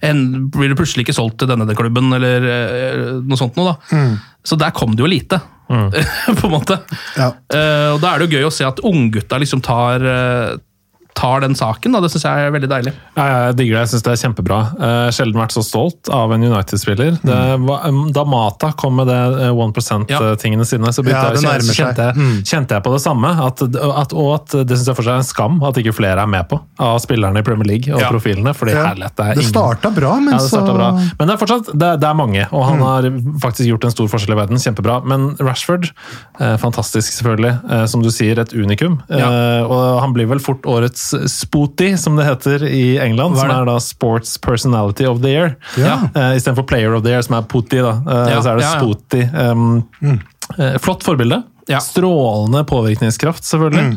blir 0.02 0.72
du 0.72 0.78
plutselig 0.78 1.06
ikke 1.06 1.16
solgt 1.16 1.38
til 1.40 1.50
denne 1.50 1.78
klubben, 1.78 2.10
eller 2.18 2.48
eh, 2.50 3.04
noe 3.22 3.38
sånt 3.40 3.56
noe. 3.58 3.76
da. 3.76 4.00
Så 4.46 4.58
der 4.60 4.74
kom 4.76 4.94
det 4.94 5.02
jo 5.04 5.10
lite, 5.10 5.40
på 6.40 6.46
en 6.46 6.52
måte. 6.52 6.78
Ja. 7.16 7.32
Uh, 7.50 7.94
og 7.94 8.00
Da 8.02 8.12
er 8.12 8.22
det 8.22 8.28
jo 8.28 8.38
gøy 8.38 8.48
å 8.48 8.54
se 8.54 8.66
at 8.66 8.82
unggutta 8.86 9.40
liksom 9.42 9.62
tar, 9.64 10.04
eh, 10.06 10.56
tar 11.16 11.40
den 11.40 11.54
saken. 11.56 11.92
da, 11.96 12.00
Det 12.04 12.10
syns 12.12 12.26
jeg 12.28 12.46
er 12.46 12.50
veldig 12.52 12.68
deilig. 12.68 12.92
Ja, 13.16 13.24
jeg 13.48 13.56
digger 13.56 13.78
det. 13.78 13.82
Jeg 13.86 13.90
syns 13.94 14.04
det 14.04 14.12
er 14.12 14.20
kjempebra. 14.20 14.58
Uh, 14.76 15.08
sjelden 15.16 15.40
vært 15.40 15.54
så 15.56 15.62
stolt 15.64 16.10
av 16.12 16.32
en 16.36 16.42
United-spiller. 16.44 17.16
Mm. 17.24 17.64
um, 17.72 18.02
Da 18.12 18.24
Mata 18.28 18.72
kom 18.76 18.96
med 19.00 19.08
det 19.08 19.16
eh, 19.16 19.52
1%-tingene 19.56 20.66
sine, 20.68 20.92
så 20.92 21.04
Ja, 21.06 21.22
jeg, 21.32 21.42
nærmer 21.44 21.76
kjente, 21.78 22.06
jeg, 22.12 22.44
kjente 22.50 22.76
jeg 22.76 22.84
på 22.84 22.92
det 22.92 23.00
samme. 23.04 23.30
At, 23.46 23.62
at, 23.64 24.12
og 24.12 24.28
at 24.34 24.56
det 24.68 24.76
syns 24.76 24.90
jeg 24.92 24.98
fortsatt 24.98 25.14
er 25.16 25.22
en 25.24 25.28
skam 25.30 25.56
at 25.66 25.80
ikke 25.80 25.94
flere 25.96 26.20
er 26.22 26.30
med 26.30 26.46
på, 26.50 26.60
av 26.82 26.98
spillerne 27.02 27.40
i 27.40 27.46
Premier 27.46 27.68
League 27.72 27.94
og 27.94 28.00
Ja. 28.04 28.10
profilene. 28.12 28.52
fordi 28.54 28.74
Ja. 28.76 28.84
herlighet, 28.90 29.16
det 29.16 29.24
er 29.26 29.34
Det 29.34 29.42
ingen- 29.42 29.52
starta 29.54 29.90
bra, 29.96 30.14
men 30.20 30.34
ja, 30.34 30.38
det 30.40 30.50
så 30.50 30.60
bra. 30.66 30.90
Men 31.18 31.28
det 31.28 31.32
er 31.34 31.40
fortsatt 31.40 31.72
det, 31.72 31.90
det 32.00 32.08
er 32.10 32.14
mange, 32.14 32.46
og 32.52 32.64
han 32.68 32.78
har 32.84 33.02
faktisk 33.40 33.68
gjort 33.72 33.84
en 33.88 33.90
stor 33.96 34.08
forskjell 34.12 34.36
i 34.36 34.40
verden. 34.42 34.56
Kjempebra. 34.60 35.00
Men 35.04 35.36
Rashford, 35.40 35.90
eh, 36.40 36.56
fantastisk 36.60 37.12
selvfølgelig. 37.22 37.54
Eh, 37.70 37.86
som 37.86 38.02
du 38.02 38.10
sier, 38.10 38.38
et 38.38 38.52
unikum. 38.52 39.00
Ja. 39.08 39.26
Eh, 39.30 39.62
og 39.64 40.00
han 40.00 40.12
blir 40.12 40.26
vel 40.28 40.38
fort 40.38 40.62
årets 40.66 41.05
Spooty, 41.30 41.92
som 42.00 42.16
det 42.18 42.24
heter 42.28 42.64
i 42.68 42.98
England. 43.02 43.36
Er 43.36 43.40
Som 43.44 43.50
er 43.54 43.64
da 43.68 43.76
Sports 43.82 44.36
Personality 44.42 45.06
of 45.06 45.20
the 45.22 45.32
Year. 45.34 45.56
Ja. 45.78 45.98
Uh, 46.16 46.32
Istedenfor 46.36 46.66
Player 46.66 46.94
of 46.98 47.02
the 47.06 47.10
Year, 47.14 47.22
som 47.26 47.36
er 47.38 47.42
Putty. 47.50 47.78
da. 47.82 47.92
Uh, 48.06 48.30
Ja, 48.30 48.40
så 48.42 48.54
er 48.54 48.56
det 48.60 48.66
ja. 48.66 48.78
Spooty. 48.78 49.22
Um, 49.34 49.82
uh, 50.58 50.78
Flott 50.82 51.02
forbilde. 51.06 51.42
Ja. 51.68 51.80
Strålende 51.82 52.60
påvirkningskraft, 52.70 53.42
selvfølgelig. 53.42 53.96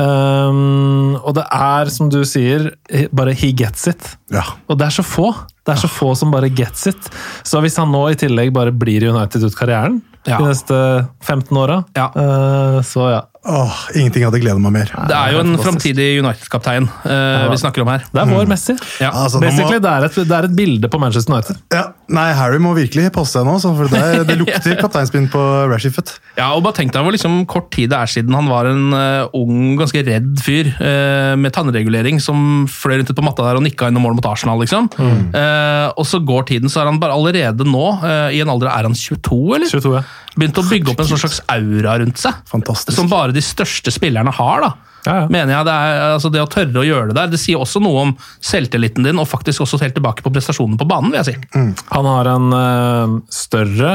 Um, 0.00 1.16
og 1.20 1.34
det 1.36 1.44
er, 1.52 1.90
som 1.92 2.08
du 2.12 2.20
sier, 2.28 2.70
bare 3.12 3.34
he 3.36 3.50
gets 3.56 3.86
it. 3.90 4.14
Ja. 4.32 4.44
Og 4.70 4.78
det 4.80 4.88
er 4.88 4.94
så 5.00 5.04
få. 5.06 5.30
Det 5.66 5.74
er 5.74 5.82
så 5.82 5.90
få 5.92 6.14
som 6.16 6.32
bare 6.32 6.48
gets 6.48 6.86
it. 6.90 7.10
Så 7.46 7.60
hvis 7.64 7.76
han 7.80 7.92
nå 7.92 8.06
i 8.12 8.16
tillegg 8.20 8.54
bare 8.56 8.72
blir 8.72 9.04
i 9.04 9.10
United 9.12 9.44
ut 9.44 9.58
karrieren 9.58 10.00
Ja. 10.28 10.36
de 10.38 10.48
neste 10.50 10.76
15 11.24 11.56
åra, 11.56 11.78
Ja. 11.96 12.10
eh, 12.16 12.80
så 12.84 13.06
ja. 13.12 13.20
Åh, 13.40 13.76
ingenting 13.96 14.26
hadde 14.26 14.36
gledet 14.42 14.60
meg 14.60 14.72
mer. 14.74 14.90
Det 15.08 15.14
er 15.16 15.32
jo 15.32 15.38
en 15.40 15.54
framtidig 15.56 16.08
United-kaptein 16.20 16.84
eh, 17.08 17.46
vi 17.48 17.56
snakker 17.62 17.80
om 17.86 17.88
her. 17.88 18.02
Det 18.12 18.20
er 18.20 18.28
vår 18.28 18.50
Messi. 18.50 18.74
Ja. 19.00 19.14
Altså, 19.16 19.40
Basically, 19.40 19.78
må- 19.78 19.84
det, 19.86 19.92
er 19.94 20.04
et, 20.10 20.18
det 20.28 20.36
er 20.36 20.48
et 20.50 20.56
bilde 20.58 20.90
på 20.92 21.00
Manchester 21.00 21.32
United. 21.32 21.62
Ja, 21.72 21.86
nei, 22.12 22.26
Harry 22.36 22.58
må 22.60 22.74
virkelig 22.76 23.06
passe 23.14 23.38
seg 23.38 23.48
nå, 23.48 23.54
for 23.64 23.88
det, 23.88 24.02
er- 24.04 24.26
det 24.28 24.36
lukter 24.42 24.76
kapteinspinn 24.82 25.30
på 25.32 25.40
Rashifet. 25.72 26.18
Ja, 26.36 26.50
og 26.52 26.66
bare 26.66 26.76
tenk 26.82 26.92
deg 26.92 27.06
hvor 27.06 27.16
liksom 27.16 27.40
kort 27.48 27.70
tid 27.72 27.94
det 27.94 28.02
er 28.02 28.12
siden 28.12 28.36
han 28.36 28.50
var 28.52 28.68
en 28.68 28.92
uh, 28.92 29.32
ung, 29.40 29.72
ganske 29.80 30.04
redd 30.04 30.36
fyr 30.44 30.68
uh, 30.76 31.32
med 31.40 31.56
tannregulering 31.56 32.20
som 32.20 32.66
fløy 32.68 32.98
rundt 33.00 33.14
på 33.16 33.24
matta 33.24 33.48
der 33.48 33.56
og 33.62 33.64
nikka 33.64 33.88
inn 33.88 33.96
mål 34.00 34.18
mot 34.20 34.28
Arsenal, 34.28 34.60
liksom. 34.60 34.86
Eh, 35.00 35.88
og 35.96 36.04
så 36.08 36.20
går 36.24 36.44
tiden, 36.48 36.68
så 36.72 36.82
er 36.82 36.88
han 36.90 37.00
bare 37.00 37.16
allerede 37.16 37.64
nå, 37.66 37.86
i 38.32 38.40
en 38.42 38.52
alder 38.52 38.68
Er 38.70 38.86
han 38.88 38.94
22, 38.96 39.40
eller? 39.56 39.68
22, 39.70 39.92
ja. 39.96 40.04
Begynt 40.36 40.60
å 40.60 40.66
bygge 40.68 40.92
opp 40.92 41.02
en 41.02 41.08
sånn 41.10 41.22
slags 41.24 41.40
aura 41.50 41.96
rundt 42.02 42.20
seg. 42.20 42.38
Fantastisk. 42.50 42.94
Som 42.96 43.10
bare 43.10 43.34
de 43.34 43.42
største 43.44 43.92
spillerne 43.94 44.32
har, 44.36 44.64
da. 44.66 44.70
Ja, 45.06 45.14
ja. 45.22 45.26
Mener 45.32 45.54
jeg 45.54 45.66
det, 45.66 45.74
er, 45.74 46.02
altså 46.14 46.30
det 46.32 46.42
å 46.44 46.48
tørre 46.50 46.82
å 46.82 46.84
gjøre 46.84 47.10
det 47.10 47.16
der, 47.16 47.30
det 47.32 47.40
sier 47.40 47.60
også 47.62 47.80
noe 47.82 48.04
om 48.04 48.12
selvtilliten 48.44 49.06
din, 49.06 49.20
og 49.20 49.28
faktisk 49.30 49.64
også 49.64 49.80
helt 49.80 49.96
tilbake 49.96 50.24
på 50.24 50.32
prestasjonene 50.34 50.80
på 50.80 50.88
banen, 50.90 51.12
vil 51.14 51.22
jeg 51.22 51.30
si. 51.30 51.64
Han 51.94 52.08
har 52.10 52.30
en 52.34 52.56
eh, 52.58 53.16
større 53.32 53.94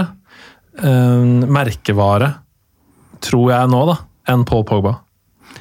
eh, 0.81 1.45
merkevare, 1.59 2.31
tror 3.25 3.53
jeg 3.53 3.71
nå, 3.71 3.83
da, 3.91 3.99
enn 4.33 4.47
Paul 4.49 4.65
Pogba. 4.67 4.97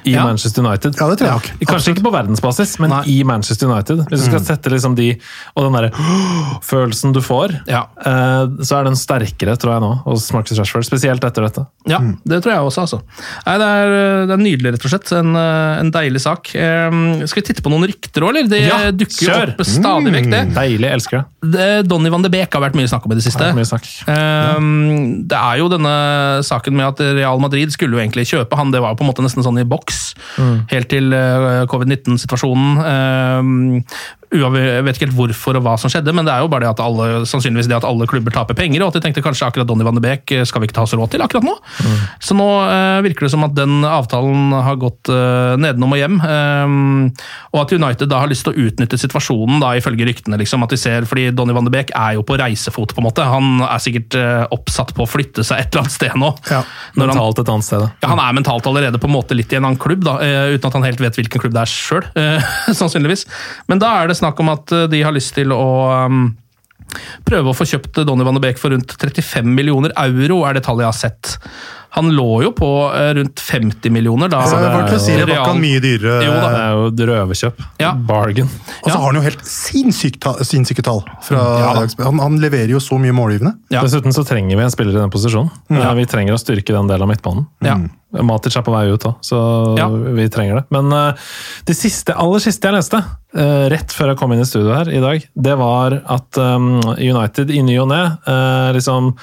I 0.05 0.13
Ja. 0.13 0.23
Manchester 0.27 0.61
United. 0.65 0.95
Ja, 0.99 1.07
det 1.09 1.17
tror 1.19 1.27
jeg 1.27 1.35
nok. 1.39 1.67
Kanskje 1.67 1.93
ikke 1.95 2.03
på 2.05 2.11
verdensbasis, 2.13 2.75
men 2.79 2.89
Nei. 2.93 3.03
i 3.09 3.23
Manchester 3.23 3.67
United. 3.71 4.03
Hvis 4.11 4.21
du 4.25 4.29
skal 4.29 4.43
sette 4.45 4.69
liksom 4.69 4.95
de 4.95 5.07
Og 5.55 5.63
den 5.65 5.73
derre 5.73 5.91
følelsen 6.65 7.13
du 7.15 7.21
får, 7.25 7.55
Ja. 7.67 7.87
eh, 8.05 8.45
så 8.61 8.79
er 8.79 8.83
den 8.89 8.95
sterkere, 8.99 9.55
tror 9.57 9.73
jeg 9.75 9.81
nå, 9.81 9.91
hos 10.05 10.27
Marcus 10.35 10.57
Rashford. 10.59 10.85
Spesielt 10.85 11.23
etter 11.23 11.41
dette. 11.47 11.65
Ja, 11.89 11.99
det 11.99 12.41
tror 12.43 12.53
jeg 12.53 12.61
også, 12.69 12.81
altså. 12.85 12.99
Nei, 13.45 13.57
det, 13.61 13.67
er, 13.67 13.93
det 14.29 14.35
er 14.37 14.43
nydelig, 14.43 14.73
rett 14.75 14.85
og 14.85 14.93
slett. 14.93 15.11
En, 15.17 15.31
eh, 15.35 15.79
en 15.81 15.91
deilig 15.95 16.21
sak. 16.23 16.51
Eh, 16.55 17.25
skal 17.25 17.41
vi 17.41 17.45
titte 17.49 17.63
på 17.65 17.73
noen 17.73 17.87
rykter 17.89 18.25
òg, 18.25 18.33
eller? 18.35 18.49
Det 18.51 18.61
Ja, 18.65 18.79
dukker 18.91 19.25
jo 19.25 19.31
kjør! 19.31 19.53
opp 19.55 19.65
stadig 19.69 20.13
vekk, 20.15 20.29
det. 20.31 20.43
Deilig. 20.55 20.91
Elsker 20.95 21.23
det. 21.23 21.51
det. 21.55 21.69
Donny 21.89 22.09
van 22.13 22.21
de 22.25 22.29
Beek 22.33 22.53
har 22.53 22.61
vært 22.65 22.75
mye 22.77 22.89
snakk 22.91 23.05
om 23.07 23.13
i 23.15 23.19
det 23.19 23.25
siste. 23.25 23.41
Det 23.41 23.53
er 23.53 23.57
mye 23.57 23.69
snakk. 23.69 23.89
Eh, 24.07 24.59
Det 25.25 25.37
er 25.39 25.57
jo 25.61 25.69
denne 25.71 25.95
saken 26.45 26.75
med 26.75 26.85
at 26.93 26.99
Real 27.17 27.39
Madrid 27.41 27.71
skulle 27.73 27.95
jo 27.97 28.01
egentlig 28.03 28.25
kjøpe 28.29 28.55
han. 28.59 28.71
Det 28.73 28.81
var 28.83 28.93
jo 28.93 28.99
på 28.99 29.05
en 29.05 29.11
måte 29.11 29.23
nesten 29.25 29.43
sånn 29.45 29.59
i 29.61 29.65
boks, 29.67 29.94
helt 30.71 30.89
til 30.91 31.13
eh, 31.13 31.65
covid-19-situasjonen. 31.71 33.83
Jeg 34.39 34.85
vet 34.85 34.97
ikke 34.97 35.07
helt 35.07 35.17
hvorfor 35.17 35.59
og 35.59 35.65
hva 35.65 35.75
som 35.81 35.91
skjedde, 35.91 36.13
men 36.15 36.27
det 36.27 36.33
er 36.33 36.43
jo 36.43 36.49
bare 36.51 36.65
det 36.65 36.73
at 36.73 36.83
alle, 36.83 37.23
sannsynligvis 37.29 37.69
det 37.71 37.77
at 37.79 37.87
alle 37.87 38.07
klubber 38.09 38.33
taper 38.35 38.57
penger, 38.57 38.83
og 38.83 38.91
at 38.91 38.99
de 38.99 39.03
tenkte 39.05 39.23
kanskje 39.25 39.47
akkurat 39.47 39.69
Donny 39.69 39.85
van 39.87 39.97
de 39.97 40.03
Beek 40.03 40.35
eh, 40.35 40.45
skal 40.47 40.63
vi 40.63 40.69
ikke 40.69 40.77
ta 40.79 40.85
oss 40.85 40.95
råd 40.97 41.13
til 41.13 41.23
akkurat 41.25 41.45
nå. 41.47 41.55
Så 42.23 42.37
nå 42.37 42.47
eh, 42.65 42.99
virker 43.05 43.27
det 43.27 43.31
som 43.33 43.45
at 43.47 43.55
den 43.57 43.85
avtalen 43.87 44.53
har 44.65 44.79
gått 44.81 45.11
eh, 45.13 45.55
nedenom 45.61 45.95
og 45.95 46.01
hjem, 46.01 46.19
eh, 46.25 46.75
og 47.55 47.61
at 47.63 47.73
United 47.75 48.11
da 48.11 48.21
har 48.23 48.31
lyst 48.31 48.45
til 48.47 48.53
å 48.53 48.67
utnytte 48.67 48.99
situasjonen, 48.99 49.59
da 49.63 49.73
ifølge 49.79 50.07
ryktene, 50.09 50.39
liksom, 50.41 50.65
at 50.65 50.73
de 50.73 50.79
ser, 50.79 51.07
fordi 51.09 51.29
Donny 51.35 51.55
van 51.55 51.67
de 51.67 51.73
Beek 51.73 51.93
er 51.95 52.17
jo 52.17 52.25
på 52.27 52.37
reisefot, 52.39 52.95
på 52.95 53.03
en 53.03 53.07
måte. 53.07 53.25
Han 53.29 53.63
er 53.65 53.81
sikkert 53.83 54.17
eh, 54.19 54.43
oppsatt 54.55 54.93
på 54.97 55.05
å 55.05 55.09
flytte 55.09 55.45
seg 55.45 55.63
et 55.63 55.71
eller 55.71 55.85
annet 55.85 55.95
sted 55.95 56.17
nå. 56.19 56.31
Ja. 56.51 56.61
Når 56.95 57.11
han, 57.11 57.15
Mentalt 57.15 57.41
et 57.43 57.53
annet 57.53 57.67
sted. 57.67 57.85
ja, 57.85 58.11
han 58.11 58.21
er 58.21 58.35
mentalt 58.37 58.67
allerede 58.69 59.01
på 59.01 59.09
en 59.09 59.15
måte 59.15 59.37
litt 59.37 59.53
i 59.53 59.59
en 59.59 59.67
annen 59.67 59.79
klubb, 59.81 60.03
da, 60.05 60.17
eh, 60.23 60.55
uten 60.55 60.69
at 60.69 60.79
han 60.79 60.87
helt 60.87 61.03
vet 61.03 61.19
hvilken 61.19 61.43
klubb 61.43 61.55
det 61.55 61.63
er 61.63 61.71
sjøl, 61.71 62.05
sannsynligvis. 62.81 63.25
Men 63.71 63.81
da 63.83 63.91
er 64.01 64.11
det 64.11 64.17
snakk 64.25 64.41
om 64.41 64.51
at 64.55 64.73
eh, 64.73 64.89
de 64.91 65.03
har 65.05 65.15
lyst 65.15 65.35
til 65.37 65.53
å 65.53 65.69
um, 66.09 66.27
prøve 67.27 67.51
å 67.51 67.57
få 67.57 67.67
kjøpt 67.69 68.03
Donny 68.07 68.25
van 68.25 68.37
de 68.37 68.43
Beek 68.43 68.59
for 68.61 68.73
rundt 68.73 68.97
35 68.97 69.47
millioner 69.47 69.93
euro, 70.01 70.43
er 70.47 70.57
det 70.57 70.65
tallet 70.65 70.85
jeg 70.85 70.91
har 70.91 70.99
sett. 70.99 71.35
Han 71.95 72.09
lå 72.15 72.41
jo 72.43 72.51
på 72.55 72.69
eh, 72.91 73.13
rundt 73.15 73.39
50 73.39 73.91
millioner 73.95 74.31
da. 74.31 74.41
Så 74.47 74.57
det 74.59 74.99
si, 74.99 75.13
det 75.15 75.25
var 75.25 75.37
ikke 75.37 75.51
han 75.53 75.61
mye 75.63 75.81
dyrere. 75.83 76.17
Jo 76.25 76.33
da. 76.35 76.49
Det 76.51 76.61
er 76.61 76.73
jo 76.75 76.87
et 76.91 77.03
røverkjøp. 77.09 77.61
Ja. 77.79 77.91
Bargain. 77.95 78.49
Og 78.83 78.89
så 78.89 78.93
Ja. 78.93 78.99
har 78.99 79.05
han 79.11 79.19
jo 79.21 79.25
helt 79.25 79.45
sinnssykt 79.47 80.19
tall. 80.25 80.41
Sinnssyk 80.43 80.81
tall. 80.83 81.03
Fra 81.23 81.43
Ja 81.59 81.73
han, 82.03 82.19
han 82.19 82.39
leverer 82.41 82.73
jo 82.75 82.81
så 82.83 82.99
mye 82.99 83.15
målgivende. 83.15 83.55
Ja. 83.71 83.81
Dessuten 83.85 84.13
så 84.15 84.25
trenger 84.27 84.57
vi 84.59 84.63
en 84.67 84.73
spiller 84.73 84.97
i 84.97 85.01
den 85.01 85.13
posisjonen. 85.13 85.51
Ja. 85.71 85.93
Vi 85.95 86.05
trenger 86.09 86.35
å 86.35 86.41
styrke 86.41 86.75
den 86.75 86.87
delen 86.91 87.07
av 87.07 87.11
midtbanen. 87.13 87.47
Ja. 87.63 87.77
Matic 88.23 88.55
er 88.55 88.63
på 88.63 88.71
vei 88.71 88.85
ut 88.91 89.03
òg, 89.07 89.15
så 89.25 89.39
Ja. 89.79 89.87
vi 89.89 90.27
trenger 90.31 90.55
det. 90.61 90.65
Men 90.71 90.91
uh, 90.93 91.13
det 91.67 91.75
siste, 91.75 92.13
aller 92.15 92.39
siste 92.43 92.67
jeg 92.69 92.75
leste, 92.77 93.01
uh, 93.35 93.65
rett 93.71 93.91
før 93.91 94.13
jeg 94.13 94.17
kom 94.21 94.31
inn 94.35 94.43
i 94.43 94.47
studio 94.47 94.71
her 94.75 94.91
i 94.91 95.01
dag, 95.03 95.25
det 95.35 95.57
var 95.59 96.01
at 96.05 96.37
um, 96.39 96.79
United 96.95 97.51
i 97.51 97.61
ny 97.65 97.75
og 97.83 97.89
ne 97.91 98.03
uh, 98.27 98.71
liksom 98.75 99.13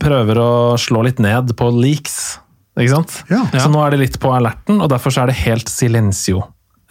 prøver 0.00 0.38
å 0.40 0.50
slå 0.80 1.02
litt 1.06 1.18
ned 1.22 1.54
på 1.58 1.70
leaks. 1.74 2.38
Ikke 2.78 2.90
sant? 2.96 3.16
Ja. 3.30 3.44
Så 3.54 3.70
nå 3.70 3.80
er 3.86 3.94
det 3.94 4.00
litt 4.00 4.20
på 4.22 4.32
alerten, 4.34 4.80
og 4.82 4.88
derfor 4.90 5.14
så 5.14 5.22
er 5.22 5.30
det 5.30 5.40
helt 5.44 5.70
silencio. 5.70 6.42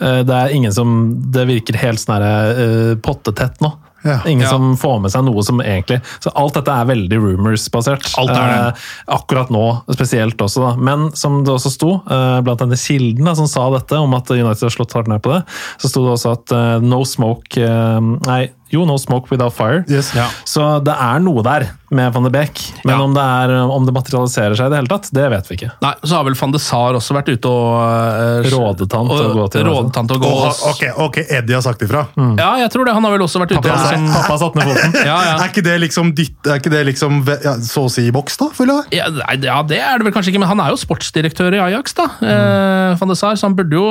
Eh, 0.02 0.24
Det 0.24 0.34
er 0.34 0.54
ingen 0.56 0.72
som 0.74 1.22
Det 1.32 1.46
virker 1.48 1.76
helt 1.78 2.00
sånn 2.00 2.16
her, 2.18 2.24
eh, 2.56 2.96
pottetett 2.96 3.60
nå. 3.62 3.74
Ja. 4.04 4.20
Ingen 4.28 4.42
Ja. 4.44 4.50
som 4.50 4.76
får 4.76 5.00
med 5.02 5.12
seg 5.12 5.24
noe 5.24 5.42
som 5.44 5.62
egentlig 5.62 6.02
Så 6.20 6.30
alt 6.36 6.54
dette 6.56 6.68
er 6.68 6.84
veldig 6.90 7.20
rumors-basert. 7.24 8.04
Alt 8.20 8.32
er 8.32 8.48
det. 8.52 8.58
Eh, 8.68 8.74
akkurat 9.16 9.50
nå 9.50 9.84
spesielt 9.96 10.36
også, 10.44 10.60
da. 10.60 10.76
Men 10.76 11.12
som 11.16 11.44
det 11.46 11.54
også 11.54 11.72
sto, 11.72 12.02
eh, 12.10 12.42
blant 12.42 12.60
denne 12.60 12.76
kilden 12.76 13.24
da, 13.24 13.34
som 13.34 13.48
sa 13.48 13.70
dette, 13.72 13.94
om 13.94 14.14
at 14.14 14.30
United 14.30 14.60
har 14.68 14.76
slått 14.76 14.92
hardt 14.94 15.08
ned 15.08 15.22
på 15.22 15.32
det, 15.38 15.46
så 15.80 15.88
sto 15.90 16.04
det 16.04 16.18
også 16.18 16.32
at 16.34 16.52
eh, 16.52 16.80
no 16.82 17.04
smoke 17.06 17.58
eh, 17.58 18.00
Nei, 18.28 18.50
jo, 18.74 18.84
no 18.90 18.98
smoke 19.02 19.30
without 19.32 19.54
fire. 19.56 19.84
Yes. 19.92 20.12
Ja. 20.18 20.28
Så 20.50 20.66
det 20.84 20.96
er 20.98 21.22
noe 21.24 21.44
der 21.46 21.70
med 21.94 22.10
van 22.16 22.26
de 22.26 22.32
Beek. 22.34 22.60
Men 22.84 22.96
Ja. 22.96 23.02
om, 23.06 23.14
det 23.14 23.22
er, 23.22 23.52
om 23.70 23.86
det 23.86 23.94
materialiserer 23.94 24.58
seg 24.58 24.66
i 24.66 24.74
det 24.74 24.80
hele 24.82 24.90
tatt, 24.90 25.10
det 25.14 25.28
vet 25.30 25.50
vi 25.50 25.58
ikke. 25.60 25.70
Nei, 25.84 25.94
så 26.02 26.18
har 26.18 26.24
vel 26.26 26.34
van 26.40 26.56
de 26.56 26.62
Sar 26.64 26.98
også 26.98 27.14
vært 27.14 27.30
ute 27.36 27.50
og 27.50 27.76
uh, 27.78 28.48
Rådet 28.50 28.88
han 28.98 29.12
til 29.12 29.28
å 29.28 29.34
gå 29.38 29.46
til 29.54 29.66
Rådet 29.68 30.00
han 30.00 30.10
til 30.10 30.18
å 30.18 30.22
gå 30.24 30.32
Og, 30.34 30.64
ok, 30.72 30.84
ok, 31.06 31.20
Eddie 31.28 31.58
har 31.58 31.62
sagt 31.66 31.86
ifra. 31.86 32.08
Ja, 32.40 32.50
jeg 32.64 32.72
tror 32.74 32.90
det. 32.90 32.96
Han 32.98 33.06
har 33.06 33.14
vel 33.14 33.26
også 33.28 33.42
vært 33.44 33.54
ute 33.54 33.62
Pappa, 33.62 33.76
og 33.78 33.94
liksom, 33.94 34.08
pappa 34.16 34.38
satt 34.42 34.58
ned 34.58 34.72
foten. 34.72 34.98
ja, 35.12 35.18
ja. 35.30 35.36
Er 35.38 35.54
ikke 35.54 35.66
det 35.66 35.76
liksom, 35.86 36.12
ditt, 36.18 36.40
er 36.50 36.62
ikke 36.62 36.74
det 36.74 36.82
liksom 36.90 37.22
ja, 37.30 37.56
så 37.62 37.86
å 37.86 37.92
si 37.94 38.08
i 38.10 38.14
boks, 38.16 38.40
da? 38.42 38.50
føler 38.58 38.82
jeg? 38.82 39.04
Ja, 39.04 39.10
nei, 39.14 39.38
ja, 39.46 39.60
det 39.70 39.80
er 39.84 40.02
det 40.02 40.08
vel 40.10 40.16
kanskje 40.18 40.34
ikke, 40.34 40.42
men 40.42 40.50
han 40.50 40.64
er 40.66 40.74
jo 40.74 40.82
sportsdirektør 40.82 41.60
i 41.60 41.62
Ajax, 41.68 41.94
da. 42.00 42.10
Eh, 42.24 42.98
van 42.98 43.12
de 43.14 43.18
Sar, 43.20 43.38
så 43.38 43.50
han 43.50 43.58
burde 43.58 43.78
jo 43.78 43.86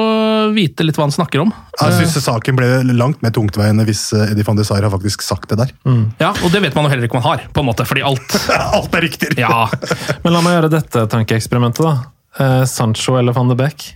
vite 0.57 0.87
litt 0.87 0.99
hva 0.99 1.07
han 1.07 1.14
snakker 1.14 1.45
om. 1.45 1.55
Jeg 1.79 1.99
synes 2.01 2.18
saken 2.27 2.59
ble 2.59 2.68
langt 2.99 3.23
mer 3.25 3.35
tungtveiende 3.35 3.87
hvis 3.87 4.09
eh, 4.16 4.33
Eddie 4.33 4.47
van 4.47 4.59
de 4.59 4.66
Sar 4.66 4.71
har 4.80 4.90
faktisk 4.90 5.22
sagt 5.22 5.50
det 5.52 5.58
der. 5.61 5.72
Ja, 6.18 6.32
Og 6.42 6.50
det 6.52 6.62
vet 6.64 6.74
man 6.74 6.87
jo 6.87 6.90
heller 6.94 7.04
ikke 7.04 7.18
om 7.18 7.22
han 7.22 7.37
har, 7.37 7.46
på 7.52 7.61
en 7.61 7.68
måte, 7.68 7.85
fordi 7.85 8.02
alt 8.08 8.38
Alt 8.78 8.94
er 8.96 9.04
riktig! 9.04 9.35
Ja, 9.37 9.68
Men 10.24 10.32
la 10.32 10.40
meg 10.40 10.56
gjøre 10.56 10.72
dette 10.72 11.04
tankeeksperimentet, 11.12 11.85
da. 11.85 11.96
Eh, 12.40 12.62
Sancho 12.64 13.18
eller 13.20 13.37
van 13.37 13.52
de 13.52 13.58
Beek? 13.61 13.92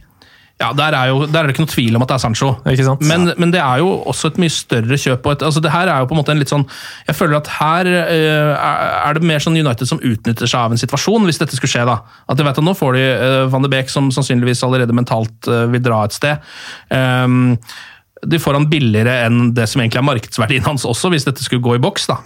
ja 0.56 0.70
der, 0.72 0.94
er 0.96 1.10
jo, 1.10 1.26
der 1.28 1.42
er 1.42 1.48
det 1.48 1.52
ikke 1.52 1.66
noe 1.66 1.68
tvil 1.68 1.96
om 1.98 2.04
at 2.04 2.08
det 2.08 2.14
er 2.16 2.22
Sancho. 2.22 2.46
Ikke 2.70 2.84
sant? 2.86 3.02
Men, 3.04 3.28
men 3.36 3.50
det 3.52 3.60
er 3.60 3.82
jo 3.82 3.90
også 4.08 4.30
et 4.32 4.38
mye 4.40 4.52
større 4.52 4.96
kjøp. 4.96 5.26
Og 5.28 5.34
et, 5.34 5.42
altså 5.44 5.60
det 5.60 5.72
her 5.74 5.90
er 5.92 6.00
jo 6.00 6.08
på 6.08 6.16
en 6.16 6.20
måte 6.22 6.32
en 6.32 6.40
litt 6.40 6.52
sånn 6.52 6.64
Jeg 7.04 7.16
føler 7.18 7.36
at 7.36 7.50
her 7.58 7.90
uh, 7.92 8.70
er 9.04 9.18
det 9.18 9.28
mer 9.28 9.44
sånn 9.44 9.58
United 9.58 9.90
som 9.90 10.00
utnytter 10.00 10.48
seg 10.48 10.62
av 10.62 10.72
en 10.72 10.80
situasjon, 10.80 11.28
hvis 11.28 11.42
dette 11.42 11.58
skulle 11.58 11.74
skje. 11.74 11.84
da. 11.88 11.98
At 12.24 12.40
de 12.40 12.46
vet 12.48 12.56
at 12.56 12.64
Nå 12.64 12.72
får 12.78 12.96
de 12.96 13.04
uh, 13.04 13.42
Van 13.52 13.66
de 13.66 13.72
Beek, 13.74 13.92
som 13.92 14.08
sannsynligvis 14.14 14.64
allerede 14.64 14.96
mentalt 14.96 15.50
uh, 15.52 15.66
vil 15.74 15.84
dra 15.84 16.00
et 16.06 16.16
sted. 16.16 16.48
Ehm, 16.96 17.58
de 18.24 18.38
får 18.40 18.56
han 18.56 18.68
billigere 18.70 19.12
enn 19.26 19.50
det 19.56 19.66
som 19.68 19.82
egentlig 19.82 20.00
er 20.00 20.06
markedsverdien 20.08 20.64
hans 20.64 20.86
også, 20.88 21.10
hvis 21.12 21.26
dette 21.26 21.44
skulle 21.44 21.64
gå 21.64 21.74
i 21.76 21.82
boks. 21.82 22.06
da. 22.08 22.20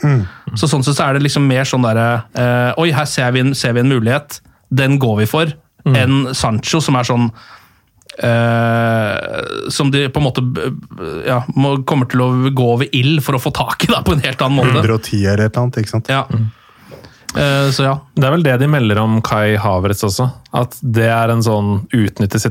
Så 0.54 0.68
Sånn 0.70 0.84
sett 0.86 0.98
så 0.98 1.08
er 1.08 1.18
det 1.18 1.24
liksom 1.24 1.48
mer 1.50 1.66
sånn 1.66 1.82
derre 1.86 2.22
eh, 2.38 2.78
Oi, 2.80 2.90
her 2.94 3.08
ser 3.10 3.32
vi, 3.34 3.42
en, 3.42 3.54
ser 3.58 3.74
vi 3.74 3.82
en 3.82 3.90
mulighet. 3.90 4.38
Den 4.70 5.00
går 5.02 5.24
vi 5.24 5.26
for. 5.30 5.50
Enn 5.88 6.30
Sancho, 6.36 6.78
som 6.84 6.98
er 7.00 7.08
sånn 7.08 7.26
eh, 8.22 9.70
som 9.72 9.90
de 9.90 10.06
på 10.12 10.20
en 10.20 10.26
måte 10.26 10.44
ja, 11.26 11.40
må, 11.56 11.80
kommer 11.88 12.08
til 12.10 12.22
å 12.24 12.30
gå 12.54 12.70
over 12.76 12.90
ild 12.96 13.22
for 13.24 13.38
å 13.38 13.42
få 13.42 13.52
tak 13.56 13.86
i 13.86 13.92
da, 13.92 14.02
på 14.06 14.14
en 14.16 14.24
helt 14.24 14.42
annen 14.46 14.60
måte. 14.60 14.82
110 14.84 15.24
eller 15.24 15.46
et 15.46 15.52
eller 15.52 15.64
annet, 15.64 15.80
ikke 15.82 15.94
sant? 15.96 16.10
Ja. 16.12 16.24
Eh, 17.34 17.70
så 17.74 17.86
ja. 17.86 17.96
Det 18.14 18.26
er 18.26 18.34
vel 18.34 18.46
det 18.46 18.56
de 18.62 18.70
melder 18.70 19.02
om 19.02 19.20
Kai 19.26 19.56
Havertz 19.60 20.04
også. 20.06 20.30
At 20.56 20.78
det 20.82 21.08
er 21.10 21.32
en 21.32 21.44
sånn 21.46 21.84
utnytte 21.94 22.42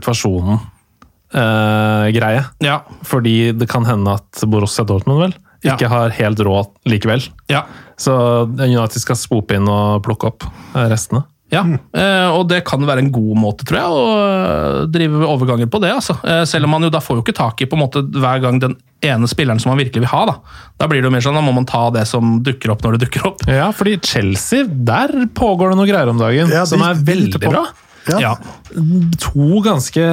situasjonen-greie. 1.34 2.44
Ja. 2.60 2.82
Fordi 3.06 3.52
det 3.58 3.68
kan 3.70 3.86
hende 3.86 4.16
at 4.20 4.44
Borussia 4.50 4.86
Dortmund 4.86 5.20
vel 5.28 5.34
Ja. 5.64 5.76
ikke 5.76 5.90
har 5.92 6.10
helt 6.10 6.40
råd 6.40 6.68
likevel. 6.86 7.28
ja. 7.50 7.66
Så 8.00 8.14
United 8.48 9.02
skal 9.02 9.16
spope 9.20 9.56
inn 9.58 9.68
og 9.68 10.02
plukke 10.06 10.28
opp 10.30 10.44
eh, 10.74 10.86
restene. 10.88 11.26
Ja, 11.52 11.64
eh, 11.94 12.30
og 12.32 12.48
det 12.48 12.64
kan 12.64 12.80
være 12.86 13.00
en 13.00 13.12
god 13.12 13.36
måte, 13.36 13.66
tror 13.68 13.78
jeg, 13.78 13.90
å 13.90 14.86
drive 14.88 15.26
overganger 15.28 15.68
på 15.68 15.82
det. 15.82 15.90
altså. 15.92 16.16
Selv 16.48 16.64
om 16.64 16.70
man 16.72 16.84
jo 16.84 16.90
da 16.94 17.00
får 17.02 17.18
jo 17.18 17.24
ikke 17.26 17.36
tak 17.36 17.60
i 17.62 17.66
på 17.66 17.76
en 17.76 17.82
måte 17.82 18.04
hver 18.08 18.40
gang 18.40 18.60
den 18.62 18.78
ene 19.04 19.28
spilleren 19.28 19.60
som 19.60 19.72
man 19.74 19.80
virkelig 19.82 20.06
vil 20.06 20.12
ha. 20.14 20.26
Da 20.30 20.36
Da 20.80 20.88
blir 20.88 21.02
det 21.02 21.10
jo 21.10 21.12
mer 21.12 21.20
sånn, 21.26 21.36
da 21.36 21.42
må 21.42 21.52
man 21.54 21.66
ta 21.66 21.90
det 21.90 22.06
som 22.08 22.40
dukker 22.42 22.72
opp 22.72 22.84
når 22.86 22.96
det 22.98 23.10
dukker 23.10 23.26
opp. 23.28 23.44
Ja, 23.50 23.72
fordi 23.76 23.98
Chelsea, 24.02 24.64
der 24.64 25.26
pågår 25.36 25.72
det 25.74 25.78
noe 25.82 25.88
greier 25.90 26.08
om 26.14 26.18
dagen 26.22 26.48
Ja, 26.54 26.64
som 26.66 26.82
er 26.86 26.94
veldig 26.96 27.42
bra. 27.42 27.66
Ja. 28.18 28.34
To 29.24 29.60
ganske 29.66 30.04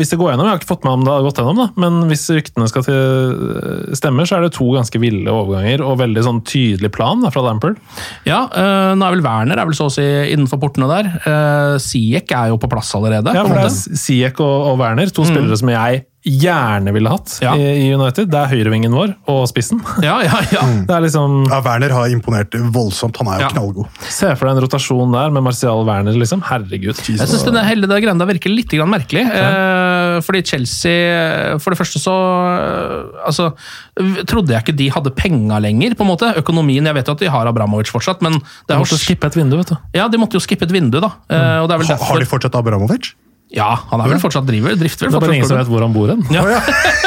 Hvis 0.00 0.12
det 0.12 0.18
går 0.20 0.32
gjennom, 0.32 0.46
jeg 0.46 0.54
har 0.54 0.60
ikke 0.60 0.70
fått 0.70 0.86
med 0.86 0.98
om 0.98 1.06
det 1.06 1.12
har 1.12 1.24
gått 1.24 1.40
gjennom, 1.40 1.60
da, 1.60 1.66
men 1.80 1.98
hvis 2.10 2.26
ryktene 2.34 2.68
skal 2.70 2.84
til 2.86 3.94
stemme, 3.96 4.26
så 4.28 4.38
er 4.38 4.46
det 4.46 4.52
to 4.56 4.68
ganske 4.74 5.00
ville 5.02 5.32
overganger 5.32 5.84
og 5.84 5.98
veldig 6.02 6.24
sånn 6.26 6.42
tydelig 6.48 6.92
plan 6.94 7.24
da, 7.24 7.32
fra 7.32 7.44
Lampard. 7.46 7.80
Ja, 8.28 8.44
øh, 8.48 8.92
nå 8.98 9.06
er 9.06 9.16
vel 9.16 9.24
Werner 9.24 9.60
er 9.60 9.68
vel 9.68 9.78
så 9.78 9.88
å 9.88 9.94
si 9.94 10.04
innenfor 10.04 10.60
portene 10.62 10.88
der. 10.90 11.10
Uh, 11.24 11.74
Siek 11.80 12.32
er 12.36 12.52
jo 12.52 12.60
på 12.60 12.70
plass 12.70 12.92
allerede. 12.98 13.34
Ja, 13.36 13.44
for 13.46 13.56
det 13.56 13.68
er 13.68 14.00
Siek 14.04 14.40
og, 14.44 14.56
og 14.72 14.80
Werner, 14.82 15.12
to 15.14 15.26
spillere 15.28 15.58
som 15.60 15.72
jeg 15.72 16.04
gjerne 16.26 16.92
ville 16.92 17.08
hatt 17.08 17.38
Ja. 17.40 17.54
i, 17.56 17.88
United. 17.94 18.28
Det 18.28 18.36
er 18.36 18.50
høyrevingen 18.52 18.92
vår 18.92 19.14
og 19.32 19.46
spissen. 19.48 19.80
ja, 20.04 20.18
ja, 20.26 20.40
ja. 20.52 20.64
Det 20.84 20.92
er 20.92 21.04
liksom 21.06 21.46
Ja, 21.48 21.60
Werner 21.64 21.94
har 21.96 22.12
imponert 22.12 22.52
voldsomt. 22.74 23.16
Han 23.22 23.30
er 23.32 23.38
jo 23.40 23.46
Ja. 23.46 23.48
knallgod. 23.54 23.88
Se 24.04 24.34
for 24.36 24.46
deg 24.48 24.56
en 24.58 24.62
rotasjon 24.66 25.12
der 25.16 25.30
med 25.32 25.42
Martial 25.46 25.84
Werner, 25.88 26.12
liksom. 26.12 26.42
Herregud. 26.44 27.00
Jeg 27.08 27.24
syns 27.24 27.46
hele 27.64 27.88
det 27.88 28.02
greiene 28.04 28.26
virker 28.28 28.52
litt 28.52 28.68
grann 28.68 28.92
merkelig. 28.92 29.24
Eh, 29.30 30.20
fordi 30.20 30.42
Chelsea 30.44 31.56
For 31.58 31.72
det 31.72 31.78
første 31.80 32.00
så 32.02 32.14
eh, 32.58 33.24
altså, 33.26 33.50
trodde 34.28 34.52
jeg 34.52 34.60
ikke 34.64 34.76
de 34.76 34.90
hadde 34.92 35.14
penga 35.16 35.58
lenger, 35.62 35.96
på 35.96 36.04
en 36.04 36.12
måte. 36.12 36.34
Økonomien 36.40 36.84
Jeg 36.84 36.94
vet 37.00 37.06
jo 37.08 37.16
at 37.16 37.24
de 37.24 37.32
har 37.32 37.46
Abramovic 37.48 37.88
fortsatt, 37.92 38.20
men 38.20 38.32
det 38.40 38.42
Du 38.68 38.74
De 38.74 38.78
måtte 38.82 38.96
jo, 38.96 39.00
skippe 39.00 39.26
et 39.26 39.36
vindu, 39.40 39.56
vet 39.56 39.72
du. 39.72 39.76
ja, 39.94 40.08
de 40.08 40.18
måtte 40.20 40.36
jo 40.36 40.40
skippe 40.44 40.68
et 40.68 40.72
vindu, 40.72 41.00
da. 41.00 41.12
Eh, 41.30 41.58
og 41.62 41.68
det 41.68 41.74
er 41.74 41.78
vel 41.78 41.86
Ha, 41.86 41.94
derfor, 41.96 42.12
har 42.12 42.20
de 42.20 42.26
fortsatt 42.26 42.54
Abramovic? 42.60 43.14
Ja, 43.50 43.68
han 43.90 44.02
er 44.02 44.12
vel 44.12 44.20
fortsatt 44.22 44.46
driver, 44.46 44.76
drifter 44.78 45.10
Det 45.10 45.16
er 45.18 45.22
bare 45.24 45.36
ingen 45.40 45.48
som 45.48 45.58
vet 45.58 45.70
hvor 45.70 45.82
han 45.82 45.94
bor 45.94 46.12
hen. 46.12 46.22
Ja. 46.30 46.44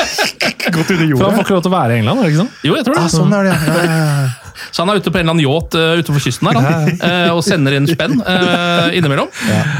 Gått 0.73 0.89
under 0.91 1.09
For 1.15 1.27
han 1.27 1.37
får 1.37 1.45
ikke 1.45 1.55
lov 1.55 1.63
til 1.63 1.71
å 1.71 1.73
være 1.73 1.95
i 1.95 2.01
England, 2.01 2.23
ikke 2.27 2.39
sant? 2.41 2.61
Jo, 2.67 2.75
jeg 2.75 2.87
tror 2.87 2.97
det. 2.97 3.03
Ah, 3.03 3.11
sånn 3.13 3.35
er 3.37 3.47
det, 3.47 3.57
ja. 3.67 3.75
ja. 3.79 3.97
ja. 4.03 4.53
Så 4.73 4.83
han 4.83 4.91
er 4.91 5.01
ute 5.01 5.11
på 5.11 5.19
en 5.19 5.25
eller 5.25 5.35
annen 5.35 5.43
yacht 5.43 5.75
uh, 5.77 5.99
utenfor 5.99 6.23
kysten 6.23 6.49
her, 6.49 6.59
han, 6.61 6.89
uh, 7.01 7.31
og 7.33 7.41
sender 7.45 7.75
inn 7.77 7.89
spenn 7.89 8.19
uh, 8.21 8.89
innimellom. 8.95 9.31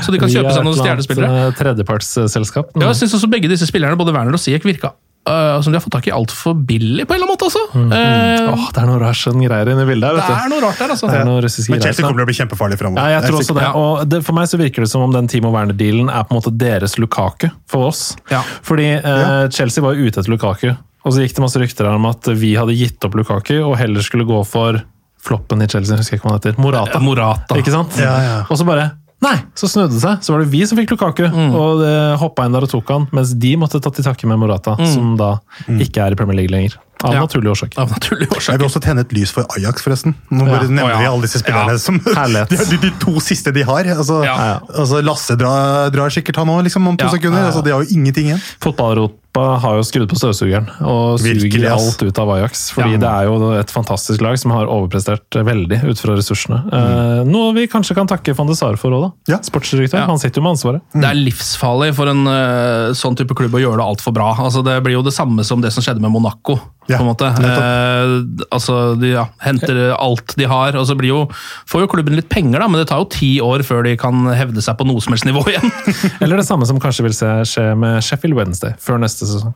Så 0.05 0.14
de 0.14 0.22
kan 0.22 0.32
kjøpe 0.32 0.53
seg 0.55 0.66
noen 0.66 0.80
stjernespillere. 0.80 1.47
Tredjepartsselskap. 1.59 2.76
Ja, 2.80 2.89
jeg 2.91 3.01
synes 3.03 3.18
også 3.20 3.32
begge 3.32 3.51
disse 3.51 3.70
spillerne, 3.70 3.99
både 3.99 4.16
Werner 4.16 4.39
og 4.39 4.41
Siek, 4.43 4.66
virka 4.68 4.95
uh, 5.30 5.61
som 5.63 5.74
de 5.74 5.78
har 5.78 5.84
fått 5.84 5.95
tak 5.95 6.07
i 6.09 6.13
altfor 6.15 6.55
billig, 6.55 7.05
på 7.07 7.15
en 7.15 7.19
eller 7.19 7.28
annen 7.28 7.34
måte 7.34 7.47
også. 7.47 7.63
Uh, 7.74 8.53
Åh, 8.53 8.65
det 8.76 8.82
er 8.84 8.89
noe 8.89 8.99
Russian 9.01 9.39
greier 9.43 9.71
inni 9.74 9.86
bildet 9.89 10.09
her, 10.09 10.21
det 10.21 10.38
er 10.38 10.53
noe 10.53 10.63
rart 10.63 10.82
der, 10.82 10.93
altså. 10.95 11.09
Det 11.11 11.19
er 11.19 11.28
noe 11.28 11.43
russiske 11.45 11.74
Men 11.74 11.82
greier. 11.82 11.89
Chelsea 11.89 12.05
kommer 12.07 12.21
til 12.21 12.28
å 12.28 12.32
bli 12.32 12.38
kjempefarlig 12.39 12.80
framover. 12.80 13.03
Ja, 13.03 13.19
jeg 13.19 13.30
tror 13.30 13.39
også 13.41 13.57
det. 13.57 13.65
Ja. 13.67 13.74
Og 13.80 14.07
det, 14.11 14.21
For 14.28 14.38
meg 14.38 14.49
så 14.51 14.61
virker 14.61 14.86
det 14.86 14.89
som 14.93 15.05
om 15.05 15.13
den 15.15 15.30
Timo 15.32 15.51
Werner-dealen 15.53 16.09
er 16.13 16.26
på 16.28 16.36
en 16.36 16.41
måte 16.41 16.55
deres 16.63 16.97
Lukaku 17.01 17.49
for 17.69 17.91
oss. 17.91 18.05
Ja. 18.32 18.41
Fordi 18.65 18.89
uh, 19.03 19.49
Chelsea 19.53 19.84
var 19.86 19.97
jo 19.97 20.07
ute 20.07 20.24
etter 20.24 20.34
Lukaku, 20.34 20.74
og 21.03 21.11
så 21.11 21.24
gikk 21.24 21.38
det 21.38 21.43
masse 21.43 21.59
rykter 21.59 21.91
om 21.91 22.09
at 22.09 22.32
vi 22.39 22.55
hadde 22.59 22.76
gitt 22.80 23.03
opp 23.03 23.15
Lukaku 23.19 23.57
og 23.59 23.78
heller 23.80 24.05
skulle 24.05 24.28
gå 24.28 24.39
for 24.47 24.80
floppen 25.24 25.63
i 25.63 25.69
Chelsea, 25.71 25.95
husker 25.95 26.17
jeg 26.17 26.19
ikke 26.19 26.28
hva 26.28 26.36
han 26.36 26.41
heter. 26.41 26.59
Morata. 26.59 26.99
Morata. 27.03 27.57
Ikke 27.59 27.71
sant? 27.71 27.95
Ja, 27.99 28.15
ja. 28.24 28.36
Og 28.51 28.59
så 28.59 28.67
bare 28.67 28.89
Nei! 29.24 29.38
Så 29.55 29.69
snudde 29.71 29.93
det 29.95 30.01
seg. 30.03 30.19
Så 30.26 30.34
var 30.34 30.43
det 30.43 30.49
vi 30.51 30.63
som 30.67 30.78
fikk 30.80 30.91
Lukaku, 30.93 31.26
Mm. 31.32 31.53
og 31.55 31.80
det 31.84 31.93
hoppa 32.19 32.45
inn 32.45 32.51
der 32.55 32.65
og 32.67 32.71
tok 32.74 32.89
han, 32.91 33.05
mens 33.15 33.32
de 33.39 33.53
måtte 33.61 33.80
ta 33.82 33.89
til 33.93 34.03
takke 34.03 34.28
med 34.28 34.41
Morata, 34.41 34.76
som 34.91 35.15
da 35.19 35.38
ikke 35.69 36.03
er 36.03 36.11
i 36.11 36.19
Premier 36.19 36.41
League 36.41 36.51
lenger. 36.53 36.76
Av 37.03 37.11
Mm. 37.11 37.15
Ja. 37.15 37.21
naturlige 37.25 37.51
årsaker. 37.51 37.79
Av 37.83 37.89
naturlige 37.91 38.29
Jeg 38.47 38.59
vil 38.59 38.67
også 38.67 38.79
tenne 38.81 38.99
et 39.01 39.11
lys 39.13 39.31
for 39.31 39.45
Ajax, 39.57 39.81
forresten. 39.83 40.15
Nå 40.31 40.45
bare 40.47 40.63
Ja. 40.63 40.69
nevner 40.69 40.97
vi 40.99 41.05
alle 41.05 41.21
disse 41.21 41.39
spillerne 41.43 41.71
Ja. 41.71 41.77
som 41.77 41.97
de, 42.49 42.55
de, 42.57 42.77
de 42.77 42.89
to 42.99 43.19
siste 43.19 43.51
de 43.53 43.61
har. 43.63 43.83
Altså, 43.83 44.23
altså 44.23 45.01
Lasse 45.03 45.35
drar, 45.37 45.89
drar 45.91 46.09
sikkert 46.09 46.35
han 46.37 46.47
òg, 46.47 46.63
liksom, 46.63 46.87
om 46.87 46.95
to 46.97 47.05
Ja. 47.05 47.11
sekunder. 47.11 47.45
Altså, 47.51 47.63
de 47.63 47.71
har 47.71 47.83
jo 47.83 47.89
ingenting 47.91 48.27
igjen. 48.31 48.41
Fotball-Europa 48.61 49.19
har 49.33 49.75
jo 49.79 49.81
skrudd 49.81 50.09
på 50.11 50.17
støvsugeren 50.19 50.67
og 50.85 51.17
Virkelig, 51.19 51.51
suger 51.57 51.71
alt 51.73 52.03
ut 52.05 52.19
av 52.21 52.29
Ajax. 52.35 52.69
Fordi 52.71 52.91
Ja. 52.93 52.97
det 52.97 53.09
er 53.09 53.23
jo 53.25 53.51
et 53.57 53.71
fantastisk 53.71 54.21
lag 54.21 54.37
som 54.37 54.51
har 54.51 54.67
overprestert 54.67 55.25
veldig 55.33 55.83
ut 55.89 55.97
fra 55.99 56.13
ressursene. 56.15 56.63
Mm. 56.69 56.73
Eh, 56.73 57.23
noe 57.25 57.53
vi 57.53 57.65
kanskje 57.67 57.95
kan 57.95 58.07
takke 58.07 58.35
van 58.35 58.45
de 58.47 58.55
Sar 58.55 58.75
for 58.77 58.91
òg, 58.91 59.01
da. 59.27 59.33
Ja. 59.33 59.37
Sportsdirektør. 59.39 59.99
Ja. 60.01 60.05
Han 60.05 60.19
sitter 60.19 60.39
jo 60.39 60.43
med 60.43 60.53
ansvaret. 60.55 60.81
Det 60.93 61.03
er 61.03 61.17
livsfarlig 61.17 61.95
for 61.95 62.07
en 62.07 62.27
eh, 62.27 62.93
sånn 62.93 63.15
type 63.17 63.33
klubb 63.33 63.51
å 63.57 63.59
gjøre 63.59 63.77
det 63.81 63.87
altfor 63.89 64.13
bra. 64.13 64.35
Altså, 64.37 64.63
det 64.63 64.83
blir 64.83 64.93
jo 64.93 65.01
det 65.01 65.13
samme 65.13 65.43
som 65.43 65.59
det 65.61 65.73
som 65.73 65.81
skjedde 65.83 65.99
med 65.99 66.11
Monaco. 66.11 66.59
Ja, 66.91 66.97
på 66.99 67.03
en 67.05 67.09
måte. 67.13 67.29
Eh, 67.31 68.45
altså, 68.51 68.95
De 68.99 69.13
ja, 69.13 69.25
henter 69.45 69.93
alt 69.95 70.36
de 70.39 70.47
har, 70.51 70.75
og 70.75 70.88
så 70.89 70.97
blir 70.99 71.13
jo, 71.13 71.21
får 71.69 71.86
jo 71.86 71.91
klubben 71.95 72.15
litt 72.19 72.29
penger, 72.34 72.59
da, 72.59 72.67
men 72.67 72.81
det 72.84 72.89
tar 72.91 72.99
jo 73.03 73.09
ti 73.13 73.34
år 73.43 73.63
før 73.63 73.84
de 73.88 73.95
kan 73.99 74.25
hevde 74.36 74.61
seg 74.65 74.75
på 74.79 74.88
noe 74.89 74.99
som 75.03 75.15
helst 75.15 75.27
nivå 75.29 75.45
igjen. 75.47 75.69
Eller 76.23 76.41
det 76.41 76.47
samme 76.49 76.67
som 76.67 76.81
kanskje 76.84 77.07
vil 77.07 77.15
skje 77.47 77.69
med 77.79 78.01
Sheffield 78.03 78.36
Wednesday 78.39 78.75
før 78.84 78.99
neste 79.03 79.29
sesong. 79.29 79.53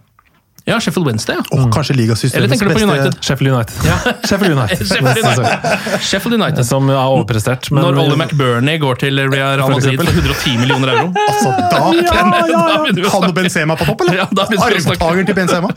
Ja, 0.67 0.81
Sheffield 0.83 1.07
Wednesday, 1.07 1.37
ja. 1.37 1.43
Og 1.55 1.69
kanskje 1.71 1.93
Eller 1.93 2.01
ligasystemets 2.09 2.59
på 2.59 2.81
United? 2.83 3.13
Sheffield 3.23 3.53
United. 3.55 3.77
Sheffield 4.27 4.51
United. 4.57 4.81
Sheffield. 4.89 5.37
United. 5.37 6.01
Sheffield 6.03 6.35
United. 6.41 6.63
Som 6.67 6.89
har 6.91 7.07
overprestert. 7.13 7.69
men- 7.71 7.85
Når 7.85 8.01
Ollie 8.03 8.17
McBurney 8.19 8.75
går 8.83 8.99
til 9.05 9.21
Real 9.31 9.63
Madrid 9.63 9.95
for 9.95 10.11
110 10.11 10.57
millioner 10.59 10.91
euro. 10.91 11.13
Altså, 11.23 11.53
da, 11.71 11.79
ja, 11.95 12.19
ja, 12.19 12.43
ja. 12.51 13.09
Han 13.15 13.29
og. 13.29 13.35
Benzema 13.37 13.79
på 13.79 13.87
topp, 13.87 14.03
eller? 14.09 14.25
Ja. 14.25 14.27
Arvtakeren 14.27 15.29
til 15.31 15.39
Benzema. 15.39 15.71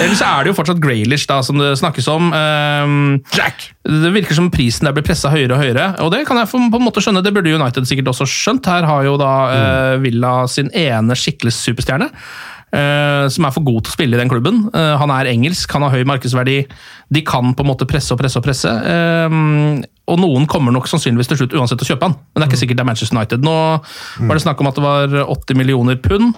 Ellers 0.00 0.22
er 0.24 0.44
det 0.44 0.52
jo 0.52 0.56
fortsatt 0.56 0.80
Graylish 0.82 1.28
da, 1.30 1.40
som 1.44 1.60
det 1.60 1.74
snakkes 1.80 2.08
om. 2.12 2.30
Jack! 3.36 3.68
Det 3.82 4.12
virker 4.14 4.38
som 4.38 4.48
prisen 4.54 4.88
der 4.88 4.94
blir 4.96 5.04
pressa 5.06 5.32
høyere 5.32 5.56
og 5.56 5.62
høyere, 5.64 5.88
og 6.04 6.12
det 6.14 6.22
kan 6.28 6.38
jeg 6.40 6.50
på 6.52 6.60
en 6.62 6.84
måte 6.84 7.02
skjønne. 7.02 7.24
Det 7.24 7.34
burde 7.34 7.52
United 7.52 7.88
sikkert 7.88 8.12
også 8.14 8.28
skjønt. 8.30 8.70
Her 8.70 8.86
har 8.88 9.04
jo 9.06 9.18
da 9.20 9.34
uh, 9.50 10.00
Villa 10.02 10.42
sin 10.50 10.70
ene 10.72 11.18
skikkelig 11.18 11.54
superstjerne. 11.58 12.12
Uh, 12.72 13.28
som 13.28 13.44
er 13.44 13.52
for 13.52 13.66
god 13.66 13.82
til 13.84 13.92
å 13.92 13.96
spille 13.98 14.16
i 14.16 14.20
den 14.20 14.30
klubben. 14.32 14.62
Uh, 14.72 14.94
han 14.96 15.10
er 15.12 15.28
engelsk, 15.28 15.74
han 15.76 15.84
har 15.84 15.92
høy 15.92 16.06
markedsverdi. 16.08 16.62
De 17.12 17.20
kan 17.28 17.52
på 17.52 17.66
en 17.66 17.68
måte 17.68 17.84
presse 17.88 18.14
og 18.14 18.20
presse 18.22 18.40
og 18.40 18.46
presse. 18.46 18.70
Uh, 18.70 19.82
og 20.08 20.22
noen 20.22 20.48
kommer 20.48 20.72
nok 20.72 20.88
sannsynligvis 20.88 21.28
til 21.34 21.42
slutt 21.42 21.56
uansett 21.58 21.84
å 21.84 21.88
kjøpe 21.90 22.08
han, 22.08 22.16
men 22.16 22.40
det 22.40 22.46
er 22.46 22.50
ikke 22.50 22.62
sikkert 22.62 22.80
det 22.80 22.84
er 22.86 22.88
Manchester 22.88 23.18
United. 23.18 23.44
Nå 23.44 23.56
var 24.24 24.38
det 24.38 24.44
snakk 24.44 24.62
om 24.64 24.70
at 24.70 24.80
det 24.80 24.86
var 24.86 25.18
80 25.26 25.60
millioner 25.60 26.00
pund. 26.00 26.32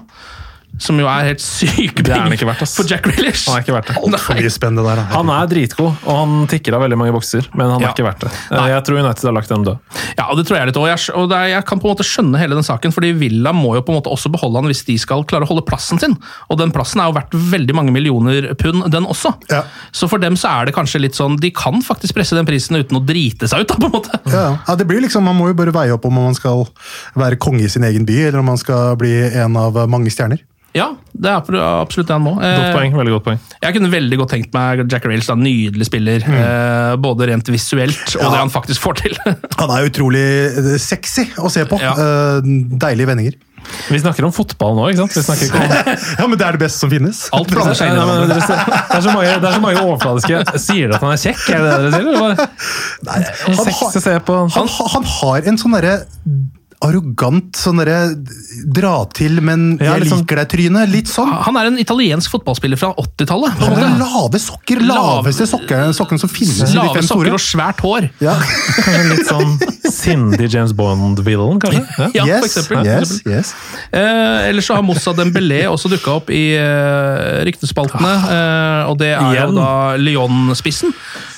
Som 0.83 0.99
jo 0.99 1.07
er 1.07 1.29
helt 1.29 1.43
syke 1.43 2.03
Det 2.03 2.11
er 2.11 2.25
han 2.25 2.33
ikke 2.35 2.49
verdt, 2.49 2.62
ass. 2.64 2.75
for 2.79 2.89
Jack 2.91 3.05
Grealish. 3.07 3.45
Han 3.49 3.59
er 3.61 3.64
ikke 3.64 3.75
verdt 3.77 3.91
det. 3.93 3.97
Altfor 4.01 4.39
mye 4.39 4.51
spennende 4.51 4.85
der. 4.87 5.03
Han 5.12 5.31
er 5.31 5.51
dritgod, 5.51 5.93
og 6.03 6.18
han 6.18 6.49
tikker 6.51 6.75
av 6.77 6.83
veldig 6.85 6.99
mange 6.99 7.14
bokser, 7.14 7.47
men 7.55 7.70
han 7.70 7.85
er 7.85 7.93
ikke 7.95 8.07
verdt 8.07 8.25
det. 8.27 8.33
Nei. 8.51 8.64
Jeg 8.72 8.85
tror 8.89 8.99
United 9.05 9.29
har 9.29 9.37
lagt 9.37 9.53
dem 9.53 9.66
død. 9.68 10.01
Ja, 10.18 10.27
og 10.31 10.39
det 10.41 10.47
tror 10.49 10.59
jeg 10.59 10.70
litt 10.70 10.81
også. 10.81 10.91
Jeg, 10.91 11.16
og 11.20 11.35
er, 11.37 11.47
jeg 11.53 11.66
kan 11.68 11.83
på 11.83 11.89
en 11.89 11.95
måte 11.95 12.07
skjønne 12.09 12.41
hele 12.43 12.59
den 12.59 12.66
saken, 12.66 12.95
fordi 12.95 13.12
Villa 13.20 13.53
må 13.55 13.75
jo 13.79 13.85
på 13.87 13.95
en 13.95 14.01
måte 14.01 14.12
også 14.12 14.33
beholde 14.35 14.61
han 14.62 14.70
hvis 14.70 14.83
de 14.89 14.97
skal 15.01 15.25
klare 15.31 15.47
å 15.47 15.51
holde 15.53 15.64
plassen 15.68 16.01
sin. 16.03 16.16
Og 16.51 16.59
den 16.61 16.75
plassen 16.75 17.03
er 17.03 17.11
jo 17.11 17.16
verdt 17.18 17.37
veldig 17.55 17.77
mange 17.79 17.95
millioner 17.95 18.51
pund, 18.61 18.87
den 18.95 19.07
også. 19.11 19.35
Ja. 19.53 19.62
Så 19.95 20.09
for 20.11 20.22
dem 20.22 20.39
så 20.41 20.51
er 20.59 20.68
det 20.68 20.75
kanskje 20.77 21.01
litt 21.03 21.14
sånn 21.18 21.37
De 21.43 21.51
kan 21.55 21.79
faktisk 21.85 22.16
presse 22.16 22.37
den 22.37 22.47
prisen 22.49 22.79
uten 22.81 22.99
å 22.99 23.03
drite 23.05 23.49
seg 23.51 23.64
ut, 23.64 23.70
da, 23.70 23.79
på 23.79 23.91
en 23.91 23.95
måte. 23.95 24.20
Ja, 24.33 24.47
ja, 24.59 24.75
det 24.81 24.87
blir 24.91 25.03
liksom, 25.05 25.25
Man 25.27 25.39
må 25.39 25.51
jo 25.53 25.57
bare 25.59 25.75
veie 25.75 25.95
opp 25.95 26.05
om 26.09 26.18
man 26.18 26.35
skal 26.37 26.66
være 27.18 27.39
konge 27.41 27.64
i 27.66 27.70
sin 27.70 27.87
egen 27.87 28.07
by, 28.09 28.18
eller 28.29 28.43
om 28.43 28.51
man 28.53 28.61
skal 28.61 28.99
bli 29.01 29.14
en 29.31 29.57
av 29.61 29.79
mange 29.91 30.11
stjerner. 30.12 30.43
Ja, 30.75 30.89
det 31.14 31.31
er 31.31 31.39
absolutt 31.39 32.09
det 32.09 32.14
han 32.16 32.25
må. 32.25 32.33
Godt 32.35 32.49
Eh, 32.49 32.72
poeng, 32.75 32.97
veldig 32.99 33.12
godt 33.14 33.25
poeng. 33.29 33.39
Jeg 33.62 33.77
kunne 33.77 33.91
veldig 33.93 34.16
godt 34.18 34.33
tenkt 34.35 34.55
meg 34.57 34.83
Jack 34.91 35.05
Rails, 35.07 35.29
da, 35.31 35.37
nydelig 35.39 35.87
spiller. 35.87 36.25
Mm. 36.27 37.01
både 37.05 37.29
rent 37.31 37.47
visuelt 37.53 38.16
og 38.16 38.22
Ja. 38.25 38.31
det 38.35 38.39
han 38.43 38.51
faktisk 38.51 38.81
får 38.83 38.95
til. 39.05 39.14
Han 39.61 39.70
er 39.70 39.87
utrolig 39.87 40.25
eh, 40.51 40.77
sexy 40.83 41.29
å 41.39 41.51
se 41.51 41.64
på. 41.70 41.79
Ja. 41.83 41.93
Eh, 41.95 42.41
Deilige 42.81 43.07
vendinger. 43.07 43.39
Vi 43.89 43.97
snakker 43.99 44.27
om 44.27 44.33
fotball 44.35 44.75
nå, 44.77 44.89
ikke 44.93 45.07
sant? 45.09 45.14
Vi 45.41 45.47
ikke 45.47 45.61
om 45.62 45.70
Ja, 46.20 46.27
men 46.29 46.37
det 46.39 46.47
er 46.47 46.57
det 46.59 46.61
beste 46.66 46.83
som 46.83 46.91
finnes. 46.93 47.22
Alt 47.33 47.49
blander 47.55 47.79
seg 47.79 47.93
inn 47.95 47.97
i 47.97 48.27
Det 48.29 48.37
er 48.43 49.01
så 49.07 49.14
mange, 49.14 49.31
det 49.41 49.49
er 49.49 49.55
så 49.57 49.62
mange 49.62 49.85
overfladiske 49.87 50.43
Sier 50.61 50.91
dere 50.91 50.99
at 50.99 51.07
han 51.07 51.14
er 51.14 51.22
kjekk? 51.22 51.47
Er 51.55 51.64
det 51.64 51.70
det 51.70 51.79
dere 51.79 51.95
sier? 51.95 52.11
Eller 52.11 52.20
bare 52.20 52.49
Nei, 53.09 53.22
han, 53.47 53.72
har, 53.79 53.97
se 54.05 54.18
på? 54.29 54.37
han, 54.59 54.68
han 54.99 55.09
har 55.14 55.49
en 55.49 55.61
sånn 55.64 55.79
derre 55.79 55.95
arrogant 56.85 57.57
sånn 57.59 57.80
derre 57.80 58.14
dra 58.76 58.93
til, 59.16 59.41
men 59.45 59.78
Ja, 59.80 59.95
jeg 59.99 60.09
sånn- 60.11 60.20
liker 60.22 60.37
deg-tryne. 60.43 60.85
Litt 60.93 61.09
sånn. 61.11 61.32
Han 61.47 61.57
er 61.57 61.66
en 61.70 61.78
italiensk 61.80 62.30
fotballspiller 62.30 62.78
fra 62.80 62.93
80-tallet. 63.01 63.57
Han 63.59 63.72
måte. 63.74 63.89
lave 63.99 64.39
sokker. 64.43 64.80
Laveste 64.85 65.47
sokkene, 65.49 65.95
som 65.95 66.28
finnes 66.30 66.61
i 66.62 66.66
de 66.72 66.78
Lave 66.78 67.03
sokker 67.03 67.32
og 67.35 67.41
svært 67.43 67.80
hår. 67.85 68.11
Ja. 68.20 68.35
Litt 69.11 69.26
sånn 69.28 69.57
sindig 69.91 70.51
James 70.53 70.72
Bond-villain, 70.76 71.59
kanskje? 71.62 71.85
Ja. 71.99 72.11
Ja, 72.14 72.22
for 72.24 72.30
yes, 72.30 72.45
eksempel. 72.47 72.76
for 72.78 72.85
yes, 72.87 73.12
eksempel. 73.18 73.32
yes. 73.32 73.55
Eh, 73.93 74.49
ellers 74.51 74.66
så 74.68 74.74
har 74.78 74.82
Moussa 74.87 75.12
Dembélé 75.16 75.64
også 75.70 75.91
dukka 75.91 76.14
opp 76.20 76.30
i 76.30 76.45
eh, 76.57 77.45
ryktespaltene. 77.49 78.14
eh, 78.30 78.91
og 78.91 78.99
det 79.01 79.12
er 79.14 79.20
Igjen. 79.32 79.55
jo 79.55 79.59
da 79.59 79.70
Lyon-spissen. 79.99 80.93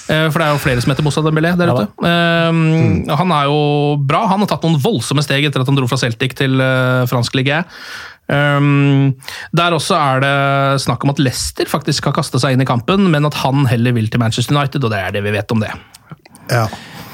Eh, 0.06 0.26
for 0.30 0.38
det 0.38 0.46
er 0.46 0.52
jo 0.54 0.60
flere 0.62 0.82
som 0.82 0.92
heter 0.92 1.02
Moussa 1.06 1.22
Dembélé 1.24 1.50
der 1.58 1.70
Ja 1.72 1.74
ute. 1.74 1.86
Eh, 2.06 3.14
Han 3.18 3.32
er 3.34 3.48
jo 3.50 3.96
bra. 4.06 4.24
Han 4.30 4.44
har 4.44 4.50
tatt 4.52 4.66
noen 4.66 4.78
voldsomme 4.82 5.24
steg 5.24 5.48
etter 5.48 5.64
at 5.64 5.70
han 5.70 5.78
dro 5.78 5.88
fra 5.90 5.98
Celtic 5.98 6.36
til 6.38 6.60
uh, 6.62 7.06
fransk 7.10 7.34
ligue. 7.38 7.58
Um, 8.26 9.12
der 9.54 9.74
også 9.76 9.94
er 9.94 10.22
det 10.24 10.34
snakk 10.82 11.04
om 11.06 11.12
at 11.12 11.20
Leicester 11.22 11.68
faktisk 11.70 12.08
har 12.08 12.14
kasta 12.16 12.40
seg 12.42 12.56
inn 12.56 12.64
i 12.64 12.66
kampen, 12.66 13.06
men 13.12 13.26
at 13.28 13.38
han 13.44 13.66
heller 13.70 13.94
vil 13.94 14.08
til 14.10 14.22
Manchester 14.22 14.56
United, 14.56 14.82
og 14.82 14.90
det 14.90 14.98
er 14.98 15.14
det 15.14 15.22
vi 15.26 15.34
vet 15.34 15.54
om 15.54 15.62
det. 15.62 15.70
Ja. 16.50 16.66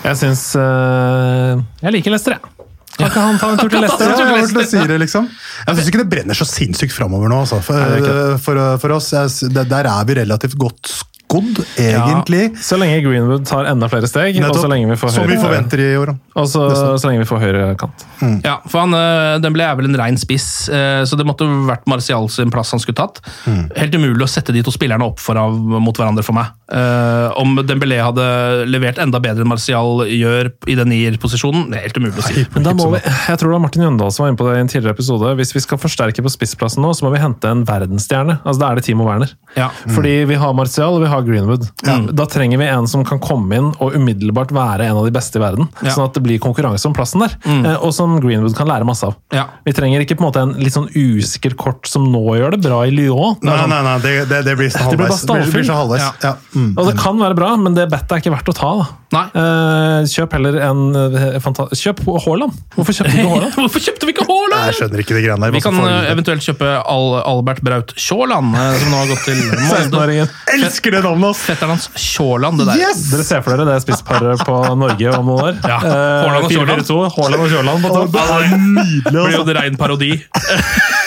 Jeg 0.02 0.18
syns 0.18 0.48
uh, 0.58 1.60
Jeg 1.84 1.94
liker 1.98 2.12
Leicester, 2.14 2.36
jeg. 2.38 2.48
Kan 2.92 3.08
ikke 3.08 3.22
han 3.24 3.38
ta 3.40 3.52
en 3.52 3.60
tur 3.60 3.70
til 3.72 3.80
Leicester? 3.84 4.12
å 4.12 4.66
si 4.68 4.82
det, 4.88 4.98
liksom. 5.04 5.28
Jeg 5.66 5.78
syns 5.78 5.92
ikke 5.92 6.02
det 6.02 6.10
brenner 6.12 6.36
så 6.36 6.48
sinnssykt 6.48 6.96
framover 6.96 7.32
nå, 7.32 7.40
altså. 7.44 7.60
For, 7.64 8.36
for, 8.44 8.62
for 8.82 8.96
oss. 8.98 9.12
Jeg, 9.16 9.52
der 9.52 9.88
er 9.88 10.08
vi 10.08 10.18
relativt 10.20 10.58
godt 10.60 10.92
skodd, 11.32 11.62
egentlig. 11.80 12.42
Ja, 12.52 12.62
så 12.68 12.78
lenge 12.78 13.00
Greenwood 13.02 13.46
tar 13.48 13.66
enda 13.72 13.88
flere 13.88 14.06
steg, 14.10 14.36
og 14.44 14.54
så 14.60 14.68
lenge 14.70 14.86
vi 14.92 14.98
får 15.00 15.14
Som 15.16 15.26
vi 15.26 15.34
høyre- 15.36 15.42
forventer 15.48 15.82
i 15.82 15.90
år. 15.96 16.14
Og 16.36 16.46
så, 16.48 16.62
så 17.00 17.08
lenge 17.10 17.24
vi 17.24 17.28
får 17.32 17.40
høyre 17.42 17.64
kant. 17.80 18.04
Ja, 18.44 18.58
for 18.68 18.84
han, 18.84 18.94
den 19.42 19.56
ble 19.56 19.66
vel 19.80 19.88
en 19.90 19.98
rein 19.98 20.20
spiss, 20.20 20.68
eh, 20.72 21.02
så 21.08 21.16
det 21.18 21.26
måtte 21.28 21.48
vært 21.68 21.88
Martial 21.90 22.28
sin 22.32 22.52
plass 22.54 22.70
han 22.76 22.80
skulle 22.84 23.00
tatt. 23.00 23.18
Helt 23.48 23.94
umulig 23.96 24.22
å 24.24 24.30
sette 24.30 24.52
de 24.54 24.62
to 24.62 24.70
spillerne 24.74 25.08
opp 25.08 25.18
for 25.22 25.40
mot 25.82 25.96
hverandre 25.96 26.22
for 26.26 26.36
meg. 26.36 26.52
Eh, 26.72 27.28
om 27.36 27.56
Dembélé 27.68 27.98
hadde 28.00 28.24
levert 28.70 28.98
enda 29.02 29.20
bedre 29.20 29.44
enn 29.44 29.50
Martial 29.50 30.06
gjør 30.08 30.48
i 30.72 30.76
den 30.78 30.88
nier-posisjonen, 30.92 31.66
det 31.72 31.78
er 31.80 31.84
helt 31.86 31.98
umulig 32.00 32.22
å 32.22 32.24
si. 32.24 32.44
Men 32.54 32.64
da 32.64 32.72
må 32.78 32.86
vi, 32.94 33.00
jeg 33.04 33.38
tror 33.40 33.50
det 33.52 33.56
var 33.58 33.62
Martin 33.66 33.84
Jøndal 33.84 34.12
som 34.14 34.24
var 34.24 34.32
inne 34.32 34.40
på 34.40 34.46
det 34.48 34.54
i 34.56 34.62
en 34.64 34.70
tidligere 34.72 34.96
episode. 34.96 35.34
Hvis 35.36 35.52
vi 35.56 35.62
skal 35.64 35.80
forsterke 35.82 36.24
på 36.24 36.32
spissplassen 36.32 36.80
nå, 36.84 36.92
så 36.96 37.04
må 37.06 37.12
vi 37.12 37.20
hente 37.20 37.50
en 37.50 37.64
verdensstjerne. 37.68 38.38
Altså 38.42 38.62
Da 38.62 38.70
er 38.72 38.80
det 38.80 38.86
Timo 38.88 39.04
Werner. 39.08 39.34
Ja. 39.58 39.68
Fordi 39.92 40.14
vi 40.30 40.38
har 40.40 40.54
Martial 40.56 40.96
og 40.96 41.04
vi 41.04 41.10
har 41.12 41.26
Greenwood. 41.26 41.68
Da 42.16 42.26
trenger 42.32 42.58
vi 42.62 42.70
en 42.72 42.88
som 42.88 43.04
kan 43.04 43.20
komme 43.22 43.58
inn 43.60 43.70
og 43.82 43.92
umiddelbart 43.98 44.52
være 44.56 44.88
en 44.88 44.96
av 45.02 45.04
de 45.08 45.12
beste 45.14 45.36
i 45.40 45.42
verden. 45.44 45.68
Ja. 45.84 45.92
Sånn 45.96 46.08
at 46.08 46.16
det 46.16 46.24
blir 46.24 46.40
konkurranse 46.42 46.88
om 46.88 46.96
plassen 46.96 47.20
der. 47.26 47.36
Eh, 47.44 47.76
Og 47.82 47.92
som 47.96 48.16
Greenwood 48.22 48.56
kan 48.56 48.68
lære 48.70 48.86
masse 48.88 49.04
av. 49.08 49.16
Ja. 49.34 49.44
Vi 49.66 49.72
trenger 49.76 50.00
ikke 50.04 50.16
på 50.16 50.24
en 50.24 50.30
måte 50.30 50.42
en 50.46 50.54
litt 50.62 50.72
sånn 50.76 50.88
usikker 50.94 51.56
kort 51.58 51.86
som 51.90 52.08
nå 52.12 52.22
gjør 52.38 52.56
det 52.56 52.62
bra 52.64 52.80
i 52.88 52.92
Lyon. 52.94 53.36
Nei, 53.44 53.58
nei, 53.68 53.82
nei, 53.84 53.96
det, 54.04 54.14
det, 54.30 54.42
det 54.46 54.56
blir 54.56 54.70
Det 54.72 54.96
blir 54.96 55.04
bare 55.04 55.12
halvveis. 55.12 55.26
Det 55.26 55.36
blir, 55.42 55.52
blir 55.58 55.68
så 55.68 55.78
halvveis. 55.82 56.08
Ja. 56.22 56.32
Ja. 56.32 56.61
Mm. 56.62 56.72
Og 56.78 56.86
det 56.90 56.94
kan 57.00 57.18
være 57.18 57.34
bra, 57.38 57.52
men 57.58 57.74
det 57.76 57.88
bettet 57.90 58.12
er 58.14 58.20
ikke 58.22 58.32
verdt 58.36 58.50
å 58.52 58.54
ta. 58.56 58.70
da. 58.78 58.86
Nei. 59.12 59.22
Eh, 59.36 60.06
kjøp 60.08 60.32
heller 60.38 60.54
en 60.64 60.82
eh, 60.96 61.34
fanta- 61.44 61.66
Kjøp 61.76 61.98
Haaland! 62.24 62.54
Hvorfor 62.76 62.94
kjøpte 62.96 63.12
vi 63.12 63.20
ikke 63.20 63.32
Haaland? 63.34 63.56
Hvorfor 63.60 63.82
kjøpte 63.84 64.08
vi 64.08 64.14
ikke 64.14 64.26
Haaland? 64.28 64.62
Jeg 64.70 64.76
skjønner 64.78 65.02
ikke 65.02 65.16
de 65.18 65.22
greiene 65.26 65.44
der. 65.44 65.52
Vi 65.56 65.62
kan 65.64 65.76
eh, 65.84 66.06
eventuelt 66.14 66.46
kjøpe 66.46 66.70
Al 66.94 67.08
Albert 67.32 67.60
Braut 67.66 67.92
Sjåland, 68.00 68.54
eh, 68.56 68.78
som 68.80 68.94
nå 68.94 69.02
har 69.02 69.10
gått 69.12 69.26
til 69.26 69.42
Molde. 69.68 70.28
Elsker 70.56 70.96
det 70.96 71.02
navnet, 71.04 71.28
ass! 71.34 71.42
Fetteren 71.50 71.74
hans 71.74 71.90
Sjåland, 71.98 72.62
det 72.62 72.68
der. 72.70 72.80
Yes! 72.86 73.04
Dere 73.12 73.26
ser 73.28 73.44
for 73.44 73.52
dere 73.58 73.68
det 73.74 73.82
spissparet 73.84 74.46
på 74.48 74.58
Norge 74.80 75.14
om 75.18 75.28
noen 75.32 75.46
år? 75.50 75.60
Ja, 75.66 75.78
Haaland 75.82 76.48
og 76.48 76.56
Sjåland. 76.56 76.92
Haaland 77.18 77.46
og 77.48 77.52
Sjåland 77.52 77.84
på 77.88 77.94
topp. 77.98 78.12
Det 78.16 78.26
er 78.38 78.52
nydelig, 78.56 79.02
Det 79.02 79.12
blir 79.12 79.20
jo 79.20 79.42
altså. 79.42 79.48
en 79.50 79.58
rein 79.60 79.80
parodi. 79.80 80.12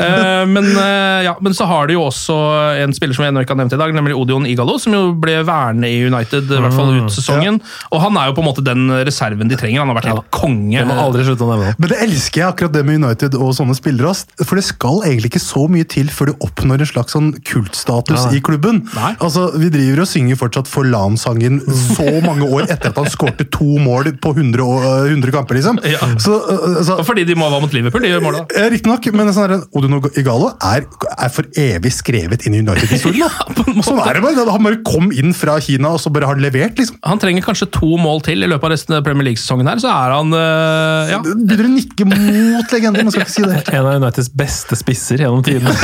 Eh, 0.00 0.46
men, 0.48 0.66
uh, 0.76 1.20
ja, 1.24 1.34
men 1.44 1.54
så 1.56 1.66
har 1.68 1.88
de 1.90 1.96
jo 1.96 2.04
også 2.08 2.36
en 2.84 2.94
spiller 2.96 3.16
som 3.16 3.26
jeg 3.26 3.34
ennå 3.34 3.44
ikke 3.44 3.54
har 3.54 3.60
nevnt 3.62 3.76
i 3.76 3.80
dag, 3.80 3.94
nemlig 3.96 4.16
Odion 4.16 4.46
Igalo, 4.48 4.76
som 4.80 4.94
jo 4.96 5.02
ble 5.20 5.40
værende 5.46 5.90
i 5.90 6.00
United, 6.06 6.48
i 6.48 6.60
hvert 6.64 6.76
fall 6.76 6.92
ut 6.96 7.14
sesongen. 7.14 7.60
Og 7.90 8.02
han 8.04 8.16
er 8.20 8.30
jo 8.30 8.36
på 8.38 8.44
en 8.44 8.48
måte 8.48 8.64
den 8.64 8.88
reserven 9.06 9.50
de 9.50 9.58
trenger. 9.60 9.82
Han 9.82 9.92
har 9.92 10.00
vært 10.00 10.10
helt 10.12 10.30
konge. 10.34 10.76
Jeg 10.78 10.88
må 10.88 10.96
aldri 11.00 11.26
slutte 11.28 11.46
å 11.46 11.50
nevne. 11.52 11.74
Men 11.80 11.92
det 11.92 12.00
elsker 12.06 12.42
jeg 12.42 12.48
akkurat 12.54 12.74
det 12.74 12.84
med 12.88 13.02
United 13.02 13.36
og 13.38 13.52
sånne 13.56 13.76
spillere. 13.78 14.14
For 14.42 14.58
det 14.58 14.66
skal 14.66 15.04
egentlig 15.06 15.32
ikke 15.34 15.42
så 15.44 15.66
mye 15.70 15.86
til 15.88 16.10
før 16.12 16.32
du 16.32 16.46
oppnår 16.46 16.84
en 16.84 16.90
slags 16.90 17.16
sånn 17.16 17.32
kultstatus 17.46 18.28
i 18.34 18.42
klubben. 18.44 18.82
Nei. 18.96 19.12
Altså, 19.20 19.48
Vi 19.60 19.68
driver 19.72 20.04
og 20.04 20.08
synger 20.08 20.38
fortsatt 20.40 20.70
Forlan-sangen 20.70 21.60
så 21.68 22.06
mange 22.24 22.46
år 22.48 22.68
etter 22.70 22.92
at 22.92 22.98
han 22.98 23.08
skårte 23.10 23.46
to 23.52 23.76
mål 23.82 24.12
på 24.22 24.32
100, 24.36 24.62
og, 24.64 24.84
øh, 24.86 25.10
100 25.10 25.34
kamper, 25.34 25.58
liksom. 25.58 25.80
Ja. 25.84 26.00
Så, 26.22 26.38
så 26.86 26.98
Og 27.00 27.06
fordi 27.06 27.24
de 27.28 27.36
må 27.38 27.50
være 27.50 27.64
mot 27.64 27.74
Liverpool, 27.74 28.04
de 28.04 28.12
gjør 28.12 28.24
måla. 28.24 28.44
Riktignok, 28.72 29.10
men 29.16 29.32
sånn 29.34 29.64
Odin 29.98 30.16
Igalo 30.22 30.50
er, 30.62 30.84
er 31.16 31.32
for 31.34 31.48
evig 31.58 31.92
skrevet 31.96 32.46
inn 32.46 32.54
i 32.58 32.62
United-historien. 32.62 33.26
da. 33.26 33.64
sånn 33.86 34.00
er 34.04 34.18
det 34.18 34.22
bare. 34.24 34.46
Han 34.54 34.66
bare 34.66 34.80
kom 34.86 35.10
inn 35.12 35.34
fra 35.36 35.56
Kina, 35.64 35.92
og 35.96 36.00
så 36.02 36.12
bare 36.14 36.28
har 36.30 36.38
levert. 36.40 36.78
liksom. 36.78 36.98
Han 37.06 37.20
trenger 37.22 37.44
kanskje 37.46 37.68
to 37.74 37.94
mål 38.00 38.22
til 38.26 38.42
i 38.44 38.48
løpet 38.50 38.68
av 38.68 38.74
resten 38.74 38.96
av 38.98 39.04
Premier 39.06 39.28
League-sesongen 39.30 39.68
her, 39.70 39.80
så 39.82 39.90
er 39.92 40.14
han 40.16 40.34
eh, 40.36 41.12
ja. 41.14 41.20
Begynner 41.24 41.68
å 41.68 41.72
nikke 41.74 42.06
mot 42.10 42.74
legenden, 42.76 43.08
man 43.08 43.14
skal 43.14 43.26
ikke 43.26 43.36
si 43.36 43.46
det. 43.46 43.60
En 43.80 43.86
av 43.86 44.00
Uniteds 44.02 44.30
beste 44.36 44.76
spisser 44.78 45.22
gjennom 45.24 45.42
tidene. 45.46 45.74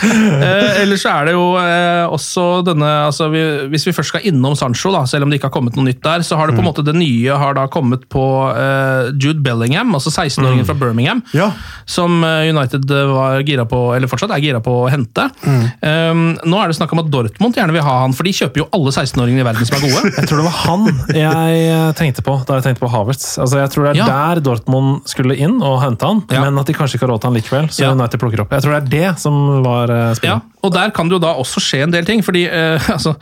Eh, 0.00 0.80
ellers 0.80 1.02
så 1.04 1.10
er 1.12 1.28
det 1.28 1.32
jo 1.34 1.42
eh, 1.60 2.04
også 2.08 2.44
denne 2.64 2.88
altså 3.06 3.26
vi, 3.32 3.40
Hvis 3.72 3.84
vi 3.84 3.92
først 3.94 4.12
skal 4.14 4.24
innom 4.30 4.54
Sancho, 4.56 4.88
da, 4.94 5.02
selv 5.08 5.26
om 5.26 5.30
det 5.32 5.36
ikke 5.38 5.50
har 5.50 5.54
kommet 5.54 5.76
noe 5.76 5.84
nytt 5.86 6.00
der, 6.04 6.24
så 6.26 6.38
har 6.40 6.48
det 6.48 6.56
på 6.56 6.62
en 6.64 6.68
måte 6.70 6.84
det 6.86 6.94
nye 6.96 7.36
har 7.42 7.54
da 7.58 7.66
kommet 7.72 8.06
på 8.12 8.22
eh, 8.54 9.10
Jude 9.20 9.42
Bellingham, 9.44 9.92
altså 9.96 10.12
16-åringen 10.14 10.66
fra 10.68 10.76
Birmingham, 10.80 11.20
Ja. 11.36 11.50
som 11.90 12.19
eh, 12.26 12.50
United 12.52 12.84
var 13.10 13.40
gira 13.46 13.64
på, 13.68 13.80
eller 13.96 14.10
fortsatt 14.10 14.32
er 14.36 14.42
gira 14.42 14.60
på 14.64 14.72
å 14.82 14.88
hente. 14.92 15.26
Eh, 15.46 16.20
nå 16.44 16.60
er 16.60 16.70
det 16.72 16.76
snakk 16.78 16.92
om 16.96 17.02
at 17.02 17.10
Dortmund 17.12 17.56
gjerne 17.58 17.74
vil 17.76 17.84
ha 17.86 17.96
han, 18.02 18.14
for 18.16 18.28
de 18.28 18.32
kjøper 18.36 18.62
jo 18.62 18.68
alle 18.76 18.92
16-åringene 18.94 19.44
i 19.44 19.46
verden 19.46 19.68
som 19.68 19.78
er 19.78 19.84
gode. 19.86 20.12
Jeg 20.20 20.30
tror 20.30 20.42
det 20.42 20.46
var 20.48 20.58
han 20.64 20.86
jeg 21.14 21.60
eh, 21.70 21.90
tenkte 21.98 22.22
på 22.26 22.34
da 22.46 22.58
jeg 22.58 22.66
tenkte 22.68 22.82
på 22.84 22.90
Havertz. 22.92 23.26
Altså, 23.42 23.60
jeg 23.62 23.70
tror 23.72 23.86
det 23.86 23.90
er 23.94 24.00
Ja. 24.00 24.06
der 24.34 24.42
Dortmund 24.44 25.08
skulle 25.10 25.36
inn 25.36 25.58
og 25.62 25.80
hente 25.82 26.06
han, 26.06 26.22
Ja. 26.32 26.44
men 26.44 26.58
at 26.60 26.66
de 26.70 26.76
kanskje 26.76 26.98
ikke 26.98 27.06
har 27.08 27.14
råd 27.14 27.22
til 27.24 27.30
han 27.30 27.38
likevel. 27.40 27.70
Så 27.72 27.84
Ja. 27.84 27.92
United 27.96 28.20
plukker 28.20 28.44
opp. 28.44 28.52
Jeg 28.52 28.62
tror 28.64 28.76
det 28.76 28.82
er 28.82 28.90
det 28.96 29.18
som 29.20 29.62
var 29.64 29.88
spillet. 30.18 30.24
Ja, 30.24 30.40
og 30.62 30.72
der 30.74 30.90
kan 30.94 31.08
det 31.08 31.18
jo 31.18 31.22
da 31.24 31.34
også 31.40 31.60
skje 31.62 31.82
en 31.86 31.90
del 31.94 32.04
ting, 32.08 32.22
fordi 32.26 32.46
uh, 32.48 32.78
altså, 32.96 33.16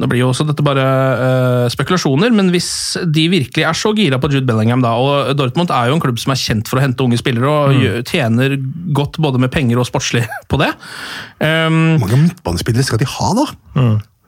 nå 0.00 0.08
blir 0.10 0.22
jo 0.24 0.30
også 0.32 0.46
dette 0.48 0.64
bare 0.66 0.84
uh, 0.84 1.66
spekulasjoner, 1.70 2.32
men 2.34 2.48
hvis 2.50 2.68
de 3.14 3.26
virkelig 3.30 3.66
er 3.68 3.76
så 3.78 3.92
gira 3.94 4.18
på 4.18 4.30
Jude 4.32 4.46
Bellingham, 4.48 4.82
da, 4.82 4.94
og 4.98 5.34
Dortmund 5.38 5.70
er 5.70 5.90
jo 5.92 5.98
en 5.98 6.02
klubb 6.02 6.18
som 6.18 6.32
er 6.34 6.40
kjent 6.40 6.70
for 6.70 6.80
å 6.80 6.82
hente 6.86 7.04
unge 7.04 7.20
spillere, 7.20 7.46
og 7.52 7.76
gjør- 7.78 8.02
tjener 8.08 8.56
godt 8.96 9.20
både 9.22 9.38
med 9.44 9.52
penger 9.54 9.78
og 9.78 9.86
sportslig 9.86 10.24
på 10.50 10.58
det 10.64 10.72
um, 11.44 11.98
Hvor 12.00 12.08
mange 12.08 12.22
midtbanespillere 12.24 12.88
skal 12.88 12.98
de 13.04 13.10
ha, 13.12 13.30
da? 13.38 13.46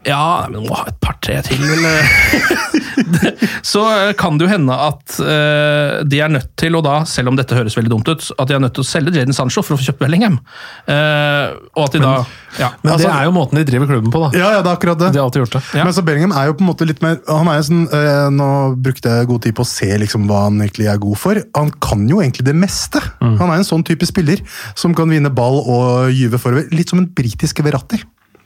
Ja, 0.07 0.46
men 0.50 0.66
må 0.68 0.76
ha 0.78 0.86
et 0.90 0.98
par-tre 1.02 1.40
til, 1.46 1.59
vel 1.59 1.82
Så 3.66 3.82
eh, 3.90 4.12
kan 4.18 4.38
det 4.38 4.46
jo 4.46 4.50
hende 4.50 4.72
at 4.72 5.16
uh, 5.18 6.02
de 6.07 6.20
er 6.22 6.30
nødt 6.32 6.52
til, 6.59 6.76
og 6.78 6.84
da, 6.86 7.00
selv 7.09 7.32
om 7.32 7.38
dette 7.38 7.57
høres 7.57 7.76
veldig 7.76 7.92
dumt 7.92 8.09
ut, 8.09 8.28
at 8.38 8.48
de 8.48 8.57
er 8.57 8.62
nødt 8.62 8.76
til 8.76 8.84
å 8.84 8.88
selge 8.88 9.14
Jaden 9.16 9.36
Sancho 9.36 9.64
for 9.66 9.76
å 9.76 9.80
få 9.80 9.88
kjøpt 9.88 10.00
Bellingham. 10.04 10.38
Uh, 10.86 11.59
og 11.74 11.88
at 11.88 11.96
de 11.96 12.02
da 12.04 12.14
ja. 12.57 12.70
Men 12.80 12.94
Altså- 12.94 13.09
det 13.11 13.12
er 13.12 13.26
jo 13.26 13.34
måten 13.36 13.59
de 13.59 13.64
driver 13.68 13.90
klubben 13.90 14.12
på, 14.14 14.22
da. 14.22 14.30
Ja, 14.38 14.52
ja, 14.54 14.62
det 14.64 14.70
er 14.70 14.78
akkurat 14.78 15.00
det. 15.02 15.11
De 15.12 15.20
har 15.20 15.26
alltid 15.26 15.44
gjort 15.44 15.59
det. 15.59 15.62
Ja. 15.76 15.84
Men 15.84 15.92
så 15.92 16.04
Bellingham 16.07 16.32
er 16.32 16.48
jo 16.48 16.57
på 16.57 16.64
en 16.64 16.70
måte 16.70 16.88
litt 16.88 17.02
mer 17.04 17.18
han 17.28 17.50
er 17.52 17.61
jo 17.61 17.66
sånn, 17.68 17.84
uh, 17.92 18.30
Nå 18.36 18.48
brukte 18.80 19.12
jeg 19.12 19.28
god 19.28 19.44
tid 19.44 19.57
på 19.59 19.66
å 19.66 19.68
se 19.68 19.90
liksom 20.00 20.26
hva 20.30 20.46
han 20.46 20.62
egentlig 20.62 20.88
er 20.92 21.02
god 21.02 21.20
for. 21.20 21.42
Han 21.59 21.72
kan 21.84 22.07
jo 22.09 22.22
egentlig 22.22 22.46
det 22.48 22.57
meste. 22.57 23.02
Mm. 23.20 23.36
Han 23.42 23.50
er 23.50 23.61
en 23.61 23.68
sånn 23.68 23.84
type 23.86 24.09
spiller 24.09 24.40
som 24.78 24.94
kan 24.96 25.11
vinne 25.12 25.32
ball 25.34 25.61
og 25.61 26.14
gyve 26.14 26.40
forover. 26.40 26.70
Litt 26.72 26.94
som 26.94 27.02
en 27.02 27.11
britisk 27.12 27.61
Verratti. 27.66 28.00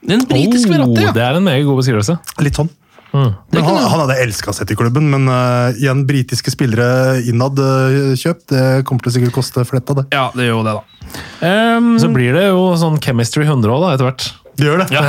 Den 0.07 0.23
britiske 0.29 0.73
ja. 0.73 0.85
Oh, 0.87 0.95
det 0.97 1.25
er 1.25 1.37
en 1.37 1.45
meget 1.45 1.67
god 1.69 1.81
beskrivelse. 1.83 2.17
Litt 2.41 2.61
sånn. 2.61 2.71
Mm. 3.11 3.33
Men 3.51 3.65
han, 3.67 3.79
han 3.91 4.03
hadde 4.05 4.19
elska 4.23 4.53
sett 4.55 4.71
i 4.71 4.77
klubben, 4.79 5.09
men 5.11 5.27
uh, 5.27 5.75
igjen, 5.75 6.05
britiske 6.07 6.53
spillere 6.55 7.19
innad 7.27 7.59
uh, 7.59 8.13
kjøpt, 8.19 8.47
det 8.53 8.67
kommer 8.87 9.03
til 9.03 9.11
å 9.11 9.15
sikkert 9.17 9.35
koste 9.35 9.65
fletta, 9.67 9.99
det. 9.99 10.07
Ja, 10.15 10.29
det 10.37 10.47
gjør 10.47 10.61
jo 10.61 10.67
det, 10.69 10.77
da. 10.79 10.85
Um, 11.43 11.97
Så 11.99 12.11
blir 12.15 12.37
det 12.37 12.47
jo 12.53 12.69
sånn 12.79 13.01
chemistry 13.03 13.43
100 13.49 13.67
òg, 13.75 13.83
da, 13.83 13.97
etter 13.97 14.07
hvert. 14.07 14.29
Det 14.61 14.67
gjør 14.69 14.83
det. 14.83 14.87
Ja. 14.93 15.03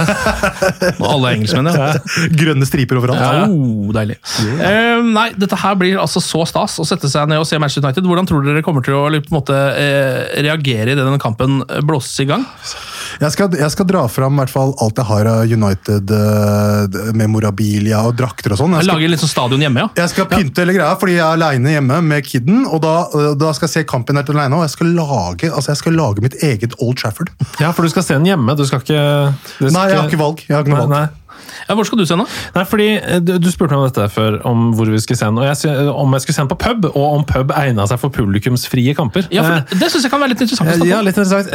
alle 1.12 1.34
engelskmenn, 1.36 1.70
ja. 1.76 1.92
Grønne 2.40 2.66
striper 2.66 2.98
overalt. 3.02 3.22
Ja. 3.22 3.46
Oh, 3.52 3.92
deilig. 3.94 4.18
Um, 4.40 5.12
nei, 5.14 5.28
dette 5.38 5.60
her 5.60 5.76
blir 5.78 6.00
altså 6.02 6.24
så 6.24 6.46
stas 6.50 6.80
å 6.82 6.88
sette 6.88 7.12
seg 7.12 7.30
ned 7.30 7.42
og 7.42 7.48
se 7.50 7.60
Manchester 7.60 7.84
United. 7.84 8.08
Hvordan 8.08 8.30
tror 8.30 8.48
dere 8.48 8.64
kommer 8.66 8.86
til 8.86 8.98
å 8.98 9.04
eller, 9.10 9.24
på 9.26 9.34
en 9.34 9.40
måte, 9.42 9.60
eh, 9.76 10.40
reagere 10.46 10.94
idet 10.94 11.04
denne 11.04 11.22
kampen 11.22 11.62
blåses 11.86 12.24
i 12.24 12.30
gang? 12.32 12.48
Jeg 13.22 13.36
skal, 13.36 13.54
jeg 13.54 13.70
skal 13.70 13.86
dra 13.86 14.00
fram 14.10 14.34
i 14.34 14.42
hvert 14.42 14.50
fall 14.50 14.72
alt 14.82 14.98
jeg 14.98 15.06
har 15.06 15.28
av 15.30 15.52
United, 15.54 16.10
øh, 16.10 16.96
memorabilia 17.14 18.00
og 18.10 18.16
drakter 18.18 18.56
og 18.56 18.58
sånn. 18.64 18.74
Jeg 18.80 18.88
jeg 18.88 18.90
Lage 18.90 19.12
litt 19.14 19.22
sånn 19.22 19.30
stadion 19.30 19.62
hjemme, 19.62 19.84
ja. 19.84 19.90
Jeg 20.02 20.10
skal 20.16 20.26
pynte 20.32 20.64
hele 20.64 20.74
greia, 20.74 20.96
fordi 20.98 21.20
jeg 21.20 21.22
er 21.26 21.38
aleine 21.38 21.76
hjemme 21.76 22.00
med 22.08 22.26
kidden. 22.26 22.64
Og 22.66 22.82
da, 22.82 22.96
øh, 23.14 23.30
da 23.38 23.54
skal 23.54 23.70
jeg 23.70 23.76
se 23.76 23.84
kampen 23.92 24.18
helt 24.18 24.34
aleine, 24.34 24.58
og 24.58 24.66
jeg 24.66 24.74
skal, 24.74 24.90
lage, 24.98 25.52
altså 25.52 25.70
jeg 25.76 25.82
skal 25.84 25.98
lage 26.02 26.26
mitt 26.26 26.38
eget 26.42 26.74
Old 26.82 26.98
Trafford. 26.98 27.30
Ja, 27.62 27.70
for 27.78 27.86
du 27.86 27.94
skal 27.94 28.08
se 28.08 28.18
den 28.18 28.26
hjemme. 28.26 28.58
Du 28.58 28.66
skal 28.66 28.82
ikke 28.82 29.02
du 29.60 29.68
skal 29.70 29.76
Nei, 29.78 29.88
jeg 29.94 30.00
har 30.02 30.10
ikke 30.10 30.24
valg. 30.26 30.42
Jeg 30.48 30.58
har 30.58 30.66
ikke 30.66 30.74
noe 30.74 30.82
Nei, 30.82 30.88
valg. 30.90 30.98
nei. 30.98 31.21
Ja. 31.68 31.76
Hvor 31.76 31.86
skal 31.88 31.98
du 32.02 32.06
se 32.06 32.16
nå? 32.20 32.26
Nei, 32.56 32.64
fordi 32.68 32.90
eh, 33.00 33.20
du, 33.20 33.38
du 33.40 33.50
spurte 33.52 33.76
meg 33.76 33.84
om 33.84 33.90
dette 33.90 34.08
før, 34.14 34.40
om 34.48 34.72
hvor 34.78 34.90
vi 34.92 35.00
skulle 35.04 35.18
se 35.20 35.26
den. 35.30 35.38
Og 35.42 35.46
jeg, 35.48 35.88
om 35.92 36.14
jeg 36.18 36.22
skulle 36.26 36.36
se 36.38 36.42
den 36.46 36.52
på 36.52 36.60
pub, 36.62 36.86
og 36.92 37.08
om 37.20 37.24
pub 37.28 37.52
egna 37.56 37.86
seg 37.90 38.00
for 38.02 38.10
publikumsfrie 38.16 38.96
kamper. 38.98 39.28
Ja, 39.32 39.44
for 39.44 39.52
Eh, 39.52 39.64
Det, 39.72 39.80
det 39.82 39.90
syns 39.92 40.04
jeg 40.08 40.12
kan 40.14 40.22
være 40.22 40.32
litt 40.34 40.42
interessant 40.46 40.70
å 40.70 40.86
Eh, 40.86 40.90
Ja, 40.90 41.02
litt 41.06 41.18
interessant. 41.18 41.50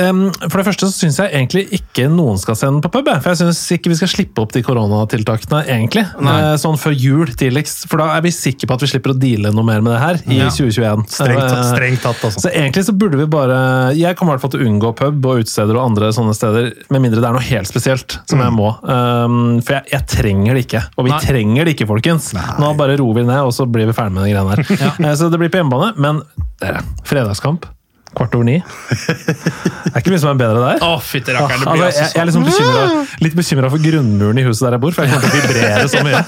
For 0.51 0.61
det 0.61 0.66
første 0.68 0.87
så 0.89 0.95
syns 0.95 1.18
jeg 1.22 1.32
egentlig 1.32 1.64
ikke 1.80 2.09
noen 2.12 2.39
skal 2.39 2.57
se 2.59 2.66
den 2.68 2.80
på 2.84 2.91
pub. 2.93 3.09
For 3.22 3.32
jeg 3.32 3.41
syns 3.43 3.61
ikke 3.76 3.91
vi 3.93 3.97
skal 3.99 4.09
slippe 4.12 4.43
opp 4.43 4.53
de 4.53 4.62
koronatiltakene, 4.66 5.62
egentlig. 5.66 6.07
Nei. 6.20 6.37
Eh, 6.53 6.57
Sånn 6.61 6.78
før 6.80 6.95
jul 6.97 7.26
tidligst. 7.37 7.87
For 7.91 8.01
da 8.01 8.11
er 8.16 8.22
vi 8.24 8.30
sikre 8.34 8.66
på 8.70 8.74
at 8.78 8.84
vi 8.84 8.89
slipper 8.91 9.12
å 9.14 9.18
deale 9.20 9.53
noe 9.55 9.64
mer 9.66 9.82
med 9.84 9.93
det 9.95 10.01
her 10.03 10.20
i 10.32 10.39
Ja. 10.41 10.49
2021. 10.51 11.05
Strengt, 11.09 11.41
tatt- 11.41 11.57
Eh, 11.57 11.72
strengt 11.74 12.03
tatt, 12.03 12.22
altså. 12.24 12.41
Så 12.47 12.51
egentlig 12.53 12.84
så 12.87 12.93
burde 12.97 13.16
vi 13.18 13.26
bare 13.26 13.95
Jeg 13.97 14.16
kommer 14.16 14.32
i 14.34 14.37
hvert 14.37 14.41
fall 14.43 14.51
til 14.51 14.61
å 14.61 14.66
unngå 14.68 14.95
pub 14.97 15.26
og 15.26 15.41
utesteder 15.45 15.76
og 15.76 15.84
andre 15.91 16.09
sånne 16.12 16.34
steder, 16.34 16.72
med 16.91 17.01
mindre 17.03 17.20
det 17.20 17.28
er 17.28 17.32
noe 17.32 17.43
helt 17.43 17.68
spesielt 17.68 18.18
som 18.28 18.39
jeg 18.41 18.53
må. 18.53 18.70
Um, 18.89 19.61
for 19.62 19.76
jeg, 19.77 19.85
jeg 19.95 20.07
trenger 20.11 20.57
det 20.59 20.64
ikke. 20.66 20.83
Og 20.97 21.07
vi 21.07 21.12
Nei. 21.14 21.20
trenger 21.24 21.68
det 21.68 21.77
ikke, 21.77 21.89
folkens. 21.93 22.33
Nå 22.62 22.72
bare 22.81 22.97
roer 23.01 23.20
vi 23.20 23.27
ned, 23.29 23.41
og 23.47 23.55
så 23.57 23.68
blir 23.70 23.89
vi 23.91 23.95
ferdig 23.97 24.16
med 24.16 24.27
de 24.27 24.35
greiene 24.35 24.57
her. 24.57 24.93
ja. 25.07 25.14
Så 25.18 25.31
det 25.33 25.41
blir 25.43 25.53
på 25.53 25.61
hjemmebane. 25.62 25.93
Men 26.01 26.22
dere, 26.62 26.83
fredagskamp 27.07 27.68
Kvart 28.17 28.33
over 28.35 28.47
ni. 28.49 28.55
Det 28.57 29.91
er 29.93 30.01
ikke 30.01 30.12
mye 30.14 30.21
som 30.23 30.31
er 30.31 30.39
bedre 30.41 30.61
der. 30.62 30.79
Å, 30.87 30.95
fytti 31.05 31.35
rakkeren, 31.37 31.61
det 31.61 31.69
Altså, 31.69 31.77
blir 31.77 31.85
jeg, 31.85 31.97
altså 32.01 32.17
jeg 32.17 32.23
er 32.23 32.29
liksom 32.31 32.47
bekymret, 32.49 33.11
litt 33.27 33.35
bekymra 33.37 33.71
for 33.75 33.83
grunnmuren 33.85 34.41
i 34.41 34.45
huset 34.47 34.64
der 34.67 34.77
jeg 34.77 34.83
bor, 34.87 34.95
for 34.97 35.05
jeg 35.05 35.12
kommer 35.12 35.27
til 35.27 35.37
å 35.37 35.51
vibrere 35.51 35.91
så 35.93 36.01
mye. 36.07 36.23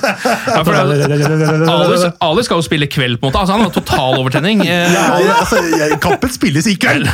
Ja, 0.52 0.58
for 0.66 0.72
det- 0.76 2.12
Ali, 2.28 2.44
skal 2.44 2.60
jo 2.60 2.66
spille 2.66 2.88
kveld, 2.92 3.18
på 3.22 3.26
en 3.26 3.32
måte. 3.32 3.40
Altså, 3.40 3.56
han 3.56 3.64
har 3.64 3.72
total 3.72 4.18
overtenning. 4.20 4.60
Eh, 4.66 4.92
Ja, 4.92 5.38
altså, 5.40 5.62
kampen 6.04 6.30
spilles 6.34 6.66
i 6.68 6.76
kveld! 6.76 7.08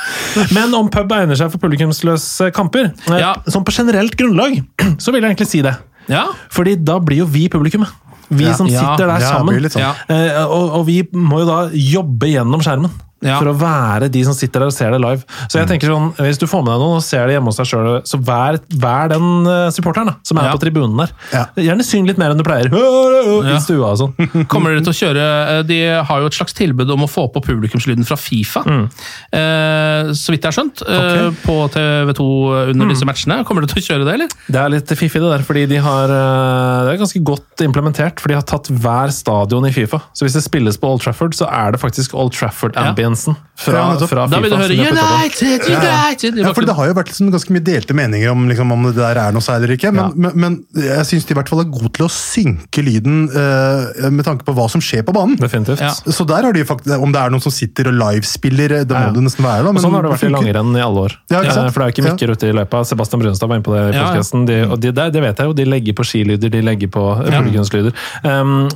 Men 0.56 0.74
om 0.78 0.88
pub 0.94 1.10
egner 1.16 1.34
seg 1.38 1.50
for 1.50 1.58
publikumsløse 1.66 2.52
kamper, 2.54 2.92
eh, 3.10 3.18
Ja. 3.18 3.34
sånn 3.50 3.64
på 3.66 3.74
generelt 3.74 4.14
grunnlag, 4.16 4.60
så 5.02 5.10
vil 5.10 5.22
jeg 5.22 5.34
egentlig 5.34 5.50
si 5.50 5.62
det. 5.66 5.74
ja. 6.08 6.28
Fordi 6.54 6.76
da 6.84 7.00
blir 7.02 7.24
jo 7.24 7.26
vi 7.26 7.48
publikummet. 7.48 7.90
Vi 8.30 8.44
Ja. 8.46 8.54
som 8.54 8.68
sitter 8.70 9.06
der 9.10 9.18
Ja, 9.18 9.30
sammen. 9.34 9.58
sånn. 9.66 9.80
Ja. 9.82 9.94
Eh, 10.08 10.44
og, 10.46 10.70
og 10.78 10.86
vi 10.86 11.02
må 11.12 11.40
jo 11.42 11.46
da 11.50 11.60
jobbe 11.74 12.30
gjennom 12.30 12.62
skjermen. 12.62 12.90
Ja. 13.22 13.36
For 13.38 13.50
å 13.50 13.54
være 13.60 14.08
de 14.10 14.22
som 14.24 14.32
sitter 14.32 14.60
der 14.64 14.70
og 14.70 14.72
ser 14.72 14.90
det 14.94 15.00
live. 15.02 15.24
Så 15.52 15.58
jeg 15.60 15.68
tenker 15.68 15.90
sånn, 15.92 16.14
Hvis 16.16 16.38
du 16.40 16.46
får 16.48 16.62
med 16.64 16.72
deg 16.72 16.80
noen 16.80 16.96
og 16.96 17.02
ser 17.04 17.26
det 17.28 17.34
hjemme 17.36 17.50
hos 17.52 17.58
deg 17.60 17.66
sjøl, 17.68 17.88
så 18.08 18.16
vær, 18.24 18.56
vær 18.80 19.10
den 19.12 19.46
eh, 19.46 19.68
supporteren 19.76 20.06
da, 20.08 20.14
som 20.24 20.38
er 20.40 20.48
Ja. 20.48 20.52
på 20.56 20.62
tribunen 20.62 20.96
der. 20.96 21.10
Ja. 21.34 21.42
Gjerne 21.56 21.84
syng 21.84 22.06
litt 22.08 22.16
mer 22.18 22.30
enn 22.32 22.38
du 22.40 22.44
pleier. 22.46 22.70
I 22.72 23.58
stua 23.60 23.90
og 23.92 23.98
sånn. 24.00 24.46
Kommer 24.52 24.72
dere 24.72 24.84
til 24.86 24.94
å 24.94 24.98
kjøre 25.00 25.26
eh, 25.58 25.62
De 25.68 25.78
har 26.08 26.20
jo 26.24 26.30
et 26.30 26.38
slags 26.38 26.56
tilbud 26.56 26.90
om 26.90 27.04
å 27.04 27.10
få 27.10 27.26
på 27.34 27.42
publikumslyden 27.44 28.06
fra 28.08 28.16
Fifa. 28.16 28.62
Mm. 28.64 28.88
Eh, 29.36 30.10
så 30.16 30.32
vidt 30.32 30.44
jeg 30.44 30.50
har 30.50 30.56
skjønt. 30.56 30.82
Eh, 30.88 31.30
På 31.44 31.58
TV2 31.72 32.26
under 32.70 32.86
Mm. 32.86 32.88
disse 32.94 33.04
matchene. 33.06 33.44
Kommer 33.44 33.62
dere 33.66 33.74
til 33.74 33.82
å 33.82 33.86
kjøre 33.90 34.04
det, 34.08 34.14
eller? 34.16 34.28
Det 34.48 34.56
er 34.60 34.68
litt 34.72 34.86
fiffig, 34.96 35.20
det 35.20 35.30
der, 35.30 35.44
fordi 35.44 35.66
de 35.68 35.76
har 35.76 36.08
Det 36.10 36.94
er 36.94 36.98
ganske 37.04 37.22
godt 37.24 37.60
implementert, 37.64 38.18
for 38.20 38.28
de 38.28 38.34
har 38.38 38.42
tatt 38.48 38.68
hver 38.72 39.12
stadion 39.12 39.66
i 39.66 39.72
Fifa. 39.74 40.00
Så 40.14 40.24
hvis 40.24 40.34
det 40.34 40.42
spilles 40.44 40.78
på 40.80 40.88
Old 40.88 41.02
Trafford, 41.04 41.34
så 41.36 41.46
er 41.50 41.72
det 41.72 41.80
faktisk 41.80 42.14
Old 42.14 42.32
Trafford-ambiensen 43.10 43.36
fra, 43.60 43.72
Ja, 43.74 43.96
fra 43.98 44.06
Fifa. 44.06 44.26
Da 44.30 44.40
vil 44.40 44.50
du 44.50 44.56
høre. 44.56 44.76
United, 44.90 45.64
United! 45.70 46.36
Ja, 46.40 46.52
for 46.56 46.64
Det 46.64 46.74
har 46.76 46.86
jo 46.90 46.94
vært 46.94 47.10
liksom 47.10 47.30
ganske 47.32 47.50
mye 47.54 47.64
delte 47.64 47.94
meninger 47.94 48.30
om, 48.32 48.48
liksom, 48.48 48.72
om 48.72 48.82
det 48.88 48.94
der 48.96 49.18
er 49.18 49.32
noe 49.32 49.42
særlig 49.44 49.64
eller 49.68 49.76
ikke. 49.76 49.92
Men, 49.92 50.04
Ja. 50.04 50.08
men, 50.14 50.32
men 50.40 50.56
jeg 50.74 51.06
syns 51.06 51.26
de 51.26 51.34
i 51.34 51.38
hvert 51.38 51.48
fall 51.48 51.60
er 51.60 51.70
gode 51.70 51.92
til 51.96 52.06
å 52.06 52.10
synke 52.10 52.82
lyden 52.84 53.28
uh, 53.30 54.10
med 54.10 54.24
tanke 54.24 54.44
på 54.44 54.54
hva 54.56 54.68
som 54.70 54.80
skjer 54.80 55.02
på 55.04 55.12
banen. 55.12 55.36
Definitivt. 55.40 55.80
Ja. 55.80 55.90
Så 55.92 56.26
der 56.26 56.42
har 56.48 56.52
de 56.52 56.64
faktisk, 56.64 56.96
Om 57.00 57.12
det 57.12 57.20
er 57.20 57.30
noen 57.30 57.42
som 57.42 57.52
sitter 57.52 57.88
og 57.88 57.94
livespiller, 58.00 58.72
eh, 58.80 58.84
det 58.84 58.94
må 58.96 59.00
Ja, 59.00 59.06
ja. 59.08 59.12
det 59.12 59.22
nesten 59.24 59.44
være. 59.44 59.62
da. 59.62 59.68
Og 59.68 59.74
men 59.74 59.82
sånn 59.82 59.92
har 59.94 60.02
det 60.02 60.10
vært 60.14 60.24
i 60.28 60.32
langrenn 60.32 60.76
i 60.76 60.80
alle 60.84 61.00
år. 61.08 61.12
Ja, 61.30 61.42
ikke 61.42 61.54
sant? 61.54 61.66
Eh, 61.66 61.70
For 61.72 61.80
det 61.80 61.84
er 61.84 61.90
jo 61.90 61.94
ikke 61.96 62.06
Ja. 62.06 62.14
mikker 62.14 62.30
ute 62.36 62.48
i 62.48 62.52
løypa. 62.52 62.84
Sebastian 62.86 63.20
Brunstad 63.22 63.48
var 63.48 63.56
inne 63.56 63.64
på 63.64 63.74
det 63.74 63.82
i 63.94 63.96
Ja, 63.96 64.02
ja. 64.02 64.08
podcasten. 64.14 64.46
De, 64.46 64.62
og 64.70 64.80
de, 64.80 64.92
det, 64.92 65.12
det 65.12 65.22
vet 65.22 65.36
jeg 65.36 65.46
jo, 65.46 65.52
de 65.52 65.64
legger 65.64 65.92
på 65.94 66.04
skilyder, 66.04 66.50
de 66.50 66.60
legger 66.62 66.88
på 66.88 67.04
publikumslyder. 67.26 67.92
Um, 68.24 68.68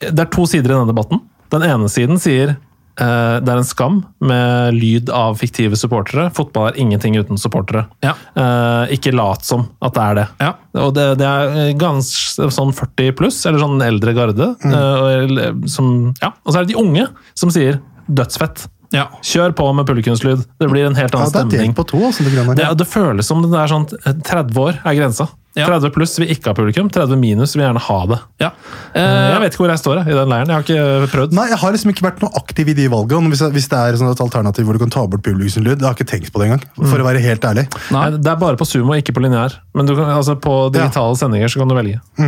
det 0.00 0.18
er 0.18 0.24
to 0.30 0.44
sider 0.46 0.70
i 0.70 0.74
denne 0.76 0.86
debatten. 0.92 1.20
Den 1.50 1.62
ene 1.62 1.88
siden 1.88 2.18
sier 2.20 2.56
det 2.96 3.52
er 3.52 3.58
en 3.60 3.66
skam 3.68 3.98
med 4.24 4.74
lyd 4.78 5.10
av 5.12 5.36
fiktive 5.40 5.76
supportere. 5.76 6.30
Fotball 6.36 6.70
er 6.70 6.78
ingenting 6.80 7.16
uten 7.20 7.36
supportere. 7.40 7.86
Ja. 8.04 8.14
Eh, 8.34 8.94
ikke 8.96 9.12
lat 9.12 9.44
som 9.44 9.66
at 9.84 9.94
det 9.98 10.04
er 10.06 10.14
det. 10.20 10.26
Ja. 10.40 10.52
Og 10.86 10.94
det, 10.96 11.04
det 11.20 11.26
er 11.28 11.74
ganske 11.80 12.48
sånn 12.52 12.72
40 12.76 13.12
pluss, 13.18 13.42
eller 13.48 13.60
sånn 13.62 13.82
eldre 13.84 14.14
garde. 14.16 14.48
Mm. 14.64 14.72
eh, 14.78 15.68
som, 15.68 15.92
ja. 16.22 16.32
og 16.44 16.52
så 16.54 16.60
er 16.62 16.64
det 16.66 16.74
de 16.74 16.80
unge 16.80 17.06
som 17.36 17.52
sier 17.52 17.80
dødsfett. 18.06 18.66
Ja. 18.94 19.08
Kjør 19.26 19.52
på 19.58 19.66
med 19.74 19.86
publikumslyd. 19.88 20.44
Det 20.60 20.68
blir 20.70 20.86
en 20.86 20.94
helt 20.96 21.12
Ja, 21.12 21.18
annen 21.20 21.32
det 21.32 21.40
er 21.42 21.48
stemning. 21.50 21.74
på 21.74 21.84
to. 21.90 21.98
altså, 22.06 22.22
det 22.24 22.44
Det, 22.56 22.68
det 22.78 22.86
føles 22.88 23.26
som 23.26 23.42
det 23.42 23.58
er 23.58 23.72
sånn 23.72 23.86
30 23.90 24.60
år 24.62 24.78
er 24.84 24.94
grensa. 25.00 25.26
Ja. 25.56 25.66
30 25.70 25.90
pluss 25.94 26.18
vil 26.20 26.28
ikke 26.34 26.50
ha 26.50 26.54
publikum, 26.54 26.90
30 26.92 27.16
minus 27.16 27.54
vil 27.56 27.64
gjerne 27.64 27.80
ha 27.80 27.98
det. 28.12 28.18
Ja. 28.44 28.50
Eh, 28.94 29.02
Eh, 29.06 29.32
Jeg 29.32 29.40
vet 29.40 29.52
ikke 29.54 29.62
hvor 29.64 29.70
jeg 29.72 29.80
står 29.80 29.96
jeg, 30.02 30.12
i 30.12 30.16
den 30.18 30.28
leiren. 30.28 30.48
Jeg 30.48 30.56
har 30.56 30.64
ikke 30.66 31.10
prøvd. 31.12 31.32
Nei, 31.32 31.46
jeg 31.48 31.58
har 31.58 31.72
liksom 31.72 31.90
ikke 31.92 32.04
vært 32.06 32.20
noe 32.22 32.30
aktiv 32.36 32.68
i 32.68 32.74
de 32.76 32.86
valgene. 32.92 33.30
Hvis, 33.32 33.40
hvis 33.54 33.68
det 33.72 33.78
er 33.78 33.96
sånn 33.96 34.10
et 34.12 34.20
alternativ 34.20 34.64
hvor 34.66 34.76
du 34.76 34.82
kan 34.82 34.90
ta 34.92 35.06
bort 35.06 35.22
publikumslyd. 35.24 35.78
Jeg 35.80 35.86
har 35.86 35.94
ikke 35.96 36.08
tenkt 36.10 36.32
på 36.32 36.40
det 36.42 36.48
engang, 36.50 36.64
for 36.76 37.00
å 37.00 37.06
være 37.06 37.20
helt 37.24 37.40
ærlig. 37.48 37.64
Nei. 37.94 38.10
Det 38.16 38.30
er 38.32 38.36
bare 38.40 38.56
på 38.60 38.66
Sumo, 38.68 38.92
ikke 38.98 39.14
på 39.16 39.22
lineær. 39.24 39.56
Men 39.76 39.86
du 39.88 39.94
kan, 39.96 40.04
altså, 40.12 40.36
på 40.40 40.70
digitale 40.74 41.16
sendinger 41.16 41.48
så 41.52 41.60
kan 41.62 41.68
du 41.68 41.74
velge. 41.78 42.00
Det 42.16 42.26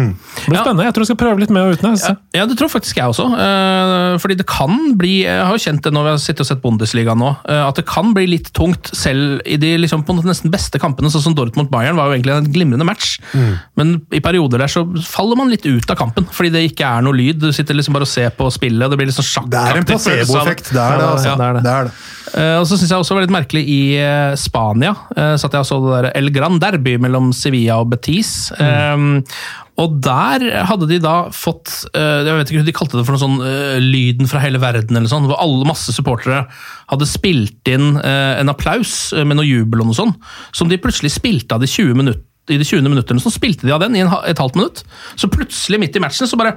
blir 0.49 0.57
Ja. 0.57 0.65
spennende. 0.65 0.85
Jeg 0.89 0.95
tror 0.95 1.05
jeg 1.05 1.11
skal 1.13 1.21
prøve 1.25 1.41
litt 1.41 1.51
med 1.51 1.63
og 1.69 1.77
uten. 1.79 1.97
jeg. 1.97 2.17
Ja, 2.35 2.47
det 2.47 2.57
tror 2.59 2.69
faktisk 2.73 2.97
jeg 2.97 3.05
også. 3.13 3.27
Uh, 3.33 4.17
fordi 4.19 4.37
det 4.37 4.47
kan 4.47 4.95
bli 4.99 5.23
Jeg 5.25 5.45
har 5.45 5.53
jo 5.53 5.63
kjent 5.63 5.83
det 5.83 5.93
når 5.93 6.03
vi 6.05 6.11
har 6.15 6.19
sittet 6.23 6.41
og 6.41 6.47
sett 6.47 6.63
Bundesliga 6.63 7.15
nå, 7.19 7.31
uh, 7.49 7.69
at 7.69 7.75
det 7.77 7.87
kan 7.87 8.15
bli 8.15 8.27
litt 8.27 8.53
tungt 8.53 8.91
selv 8.95 9.41
i 9.45 9.57
de 9.57 9.77
liksom, 9.79 10.05
på 10.07 10.15
nesten 10.23 10.51
beste 10.51 10.79
kampene. 10.81 11.11
Sånn 11.11 11.23
som 11.29 11.35
Dortmund-Bayern 11.35 11.97
var 11.99 12.09
jo 12.09 12.17
egentlig 12.19 12.37
en 12.37 12.53
glimrende 12.53 12.87
match. 12.87 13.18
Men 13.79 13.97
i 14.15 14.21
perioder 14.25 14.65
der 14.65 14.73
så 14.73 14.85
faller 15.07 15.39
man 15.39 15.51
litt 15.53 15.67
ut 15.67 15.91
av 15.91 15.99
kampen, 15.99 16.29
fordi 16.33 16.53
det 16.55 16.65
ikke 16.71 16.87
er 16.89 17.05
noe 17.07 17.17
lyd. 17.17 17.41
Du 17.43 17.51
sitter 17.55 17.77
liksom 17.77 17.97
bare 17.97 18.07
og 18.09 18.11
ser 18.11 18.31
på 18.37 18.49
spillet, 18.55 18.85
og 18.87 18.95
det 18.95 19.01
blir 19.01 19.11
litt 19.11 19.19
sånn 19.19 19.51
Det 19.51 19.61
er 19.61 19.81
en 19.81 19.89
følelse 19.89 20.11
av 20.11 20.15
det. 20.15 20.25
placeboeffekt. 20.29 20.73
Det 20.73 20.85
er 20.85 20.97
det, 21.03 21.11
altså. 21.13 21.29
Ja, 21.29 21.37
det 21.37 21.49
er 21.49 21.59
det. 21.59 21.65
Det 21.67 21.75
er 21.75 21.91
det. 21.91 21.97
Uh, 22.29 22.59
og 22.61 22.67
så 22.69 22.77
syns 22.77 22.93
jeg 22.93 23.01
også 23.01 23.15
det 23.15 23.19
var 23.19 23.27
litt 23.27 23.37
merkelig 23.39 23.63
i 23.73 23.81
uh, 24.03 24.35
Spania. 24.39 24.93
Uh, 25.15 25.35
satt 25.41 25.57
jeg 25.57 25.65
og 25.65 25.69
så 25.69 25.81
det 25.85 25.95
der 25.95 26.11
El 26.19 26.33
Gran 26.35 26.61
Derby 26.63 26.99
mellom 27.01 27.33
Sevilla 27.37 27.81
og 27.83 27.91
Betis. 27.93 28.51
Eh, 28.59 28.95
og 29.79 29.99
der 30.03 30.43
hadde 30.67 30.89
de 30.91 30.97
da 30.99 31.29
fått 31.31 31.71
Jeg 31.95 32.35
vet 32.35 32.51
ikke, 32.51 32.65
De 32.67 32.75
kalte 32.75 32.99
det 32.99 33.05
for 33.07 33.15
noe 33.15 33.23
sånn 33.23 33.85
Lyden 33.85 34.27
fra 34.27 34.41
hele 34.43 34.59
verden, 34.59 34.97
eller 34.99 35.11
sånn, 35.11 35.29
hvor 35.31 35.39
alle 35.39 35.69
masse 35.69 35.95
supportere 35.95 36.41
hadde 36.91 37.07
spilt 37.07 37.71
inn 37.71 37.93
en 38.03 38.51
applaus 38.51 39.13
med 39.15 39.39
noe 39.39 39.47
jubel 39.47 39.85
og 39.85 39.91
noe 39.91 39.99
sånn, 39.99 40.17
som 40.51 40.71
de 40.71 40.81
plutselig 40.83 41.13
spilte 41.15 41.55
av 41.55 41.63
de 41.63 41.71
20 41.71 41.95
minutter 41.95 42.25
i 42.51 42.59
de 42.59 42.65
20. 42.65 42.83
minuttene 42.89 43.21
så 43.23 43.31
spilte 43.33 43.67
de 43.67 43.73
av 43.75 43.81
den 43.81 43.97
i 43.97 44.01
en, 44.05 44.11
et 44.27 44.39
halvt 44.39 44.57
minutt. 44.59 44.83
Så 45.17 45.29
plutselig, 45.33 45.79
midt 45.81 45.97
i 45.97 46.01
matchen, 46.01 46.27
så 46.31 46.37
bare 46.41 46.55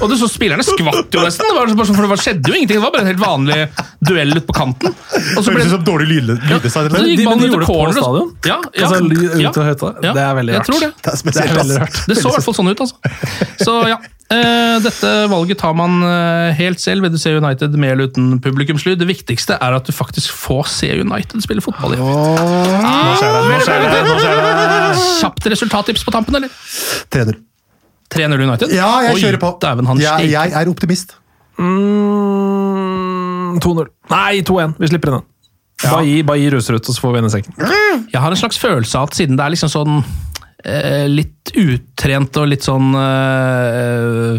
Og 0.00 0.10
det 0.10 0.18
så 0.20 0.28
Spillerne 0.30 0.64
skvatt 0.64 1.12
jo 1.14 1.22
nesten. 1.24 1.46
Det 1.48 1.56
var 1.56 1.66
bare 1.74 1.86
for 1.86 2.02
det 2.06 2.10
var- 2.12 2.20
skjedde 2.22 2.48
jo 2.50 2.54
ingenting. 2.54 2.76
Det 2.78 2.82
var 2.84 2.92
bare 2.92 3.02
en 3.06 3.10
helt 3.10 3.22
vanlig 3.22 3.58
duell 4.04 4.30
ute 4.36 4.46
på 4.46 4.54
kanten. 4.56 4.94
Og 5.36 5.44
så 5.44 5.50
ble 5.52 5.56
Høres 5.56 5.66
ut 5.66 5.70
det 5.70 5.70
som 5.74 5.84
dårlig 5.84 6.06
lyd- 6.12 6.50
Ja, 6.50 6.58
så 6.70 6.84
eller? 6.86 7.08
gikk 7.08 7.16
de- 7.18 7.24
de 7.40 7.46
ut 7.46 7.50
gjorde 7.50 7.60
det 7.60 7.66
på 7.66 7.92
stadion? 7.96 8.30
Ja, 8.46 8.58
ja, 8.74 8.86
Altså, 8.86 9.00
lyd 9.08 9.40
ja, 9.40 9.48
ut 9.50 9.56
og. 9.82 10.02
Det 10.02 10.22
er 10.22 10.34
veldig 10.34 10.54
rart. 10.56 10.66
det. 10.80 10.92
Det 11.02 11.12
Det. 11.66 12.04
Det 12.06 12.16
så 12.22 12.28
i 12.28 12.32
hvert 12.36 12.44
fall 12.44 12.54
sånn 12.54 12.70
ut, 12.70 12.80
altså. 12.80 12.94
Så 13.64 13.88
ja. 13.88 13.96
Eh, 14.26 14.76
dette 14.82 15.10
valget 15.30 15.60
tar 15.60 15.74
man 15.78 16.00
eh, 16.02 16.54
helt 16.58 16.80
selv. 16.82 17.04
Vil 17.06 17.12
du 17.14 17.18
se 17.20 17.30
United 17.36 17.76
med 17.78 17.92
eller 17.92 18.10
uten 18.10 18.40
publikumslyd? 18.42 18.98
Det 18.98 19.06
viktigste 19.06 19.58
er 19.62 19.76
at 19.76 19.86
du 19.86 19.94
faktisk 19.94 20.32
får 20.34 20.66
se 20.72 20.88
United 20.98 21.44
spille 21.44 21.62
fotball. 21.62 21.94
i 21.94 22.00
Nå 22.00 22.08
skjer 23.20 23.36
det, 23.36 23.42
nå 23.46 23.60
skjer 23.62 23.84
det, 23.84 24.00
nå 24.08 24.16
skjer 24.18 24.40
det. 24.40 24.48
Kjapt 25.20 25.46
resultattips 25.54 26.02
på 26.06 26.14
tampen, 26.14 26.40
eller? 26.40 26.50
Trener. 27.12 27.38
3-0 28.10 28.42
United? 28.42 28.74
Ja, 28.74 28.90
jeg 29.06 29.14
Oi, 29.14 29.22
kjører 29.22 29.40
på. 29.42 29.54
Jeg, 30.02 30.28
jeg 30.30 30.52
er 30.54 30.68
optimist. 30.70 31.16
Mm, 31.58 33.56
2-0. 33.62 33.88
Nei, 34.12 34.42
2-1. 34.46 34.76
Vi 34.78 34.90
slipper 34.90 35.10
inn 35.10 35.18
den. 35.20 35.26
Bare 35.86 36.38
gi 36.40 36.50
ruser 36.54 36.78
ut, 36.78 36.86
og 36.88 36.94
så 36.96 37.02
får 37.02 37.14
vi 37.14 37.20
en 37.22 37.28
i 37.28 37.32
sekken. 37.34 37.58
Jeg 38.12 38.20
har 38.22 38.30
en 38.30 38.38
slags 38.40 38.58
følelse 38.58 38.98
av 38.98 39.10
at 39.10 39.18
siden 39.18 39.38
det 39.38 39.44
er 39.44 39.54
liksom 39.54 39.70
sånn 39.72 40.00
litt 41.10 41.52
utrent 41.56 42.36
og 42.40 42.48
litt 42.50 42.66
sånn 42.66 42.90
uh, 42.96 44.38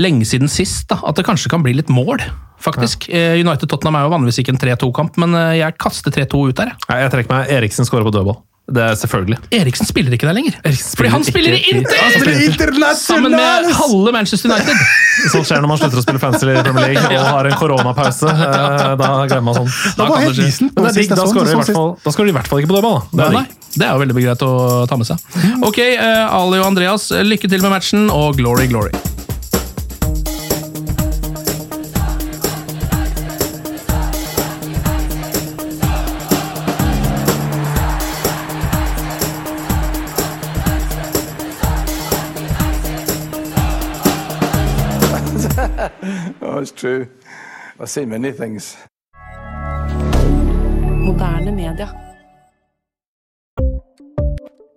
lenge 0.00 0.26
siden 0.28 0.50
sist, 0.50 0.88
da, 0.90 1.00
at 1.06 1.18
det 1.18 1.26
kanskje 1.26 1.52
kan 1.52 1.64
bli 1.64 1.74
litt 1.78 1.90
mål, 1.92 2.22
faktisk. 2.62 3.08
Ja. 3.10 3.34
United-Tottenham 3.40 3.98
er 3.98 4.06
jo 4.06 4.14
vanligvis 4.14 4.42
ikke 4.42 4.56
en 4.56 4.62
3-2-kamp, 4.62 5.18
men 5.22 5.34
eh, 5.38 5.58
jeg 5.62 5.78
kaster 5.82 6.14
3-2 6.14 6.46
ut 6.50 6.58
der, 6.58 6.72
jeg. 6.72 6.88
Nei, 6.88 7.02
jeg 7.04 7.14
trekker 7.16 7.34
meg. 7.34 7.52
Eriksen 7.60 7.88
skårer 7.88 8.06
på 8.08 8.14
dødball. 8.14 8.40
Det 8.72 8.78
er 8.78 8.94
selvfølgelig. 8.94 9.38
Eriksen 9.58 9.88
spiller 9.88 10.14
ikke 10.14 10.28
der 10.28 10.36
lenger. 10.36 10.54
Fordi 10.62 11.08
han 11.10 11.24
spiller 11.26 11.56
i 11.56 11.62
Inter! 11.72 11.96
Han 11.98 12.12
spiller 12.14 12.36
i 12.38 12.92
Sammen 13.00 13.34
med 13.34 13.72
halve 13.74 14.12
Manchester 14.14 14.52
United. 14.52 14.84
Sånt 15.32 15.48
skjer 15.48 15.64
når 15.64 15.72
man 15.72 15.80
slutter 15.80 15.98
å 15.98 16.04
spille 16.04 16.22
fancy 16.22 16.46
i 16.46 16.62
Premier 16.62 16.94
League 16.94 17.18
og 17.18 17.26
har 17.26 17.50
en 17.50 17.56
koronapause. 17.58 18.30
Eh, 18.30 18.94
Da 19.02 19.10
glemmer 19.26 19.50
man 19.50 19.58
sånn. 19.58 19.72
Da 19.98 20.06
da 20.06 20.20
da 21.18 21.26
skårer 22.14 22.30
de 22.30 22.30
i 22.30 22.38
hvert 22.38 22.48
fall 22.48 22.62
ikke 22.62 22.70
på 22.70 22.78
dødball. 22.78 23.02
Det 23.10 23.26
er 23.26 23.34
Nei, 23.34 23.42
digg. 23.42 23.58
Det 23.72 23.86
er 23.86 23.94
jo 23.94 24.02
veldig 24.02 24.14
greit 24.18 24.42
å 24.44 24.52
ta 24.88 24.98
med 25.00 25.08
seg. 25.08 25.22
Ok, 25.64 25.78
eh, 25.80 26.26
Ali 26.28 26.60
og 26.60 26.68
Andreas, 26.72 27.08
lykke 27.24 27.48
til 27.48 27.64
med 27.64 27.72
matchen, 27.72 28.10
og 28.12 28.36
glory, 28.36 28.68
glory. 28.68 28.92
Oh, 46.42 46.58
it's 46.58 46.72
true. 46.72 47.06
I've 47.80 47.88
seen 47.88 48.08
many 48.10 48.32
things. 48.32 48.76
Moderne 51.04 51.52
media. 51.52 52.11